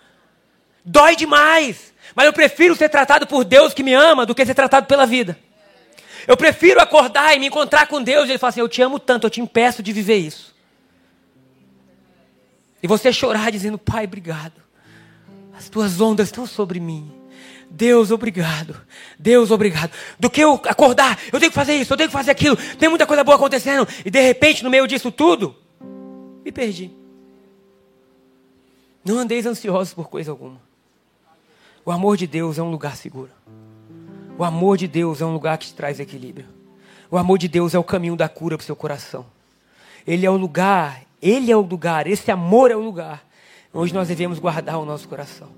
Dói 0.82 1.14
demais. 1.14 1.92
Mas 2.14 2.24
eu 2.24 2.32
prefiro 2.32 2.74
ser 2.74 2.88
tratado 2.88 3.26
por 3.26 3.44
Deus 3.44 3.74
que 3.74 3.82
me 3.82 3.92
ama 3.92 4.24
do 4.24 4.34
que 4.34 4.46
ser 4.46 4.54
tratado 4.54 4.86
pela 4.86 5.04
vida. 5.04 5.38
Eu 6.26 6.34
prefiro 6.34 6.80
acordar 6.80 7.36
e 7.36 7.38
me 7.38 7.48
encontrar 7.48 7.88
com 7.88 8.02
Deus 8.02 8.26
e 8.26 8.30
Ele 8.30 8.38
falar 8.38 8.48
assim: 8.48 8.60
Eu 8.60 8.68
te 8.70 8.80
amo 8.80 8.98
tanto, 8.98 9.26
eu 9.26 9.30
te 9.30 9.42
impeço 9.42 9.82
de 9.82 9.92
viver 9.92 10.16
isso. 10.16 10.54
E 12.82 12.86
você 12.88 13.12
chorar 13.12 13.52
dizendo: 13.52 13.76
Pai, 13.76 14.04
obrigado. 14.04 14.62
As 15.54 15.68
tuas 15.68 16.00
ondas 16.00 16.28
estão 16.28 16.46
sobre 16.46 16.80
mim. 16.80 17.12
Deus, 17.70 18.10
obrigado. 18.10 18.76
Deus, 19.18 19.50
obrigado. 19.50 19.90
Do 20.18 20.28
que 20.28 20.40
eu 20.40 20.60
acordar, 20.66 21.18
eu 21.32 21.38
tenho 21.38 21.50
que 21.50 21.56
fazer 21.56 21.74
isso, 21.74 21.92
eu 21.92 21.96
tenho 21.96 22.08
que 22.08 22.12
fazer 22.12 22.30
aquilo. 22.30 22.56
Tem 22.78 22.88
muita 22.88 23.06
coisa 23.06 23.24
boa 23.24 23.36
acontecendo. 23.36 23.86
E 24.04 24.10
de 24.10 24.20
repente, 24.20 24.62
no 24.62 24.70
meio 24.70 24.86
disso 24.86 25.10
tudo, 25.10 25.54
me 26.44 26.52
perdi. 26.52 26.90
Não 29.04 29.18
andeis 29.18 29.46
ansiosos 29.46 29.94
por 29.94 30.08
coisa 30.08 30.30
alguma. 30.30 30.60
O 31.84 31.90
amor 31.90 32.16
de 32.16 32.26
Deus 32.26 32.58
é 32.58 32.62
um 32.62 32.70
lugar 32.70 32.96
seguro. 32.96 33.30
O 34.38 34.44
amor 34.44 34.76
de 34.76 34.86
Deus 34.86 35.20
é 35.20 35.24
um 35.24 35.32
lugar 35.32 35.58
que 35.58 35.66
te 35.66 35.74
traz 35.74 35.98
equilíbrio. 35.98 36.46
O 37.10 37.18
amor 37.18 37.38
de 37.38 37.48
Deus 37.48 37.74
é 37.74 37.78
o 37.78 37.84
caminho 37.84 38.16
da 38.16 38.28
cura 38.28 38.56
para 38.56 38.62
o 38.62 38.66
seu 38.66 38.76
coração. 38.76 39.26
Ele 40.06 40.24
é 40.24 40.30
o 40.30 40.36
lugar, 40.36 41.02
ele 41.20 41.50
é 41.50 41.56
o 41.56 41.60
lugar, 41.60 42.06
esse 42.06 42.30
amor 42.30 42.70
é 42.70 42.76
o 42.76 42.80
lugar 42.80 43.24
onde 43.74 43.94
nós 43.94 44.08
devemos 44.08 44.38
guardar 44.38 44.78
o 44.78 44.84
nosso 44.84 45.08
coração. 45.08 45.48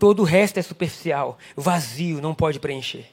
Todo 0.00 0.20
o 0.20 0.24
resto 0.24 0.56
é 0.56 0.62
superficial, 0.62 1.36
vazio, 1.54 2.22
não 2.22 2.34
pode 2.34 2.58
preencher. 2.58 3.04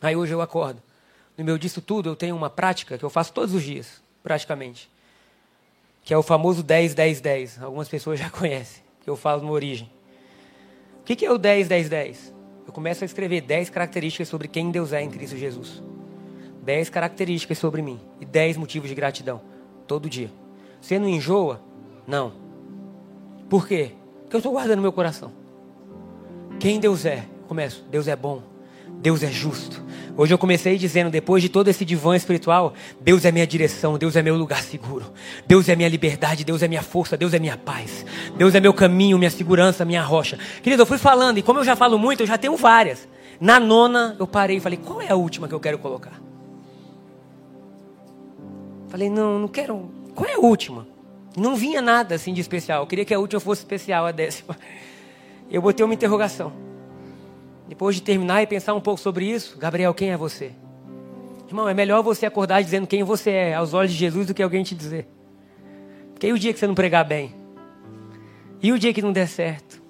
Aí 0.00 0.14
hoje 0.14 0.32
eu 0.32 0.40
acordo. 0.40 0.80
No 1.36 1.44
meu 1.44 1.58
disso 1.58 1.80
tudo, 1.80 2.08
eu 2.08 2.14
tenho 2.14 2.36
uma 2.36 2.48
prática 2.48 2.96
que 2.96 3.04
eu 3.04 3.10
faço 3.10 3.32
todos 3.32 3.52
os 3.52 3.64
dias, 3.64 4.00
praticamente. 4.22 4.88
Que 6.04 6.14
é 6.14 6.16
o 6.16 6.22
famoso 6.22 6.62
10, 6.62 6.94
10, 6.94 7.20
10. 7.20 7.62
Algumas 7.64 7.88
pessoas 7.88 8.16
já 8.22 8.30
conhecem, 8.30 8.80
que 9.02 9.10
eu 9.10 9.16
falo 9.16 9.42
no 9.42 9.50
origem. 9.50 9.90
O 11.00 11.02
que 11.02 11.26
é 11.26 11.32
o 11.32 11.36
10, 11.36 11.66
10, 11.66 11.88
10? 11.88 12.34
Eu 12.64 12.72
começo 12.72 13.02
a 13.02 13.04
escrever 13.04 13.40
10 13.40 13.68
características 13.68 14.28
sobre 14.28 14.46
quem 14.46 14.70
Deus 14.70 14.92
é 14.92 15.02
em 15.02 15.10
Cristo 15.10 15.36
Jesus. 15.36 15.82
10 16.62 16.90
características 16.90 17.58
sobre 17.58 17.82
mim 17.82 18.00
e 18.20 18.24
10 18.24 18.56
motivos 18.56 18.88
de 18.88 18.94
gratidão. 18.94 19.42
Todo 19.84 20.08
dia. 20.08 20.30
Você 20.80 20.96
não 20.96 21.08
enjoa? 21.08 21.60
Não. 22.06 22.32
Por 23.50 23.66
quê? 23.66 23.90
Porque 24.22 24.36
eu 24.36 24.38
estou 24.38 24.52
guardando 24.52 24.80
meu 24.80 24.92
coração. 24.92 25.44
Quem 26.58 26.80
Deus 26.80 27.04
é? 27.04 27.24
começo. 27.46 27.84
Deus 27.90 28.08
é 28.08 28.16
bom. 28.16 28.42
Deus 29.00 29.22
é 29.22 29.30
justo. 29.30 29.84
Hoje 30.16 30.32
eu 30.32 30.38
comecei 30.38 30.78
dizendo, 30.78 31.10
depois 31.10 31.42
de 31.42 31.48
todo 31.48 31.68
esse 31.68 31.84
divã 31.84 32.16
espiritual, 32.16 32.72
Deus 33.00 33.24
é 33.24 33.30
minha 33.30 33.46
direção, 33.46 33.98
Deus 33.98 34.16
é 34.16 34.22
meu 34.22 34.34
lugar 34.34 34.62
seguro. 34.62 35.12
Deus 35.46 35.68
é 35.68 35.76
minha 35.76 35.88
liberdade, 35.88 36.44
Deus 36.44 36.62
é 36.62 36.68
minha 36.68 36.82
força, 36.82 37.16
Deus 37.16 37.34
é 37.34 37.38
minha 37.38 37.56
paz. 37.56 38.04
Deus 38.36 38.54
é 38.54 38.60
meu 38.60 38.72
caminho, 38.72 39.18
minha 39.18 39.30
segurança, 39.30 39.84
minha 39.84 40.02
rocha. 40.02 40.38
Querido, 40.62 40.82
eu 40.82 40.86
fui 40.86 40.98
falando, 40.98 41.38
e 41.38 41.42
como 41.42 41.60
eu 41.60 41.64
já 41.64 41.76
falo 41.76 41.98
muito, 41.98 42.22
eu 42.22 42.26
já 42.26 42.38
tenho 42.38 42.56
várias. 42.56 43.06
Na 43.38 43.60
nona, 43.60 44.16
eu 44.18 44.26
parei 44.26 44.56
e 44.56 44.60
falei, 44.60 44.78
qual 44.78 45.02
é 45.02 45.10
a 45.10 45.14
última 45.14 45.46
que 45.46 45.54
eu 45.54 45.60
quero 45.60 45.78
colocar? 45.78 46.20
Falei, 48.88 49.10
não, 49.10 49.38
não 49.38 49.48
quero. 49.48 49.90
Qual 50.14 50.28
é 50.28 50.34
a 50.34 50.38
última? 50.38 50.86
Não 51.36 51.54
vinha 51.54 51.82
nada 51.82 52.14
assim 52.14 52.32
de 52.32 52.40
especial. 52.40 52.82
Eu 52.82 52.86
queria 52.86 53.04
que 53.04 53.12
a 53.12 53.18
última 53.18 53.40
fosse 53.40 53.60
especial, 53.60 54.06
a 54.06 54.12
décima. 54.12 54.56
Eu 55.50 55.62
botei 55.62 55.84
uma 55.84 55.94
interrogação. 55.94 56.52
Depois 57.68 57.96
de 57.96 58.02
terminar 58.02 58.42
e 58.42 58.46
pensar 58.46 58.74
um 58.74 58.80
pouco 58.80 59.00
sobre 59.00 59.24
isso, 59.26 59.58
Gabriel, 59.58 59.92
quem 59.92 60.10
é 60.10 60.16
você? 60.16 60.52
Irmão, 61.46 61.68
é 61.68 61.74
melhor 61.74 62.02
você 62.02 62.26
acordar 62.26 62.62
dizendo 62.62 62.86
quem 62.86 63.02
você 63.02 63.30
é 63.30 63.54
aos 63.54 63.74
olhos 63.74 63.92
de 63.92 63.98
Jesus 63.98 64.26
do 64.26 64.34
que 64.34 64.42
alguém 64.42 64.64
te 64.64 64.74
dizer. 64.74 65.08
Porque 66.12 66.28
e 66.28 66.32
o 66.32 66.38
dia 66.38 66.52
que 66.52 66.58
você 66.58 66.66
não 66.66 66.74
pregar 66.74 67.04
bem? 67.04 67.34
E 68.62 68.72
o 68.72 68.78
dia 68.78 68.92
que 68.92 69.02
não 69.02 69.12
der 69.12 69.28
certo? 69.28 69.82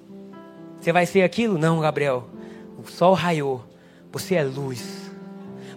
Você 0.80 0.92
vai 0.92 1.06
ser 1.06 1.22
aquilo? 1.22 1.58
Não, 1.58 1.80
Gabriel. 1.80 2.28
O 2.76 2.86
sol 2.88 3.14
raiou. 3.14 3.64
Você 4.12 4.34
é 4.34 4.42
luz. 4.42 5.06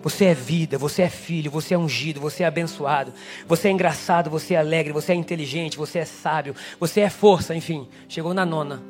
Você 0.02 0.26
é 0.26 0.34
vida, 0.34 0.78
você 0.78 1.04
é 1.04 1.10
filho, 1.10 1.52
você 1.52 1.74
é 1.74 1.78
ungido, 1.78 2.22
você 2.22 2.44
é 2.44 2.46
abençoado, 2.46 3.14
você 3.46 3.68
é 3.68 3.72
engraçado, 3.72 4.30
você 4.30 4.54
é 4.54 4.58
alegre, 4.58 4.94
você 4.94 5.12
é 5.12 5.16
inteligente, 5.16 5.78
você 5.78 6.00
é 6.00 6.06
sábio, 6.06 6.56
você 6.80 7.02
é 7.02 7.10
força, 7.10 7.54
enfim. 7.54 7.86
Chegou 8.08 8.34
na 8.34 8.46
nona, 8.46 8.82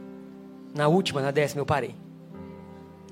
na 0.73 0.87
última, 0.87 1.21
na 1.21 1.31
décima, 1.31 1.61
eu 1.61 1.65
parei. 1.65 1.95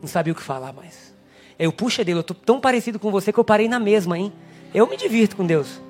Não 0.02 0.08
sabia 0.08 0.34
o 0.34 0.36
que 0.36 0.44
falar 0.44 0.74
mais. 0.74 1.16
Eu, 1.58 1.72
puxa 1.72 2.04
dele, 2.04 2.20
eu 2.20 2.24
tô 2.24 2.34
tão 2.34 2.60
parecido 2.60 3.00
com 3.00 3.12
você 3.12 3.34
que 3.34 3.40
eu 3.40 3.44
parei 3.44 3.68
na 3.68 3.80
mesma, 3.80 4.18
hein? 4.18 4.32
Eu 4.74 4.88
me 4.88 4.96
divirto 4.96 5.36
com 5.36 5.46
Deus. 5.46 5.82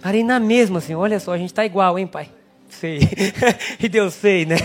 Parei 0.00 0.22
na 0.22 0.38
mesma, 0.38 0.78
assim, 0.78 0.94
olha 0.94 1.18
só, 1.18 1.32
a 1.32 1.38
gente 1.38 1.52
tá 1.52 1.64
igual, 1.64 1.98
hein, 1.98 2.06
pai? 2.06 2.30
Sei. 2.68 3.00
e 3.78 3.88
Deus 3.88 4.14
sei, 4.14 4.46
né? 4.46 4.56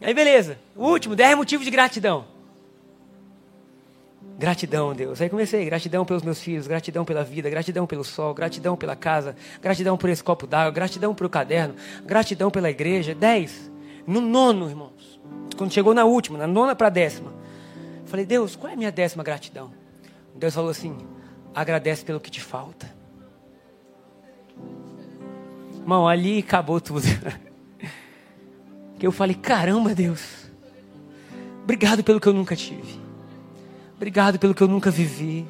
Aí 0.00 0.12
beleza. 0.12 0.58
O 0.76 0.88
último, 0.88 1.16
dez 1.16 1.36
motivos 1.36 1.64
de 1.64 1.70
gratidão. 1.70 2.26
Gratidão, 4.38 4.94
Deus. 4.94 5.20
Aí 5.22 5.30
comecei, 5.30 5.64
gratidão 5.64 6.04
pelos 6.04 6.22
meus 6.22 6.40
filhos, 6.40 6.66
gratidão 6.66 7.06
pela 7.06 7.24
vida, 7.24 7.48
gratidão 7.48 7.86
pelo 7.86 8.04
sol, 8.04 8.34
gratidão 8.34 8.76
pela 8.76 8.94
casa, 8.94 9.34
gratidão 9.62 9.96
por 9.96 10.10
esse 10.10 10.22
copo 10.22 10.46
d'água, 10.46 10.70
gratidão 10.70 11.14
pelo 11.14 11.30
caderno, 11.30 11.74
gratidão 12.04 12.50
pela 12.50 12.68
igreja. 12.68 13.14
Dez. 13.14 13.70
No 14.06 14.20
nono, 14.20 14.68
irmãos. 14.68 15.20
Quando 15.56 15.72
chegou 15.72 15.94
na 15.94 16.04
última, 16.04 16.38
na 16.38 16.46
nona 16.46 16.76
para 16.76 16.86
a 16.88 16.90
décima. 16.90 17.32
Falei, 18.06 18.24
Deus, 18.24 18.54
qual 18.54 18.70
é 18.70 18.74
a 18.74 18.76
minha 18.76 18.92
décima 18.92 19.24
gratidão? 19.24 19.72
Deus 20.34 20.54
falou 20.54 20.70
assim: 20.70 20.96
agradece 21.54 22.04
pelo 22.04 22.20
que 22.20 22.30
te 22.30 22.40
falta. 22.40 22.94
Irmão, 25.74 26.06
ali 26.06 26.40
acabou 26.40 26.80
tudo. 26.80 27.02
que 28.98 29.06
eu 29.06 29.12
falei, 29.12 29.34
caramba, 29.34 29.94
Deus. 29.94 30.46
Obrigado 31.62 32.04
pelo 32.04 32.20
que 32.20 32.28
eu 32.28 32.32
nunca 32.32 32.54
tive. 32.54 33.00
Obrigado 33.96 34.38
pelo 34.38 34.54
que 34.54 34.62
eu 34.62 34.68
nunca 34.68 34.90
vivi. 34.90 35.46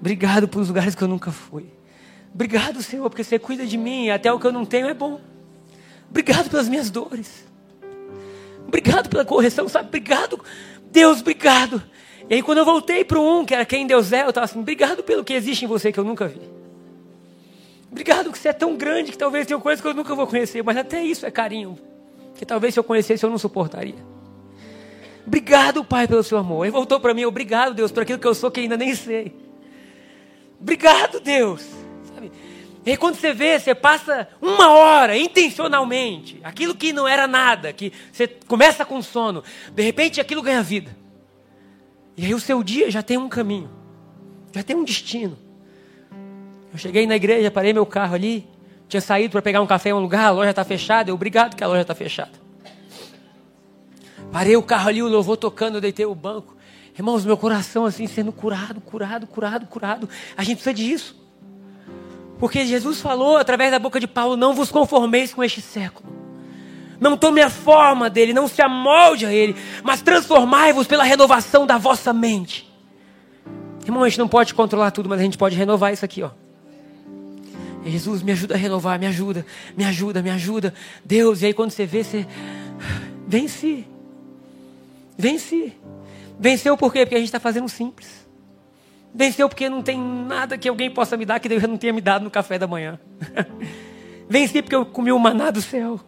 Obrigado 0.00 0.48
pelos 0.48 0.68
lugares 0.68 0.94
que 0.94 1.02
eu 1.02 1.08
nunca 1.08 1.30
fui. 1.30 1.66
Obrigado, 2.32 2.82
Senhor, 2.82 3.08
porque 3.10 3.24
você 3.24 3.38
cuida 3.38 3.66
de 3.66 3.76
mim. 3.76 4.10
Até 4.10 4.32
o 4.32 4.38
que 4.38 4.46
eu 4.46 4.52
não 4.52 4.64
tenho 4.64 4.88
é 4.88 4.94
bom. 4.94 5.20
Obrigado 6.08 6.48
pelas 6.48 6.68
minhas 6.68 6.88
dores. 6.90 7.47
Obrigado 8.68 9.08
pela 9.08 9.24
correção, 9.24 9.66
sabe? 9.66 9.88
Obrigado, 9.88 10.38
Deus, 10.92 11.20
obrigado. 11.20 11.82
E 12.28 12.34
aí, 12.34 12.42
quando 12.42 12.58
eu 12.58 12.64
voltei 12.64 13.02
para 13.02 13.18
um, 13.18 13.44
que 13.44 13.54
era 13.54 13.64
quem 13.64 13.86
Deus 13.86 14.12
é, 14.12 14.24
eu 14.24 14.28
estava 14.28 14.44
assim: 14.44 14.60
obrigado 14.60 15.02
pelo 15.02 15.24
que 15.24 15.32
existe 15.32 15.64
em 15.64 15.68
você 15.68 15.90
que 15.90 15.98
eu 15.98 16.04
nunca 16.04 16.28
vi. 16.28 16.40
Obrigado 17.90 18.30
que 18.30 18.38
você 18.38 18.50
é 18.50 18.52
tão 18.52 18.76
grande 18.76 19.10
que 19.10 19.16
talvez 19.16 19.46
tenha 19.46 19.58
coisas 19.58 19.80
que 19.80 19.88
eu 19.88 19.94
nunca 19.94 20.14
vou 20.14 20.26
conhecer, 20.26 20.62
mas 20.62 20.76
até 20.76 21.02
isso 21.02 21.24
é 21.24 21.30
carinho. 21.30 21.78
Que 22.34 22.44
talvez 22.44 22.74
se 22.74 22.78
eu 22.78 22.84
conhecesse 22.84 23.24
eu 23.24 23.30
não 23.30 23.38
suportaria. 23.38 23.96
Obrigado, 25.26 25.82
Pai, 25.82 26.06
pelo 26.06 26.22
seu 26.22 26.36
amor. 26.36 26.64
Ele 26.64 26.70
voltou 26.70 27.00
para 27.00 27.14
mim, 27.14 27.24
obrigado, 27.24 27.74
Deus, 27.74 27.90
por 27.90 28.02
aquilo 28.02 28.18
que 28.18 28.26
eu 28.26 28.34
sou 28.34 28.50
que 28.50 28.60
ainda 28.60 28.76
nem 28.76 28.94
sei. 28.94 29.34
Obrigado, 30.60 31.20
Deus. 31.20 31.66
E 32.86 32.90
aí, 32.90 32.96
quando 32.96 33.16
você 33.16 33.32
vê, 33.32 33.58
você 33.58 33.74
passa 33.74 34.28
uma 34.40 34.70
hora 34.70 35.16
intencionalmente, 35.16 36.40
aquilo 36.42 36.74
que 36.74 36.92
não 36.92 37.06
era 37.06 37.26
nada, 37.26 37.72
que 37.72 37.92
você 38.12 38.26
começa 38.26 38.84
com 38.84 39.02
sono, 39.02 39.42
de 39.72 39.82
repente 39.82 40.20
aquilo 40.20 40.42
ganha 40.42 40.62
vida. 40.62 40.96
E 42.16 42.24
aí 42.24 42.34
o 42.34 42.40
seu 42.40 42.62
dia 42.62 42.90
já 42.90 43.02
tem 43.02 43.18
um 43.18 43.28
caminho, 43.28 43.70
já 44.52 44.62
tem 44.62 44.74
um 44.74 44.84
destino. 44.84 45.38
Eu 46.72 46.78
cheguei 46.78 47.06
na 47.06 47.16
igreja, 47.16 47.50
parei 47.50 47.72
meu 47.72 47.86
carro 47.86 48.14
ali, 48.14 48.46
tinha 48.88 49.00
saído 49.00 49.32
para 49.32 49.42
pegar 49.42 49.60
um 49.60 49.66
café 49.66 49.90
em 49.90 49.92
um 49.92 50.00
lugar, 50.00 50.26
a 50.26 50.30
loja 50.30 50.50
está 50.50 50.64
fechada, 50.64 51.10
eu 51.10 51.14
obrigado 51.14 51.54
que 51.54 51.62
a 51.62 51.66
loja 51.66 51.82
está 51.82 51.94
fechada. 51.94 52.32
Parei 54.32 54.56
o 54.56 54.62
carro 54.62 54.88
ali, 54.88 55.02
o 55.02 55.08
louvor 55.08 55.36
tocando, 55.36 55.76
eu 55.76 55.80
deitei 55.80 56.06
o 56.06 56.14
banco. 56.14 56.56
Irmãos, 56.96 57.24
meu 57.24 57.36
coração 57.36 57.84
assim 57.84 58.06
sendo 58.06 58.32
curado, 58.32 58.80
curado, 58.80 59.26
curado, 59.26 59.66
curado. 59.66 60.08
A 60.36 60.42
gente 60.42 60.56
precisa 60.56 60.74
disso. 60.74 61.27
Porque 62.38 62.64
Jesus 62.64 63.00
falou 63.00 63.36
através 63.36 63.70
da 63.70 63.78
boca 63.78 63.98
de 63.98 64.06
Paulo: 64.06 64.36
não 64.36 64.54
vos 64.54 64.70
conformeis 64.70 65.34
com 65.34 65.42
este 65.42 65.60
século. 65.60 66.08
Não 67.00 67.16
tome 67.16 67.40
a 67.40 67.48
forma 67.48 68.10
dele, 68.10 68.32
não 68.32 68.48
se 68.48 68.60
amolde 68.60 69.24
a 69.24 69.32
ele, 69.32 69.54
mas 69.84 70.02
transformai-vos 70.02 70.86
pela 70.86 71.04
renovação 71.04 71.64
da 71.64 71.78
vossa 71.78 72.12
mente. 72.12 72.68
Irmão, 73.84 74.02
a 74.02 74.08
gente 74.08 74.18
não 74.18 74.28
pode 74.28 74.52
controlar 74.52 74.90
tudo, 74.90 75.08
mas 75.08 75.20
a 75.20 75.22
gente 75.22 75.38
pode 75.38 75.54
renovar 75.54 75.92
isso 75.92 76.04
aqui, 76.04 76.22
ó. 76.22 76.30
E 77.84 77.90
Jesus, 77.90 78.22
me 78.22 78.32
ajuda 78.32 78.54
a 78.54 78.58
renovar, 78.58 78.98
me 78.98 79.06
ajuda, 79.06 79.46
me 79.76 79.84
ajuda, 79.84 80.20
me 80.20 80.30
ajuda. 80.30 80.74
Deus, 81.04 81.40
e 81.42 81.46
aí 81.46 81.54
quando 81.54 81.70
você 81.70 81.86
vê, 81.86 82.02
você 82.02 82.26
vence. 83.26 83.86
Venci. 85.16 85.72
Venceu 86.38 86.76
por 86.76 86.92
quê? 86.92 87.00
Porque 87.04 87.14
a 87.14 87.18
gente 87.18 87.28
está 87.28 87.40
fazendo 87.40 87.68
simples. 87.68 88.27
Venceu 89.14 89.48
porque 89.48 89.68
não 89.68 89.82
tem 89.82 89.98
nada 89.98 90.58
que 90.58 90.68
alguém 90.68 90.90
possa 90.90 91.16
me 91.16 91.24
dar 91.24 91.40
que 91.40 91.48
Deus 91.48 91.62
não 91.62 91.76
tenha 91.76 91.92
me 91.92 92.00
dado 92.00 92.22
no 92.22 92.30
café 92.30 92.58
da 92.58 92.66
manhã. 92.66 92.98
Venci 94.28 94.60
porque 94.60 94.76
eu 94.76 94.84
comi 94.84 95.10
o 95.10 95.18
maná 95.18 95.50
do 95.50 95.62
céu. 95.62 95.98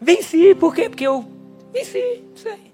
Venci 0.00 0.54
por 0.54 0.74
quê? 0.74 0.90
Porque 0.90 1.06
eu 1.06 1.26
venci, 1.72 2.22
não 2.30 2.36
sei. 2.36 2.72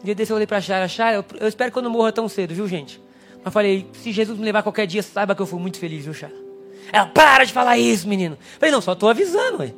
Um 0.00 0.04
dia 0.04 0.14
desse 0.14 0.30
eu 0.30 0.36
olhei 0.36 0.46
para 0.46 0.58
a 0.58 0.60
Chara, 0.60 0.86
Chara, 0.86 1.16
eu, 1.16 1.24
eu, 1.40 1.48
espero 1.48 1.72
que 1.72 1.78
eu 1.78 1.82
não 1.82 1.90
morra 1.90 2.12
tão 2.12 2.28
cedo, 2.28 2.54
viu 2.54 2.68
gente? 2.68 3.00
Mas 3.42 3.52
falei, 3.52 3.86
se 3.94 4.12
Jesus 4.12 4.38
me 4.38 4.44
levar 4.44 4.62
qualquer 4.62 4.86
dia, 4.86 5.02
saiba 5.02 5.34
que 5.34 5.40
eu 5.40 5.46
fui 5.46 5.58
muito 5.58 5.78
feliz, 5.78 6.04
viu 6.04 6.12
Chara? 6.12 6.34
Ela, 6.92 7.06
para 7.06 7.44
de 7.44 7.52
falar 7.52 7.78
isso, 7.78 8.06
menino. 8.06 8.36
Falei, 8.58 8.72
não, 8.72 8.80
só 8.80 8.92
estou 8.92 9.08
avisando, 9.08 9.60
ué. 9.60 9.72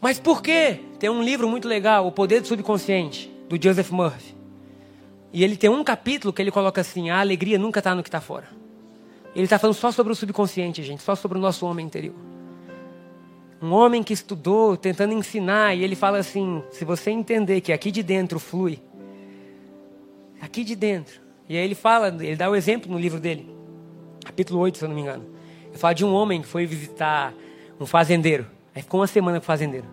Mas 0.00 0.20
por 0.20 0.42
quê? 0.42 0.80
Tem 0.98 1.08
um 1.08 1.22
livro 1.22 1.48
muito 1.48 1.66
legal, 1.66 2.06
O 2.06 2.12
Poder 2.12 2.40
do 2.40 2.46
Subconsciente, 2.46 3.30
do 3.48 3.60
Joseph 3.60 3.90
Murphy. 3.90 4.33
E 5.34 5.42
ele 5.42 5.56
tem 5.56 5.68
um 5.68 5.82
capítulo 5.82 6.32
que 6.32 6.40
ele 6.40 6.52
coloca 6.52 6.80
assim: 6.80 7.10
a 7.10 7.18
alegria 7.18 7.58
nunca 7.58 7.80
está 7.80 7.92
no 7.92 8.04
que 8.04 8.08
está 8.08 8.20
fora. 8.20 8.46
Ele 9.34 9.44
está 9.44 9.58
falando 9.58 9.74
só 9.74 9.90
sobre 9.90 10.12
o 10.12 10.16
subconsciente, 10.16 10.80
gente, 10.80 11.02
só 11.02 11.16
sobre 11.16 11.36
o 11.36 11.40
nosso 11.40 11.66
homem 11.66 11.84
interior. 11.84 12.14
Um 13.60 13.72
homem 13.72 14.00
que 14.04 14.12
estudou, 14.12 14.76
tentando 14.76 15.12
ensinar, 15.12 15.74
e 15.74 15.82
ele 15.82 15.96
fala 15.96 16.18
assim: 16.18 16.62
se 16.70 16.84
você 16.84 17.10
entender 17.10 17.60
que 17.60 17.72
aqui 17.72 17.90
de 17.90 18.00
dentro 18.00 18.38
flui, 18.38 18.80
aqui 20.40 20.62
de 20.62 20.76
dentro. 20.76 21.20
E 21.48 21.58
aí 21.58 21.64
ele 21.64 21.74
fala, 21.74 22.16
ele 22.20 22.36
dá 22.36 22.48
o 22.48 22.52
um 22.52 22.56
exemplo 22.56 22.90
no 22.90 22.98
livro 22.98 23.18
dele, 23.18 23.52
capítulo 24.24 24.60
8, 24.60 24.78
se 24.78 24.84
eu 24.84 24.88
não 24.88 24.94
me 24.94 25.02
engano. 25.02 25.26
Ele 25.66 25.76
fala 25.76 25.94
de 25.94 26.04
um 26.04 26.14
homem 26.14 26.42
que 26.42 26.48
foi 26.48 26.64
visitar 26.64 27.34
um 27.80 27.84
fazendeiro. 27.84 28.46
Aí 28.72 28.82
ficou 28.82 29.00
uma 29.00 29.06
semana 29.08 29.40
com 29.40 29.44
o 29.44 29.46
fazendeiro. 29.46 29.86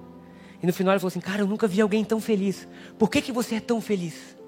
E 0.61 0.67
no 0.67 0.71
final 0.71 0.93
ele 0.93 0.99
falou 0.99 1.09
assim: 1.09 1.19
Cara, 1.19 1.41
eu 1.41 1.47
nunca 1.47 1.67
vi 1.67 1.81
alguém 1.81 2.05
tão 2.05 2.21
feliz. 2.21 2.67
Por 2.99 3.09
que, 3.09 3.23
que 3.23 3.31
você 3.31 3.55
é 3.55 3.59
tão 3.59 3.81
feliz? 3.81 4.39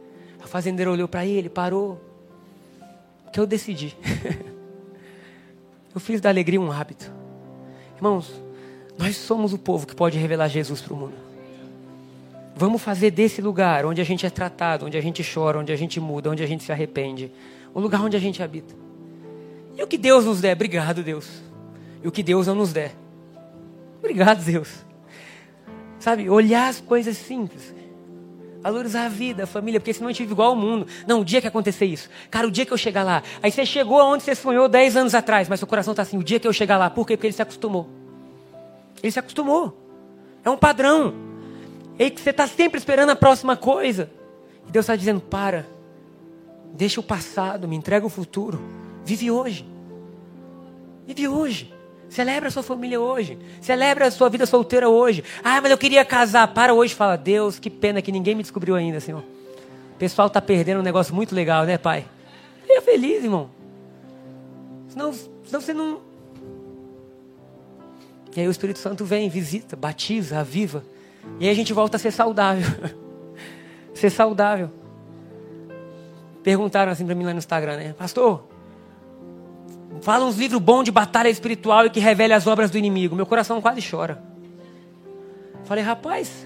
O 0.44 0.48
fazendeiro 0.48 0.92
olhou 0.92 1.08
para 1.08 1.26
ele, 1.26 1.50
parou. 1.50 2.02
Que 3.32 3.40
eu 3.40 3.46
decidi. 3.46 3.96
eu 5.94 6.00
fiz 6.00 6.22
da 6.22 6.30
alegria 6.30 6.60
um 6.60 6.72
hábito. 6.72 7.12
Irmãos, 7.96 8.32
nós 8.98 9.16
somos 9.16 9.54
o 9.54 9.58
povo 9.58 9.88
que 9.88 9.96
pode 9.96 10.18
revelar 10.18 10.48
Jesus 10.48 10.82
para 10.82 10.94
o 10.94 10.98
mundo. 10.98 11.16
Vamos 12.56 12.82
fazer 12.82 13.10
desse 13.10 13.42
lugar 13.42 13.86
onde 13.86 14.02
a 14.02 14.04
gente 14.04 14.26
é 14.26 14.30
tratado, 14.30 14.86
onde 14.86 14.98
a 14.98 15.02
gente 15.02 15.24
chora, 15.24 15.58
onde 15.58 15.72
a 15.72 15.76
gente 15.76 16.00
muda, 16.00 16.30
onde 16.30 16.44
a 16.44 16.48
gente 16.48 16.64
se 16.64 16.72
arrepende, 16.72 17.32
o 17.74 17.80
lugar 17.80 18.02
onde 18.02 18.16
a 18.16 18.20
gente 18.20 18.44
habita. 18.44 18.76
E 19.76 19.82
o 19.82 19.88
que 19.88 19.98
Deus 19.98 20.26
nos 20.26 20.40
der, 20.40 20.54
obrigado, 20.54 21.02
Deus. 21.02 21.42
E 22.04 22.08
o 22.08 22.12
que 22.12 22.22
Deus 22.22 22.46
não 22.46 22.54
nos 22.54 22.72
der, 22.72 22.94
Obrigado, 24.04 24.44
Deus. 24.44 24.70
Sabe, 25.98 26.30
olhar 26.30 26.68
as 26.68 26.82
coisas 26.82 27.16
simples. 27.16 27.74
Valorizar 28.64 29.06
a 29.06 29.10
vida, 29.10 29.44
a 29.44 29.46
família, 29.46 29.78
porque 29.78 29.94
senão 29.94 30.08
a 30.08 30.12
gente 30.14 30.22
vive 30.22 30.32
igual 30.32 30.52
ao 30.52 30.56
mundo. 30.56 30.88
Não, 31.06 31.20
o 31.20 31.26
dia 31.26 31.42
que 31.42 31.48
acontecer 31.48 31.86
isso. 31.86 32.10
Cara, 32.32 32.48
o 32.48 32.52
dia 32.52 32.66
que 32.66 32.72
eu 32.72 32.78
chegar 32.78 33.04
lá. 33.04 33.22
Aí 33.42 33.52
você 33.52 33.66
chegou 33.66 34.00
aonde 34.00 34.24
você 34.24 34.34
sonhou 34.34 34.70
10 34.70 34.96
anos 34.96 35.14
atrás, 35.14 35.50
mas 35.50 35.60
seu 35.60 35.68
coração 35.68 35.92
está 35.92 36.02
assim, 36.02 36.18
o 36.18 36.24
dia 36.24 36.40
que 36.40 36.48
eu 36.48 36.54
chegar 36.54 36.78
lá. 36.78 36.90
Por 36.90 37.06
quê? 37.06 37.18
Porque 37.18 37.28
ele 37.28 37.34
se 37.34 37.42
acostumou. 37.42 37.90
Ele 39.02 39.12
se 39.12 39.20
acostumou. 39.20 39.78
É 40.46 40.50
um 40.50 40.56
padrão. 40.56 41.14
E 42.00 42.10
que 42.10 42.22
você 42.22 42.30
está 42.30 42.48
sempre 42.48 42.78
esperando 42.78 43.10
a 43.10 43.18
próxima 43.18 43.58
coisa. 43.58 44.10
E 44.66 44.72
Deus 44.72 44.86
está 44.86 44.96
dizendo: 44.96 45.20
para. 45.20 45.68
Deixa 46.74 47.02
o 47.02 47.04
passado, 47.04 47.68
me 47.68 47.76
entrega 47.76 48.06
o 48.06 48.10
futuro. 48.10 48.62
Vive 49.04 49.30
hoje. 49.30 49.68
Vive 51.06 51.28
hoje. 51.28 51.73
Celebra 52.14 52.48
a 52.48 52.52
sua 52.52 52.62
família 52.62 53.02
hoje. 53.02 53.40
Celebra 53.60 54.06
a 54.06 54.12
sua 54.12 54.30
vida 54.30 54.46
solteira 54.46 54.88
hoje. 54.88 55.24
Ah, 55.44 55.60
mas 55.60 55.72
eu 55.72 55.78
queria 55.80 56.06
casar. 56.06 56.48
Para 56.54 56.72
hoje 56.72 56.94
fala: 56.94 57.16
Deus, 57.16 57.58
que 57.58 57.72
pena 57.72 58.04
que 58.04 58.12
ninguém 58.12 58.36
me 58.36 58.44
descobriu 58.44 58.76
ainda, 58.76 59.00
Senhor. 59.00 59.22
O 59.22 59.98
pessoal 59.98 60.28
está 60.28 60.40
perdendo 60.40 60.80
um 60.80 60.84
negócio 60.84 61.14
muito 61.16 61.34
legal, 61.34 61.66
né, 61.66 61.76
Pai? 61.76 62.06
Fica 62.68 62.84
feliz, 62.84 63.24
irmão. 63.24 63.50
Senão, 64.90 65.12
senão 65.12 65.60
você 65.60 65.74
não. 65.74 66.02
E 68.36 68.42
aí 68.42 68.48
o 68.48 68.52
Espírito 68.52 68.78
Santo 68.78 69.04
vem, 69.04 69.28
visita, 69.28 69.76
batiza, 69.76 70.40
aviva. 70.40 70.84
E 71.40 71.46
aí 71.48 71.52
a 71.52 71.56
gente 71.56 71.74
volta 71.74 71.98
a 71.98 72.00
ser 72.00 72.12
saudável. 72.12 72.64
ser 73.96 74.12
saudável. 74.12 74.70
Perguntaram 76.44 76.92
assim 76.92 77.08
para 77.08 77.16
mim 77.16 77.24
lá 77.24 77.32
no 77.32 77.40
Instagram, 77.40 77.78
né? 77.78 77.96
Pastor, 77.98 78.53
fala 80.02 80.26
uns 80.26 80.38
livros 80.38 80.62
bons 80.62 80.84
de 80.84 80.92
batalha 80.92 81.30
espiritual 81.30 81.86
e 81.86 81.90
que 81.90 82.00
revele 82.00 82.34
as 82.34 82.48
obras 82.48 82.70
do 82.72 82.78
inimigo. 82.78 83.16
Meu 83.16 83.26
coração 83.26 83.62
quase 83.62 83.82
chora. 83.88 84.22
Falei, 85.64 85.84
rapaz, 85.84 86.46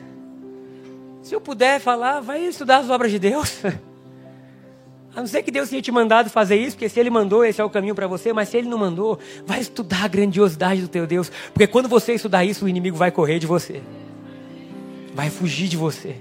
se 1.22 1.34
eu 1.34 1.42
puder 1.42 1.80
falar, 1.80 2.22
vai 2.22 2.44
estudar 2.44 2.78
as 2.78 2.90
obras 2.90 3.12
de 3.12 3.20
Deus. 3.20 3.62
A 5.16 5.20
não 5.20 5.28
ser 5.28 5.42
que 5.42 5.50
Deus 5.50 5.68
tenha 5.70 5.82
te 5.82 5.92
mandado 5.92 6.30
fazer 6.30 6.58
isso, 6.58 6.76
porque 6.76 6.88
se 6.88 7.00
Ele 7.00 7.10
mandou, 7.10 7.44
esse 7.44 7.60
é 7.60 7.64
o 7.64 7.70
caminho 7.72 7.96
para 7.96 8.06
você, 8.06 8.32
mas 8.32 8.50
se 8.50 8.58
Ele 8.58 8.70
não 8.70 8.78
mandou, 8.78 9.18
vai 9.48 9.60
estudar 9.60 10.04
a 10.04 10.08
grandiosidade 10.08 10.80
do 10.80 10.88
teu 10.88 11.08
Deus, 11.08 11.32
porque 11.52 11.66
quando 11.66 11.90
você 11.90 12.14
estudar 12.14 12.46
isso, 12.46 12.66
o 12.66 12.70
inimigo 12.70 12.96
vai 12.96 13.10
correr 13.10 13.40
de 13.40 13.48
você, 13.48 13.82
vai 15.16 15.32
fugir 15.32 15.68
de 15.68 15.76
você. 15.76 16.18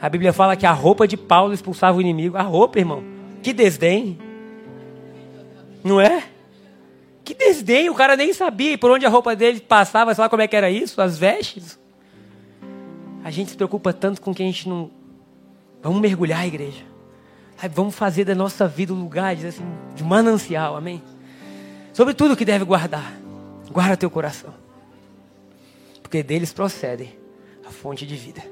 A 0.00 0.08
Bíblia 0.08 0.32
fala 0.32 0.56
que 0.56 0.66
a 0.66 0.72
roupa 0.72 1.06
de 1.06 1.16
Paulo 1.16 1.54
expulsava 1.54 1.96
o 1.98 2.00
inimigo. 2.00 2.36
A 2.36 2.42
roupa, 2.42 2.80
irmão, 2.80 3.04
que 3.40 3.52
desdém, 3.52 4.18
não 5.84 6.00
é? 6.00 6.24
Que 7.24 7.34
desdém, 7.34 7.88
o 7.88 7.94
cara 7.94 8.16
nem 8.16 8.32
sabia 8.32 8.76
por 8.76 8.90
onde 8.90 9.06
a 9.06 9.08
roupa 9.08 9.36
dele 9.36 9.60
passava, 9.60 10.14
sei 10.14 10.22
lá 10.22 10.28
como 10.28 10.42
é 10.42 10.48
que 10.48 10.56
era 10.56 10.70
isso, 10.70 11.00
as 11.00 11.18
vestes. 11.18 11.78
A 13.24 13.30
gente 13.30 13.50
se 13.50 13.56
preocupa 13.56 13.92
tanto 13.92 14.20
com 14.20 14.34
que 14.34 14.42
a 14.42 14.46
gente 14.46 14.68
não. 14.68 14.90
Vamos 15.82 16.00
mergulhar 16.00 16.40
a 16.40 16.46
igreja. 16.46 16.84
Vamos 17.72 17.94
fazer 17.94 18.24
da 18.24 18.34
nossa 18.34 18.66
vida 18.66 18.92
um 18.92 19.00
lugar 19.00 19.36
assim, 19.36 19.62
de 19.94 20.02
manancial, 20.02 20.76
amém? 20.76 21.00
Sobre 21.92 22.12
tudo 22.12 22.36
que 22.36 22.44
deve 22.44 22.64
guardar, 22.64 23.12
guarda 23.70 23.96
teu 23.96 24.10
coração. 24.10 24.52
Porque 26.02 26.22
deles 26.22 26.52
procede 26.52 27.08
a 27.64 27.70
fonte 27.70 28.04
de 28.04 28.16
vida. 28.16 28.42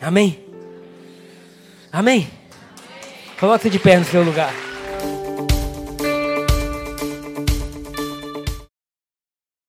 Amém? 0.00 0.44
Amém? 1.92 2.28
Coloque-se 3.38 3.70
de 3.70 3.78
pé 3.78 3.98
no 3.98 4.04
seu 4.04 4.24
lugar. 4.24 4.52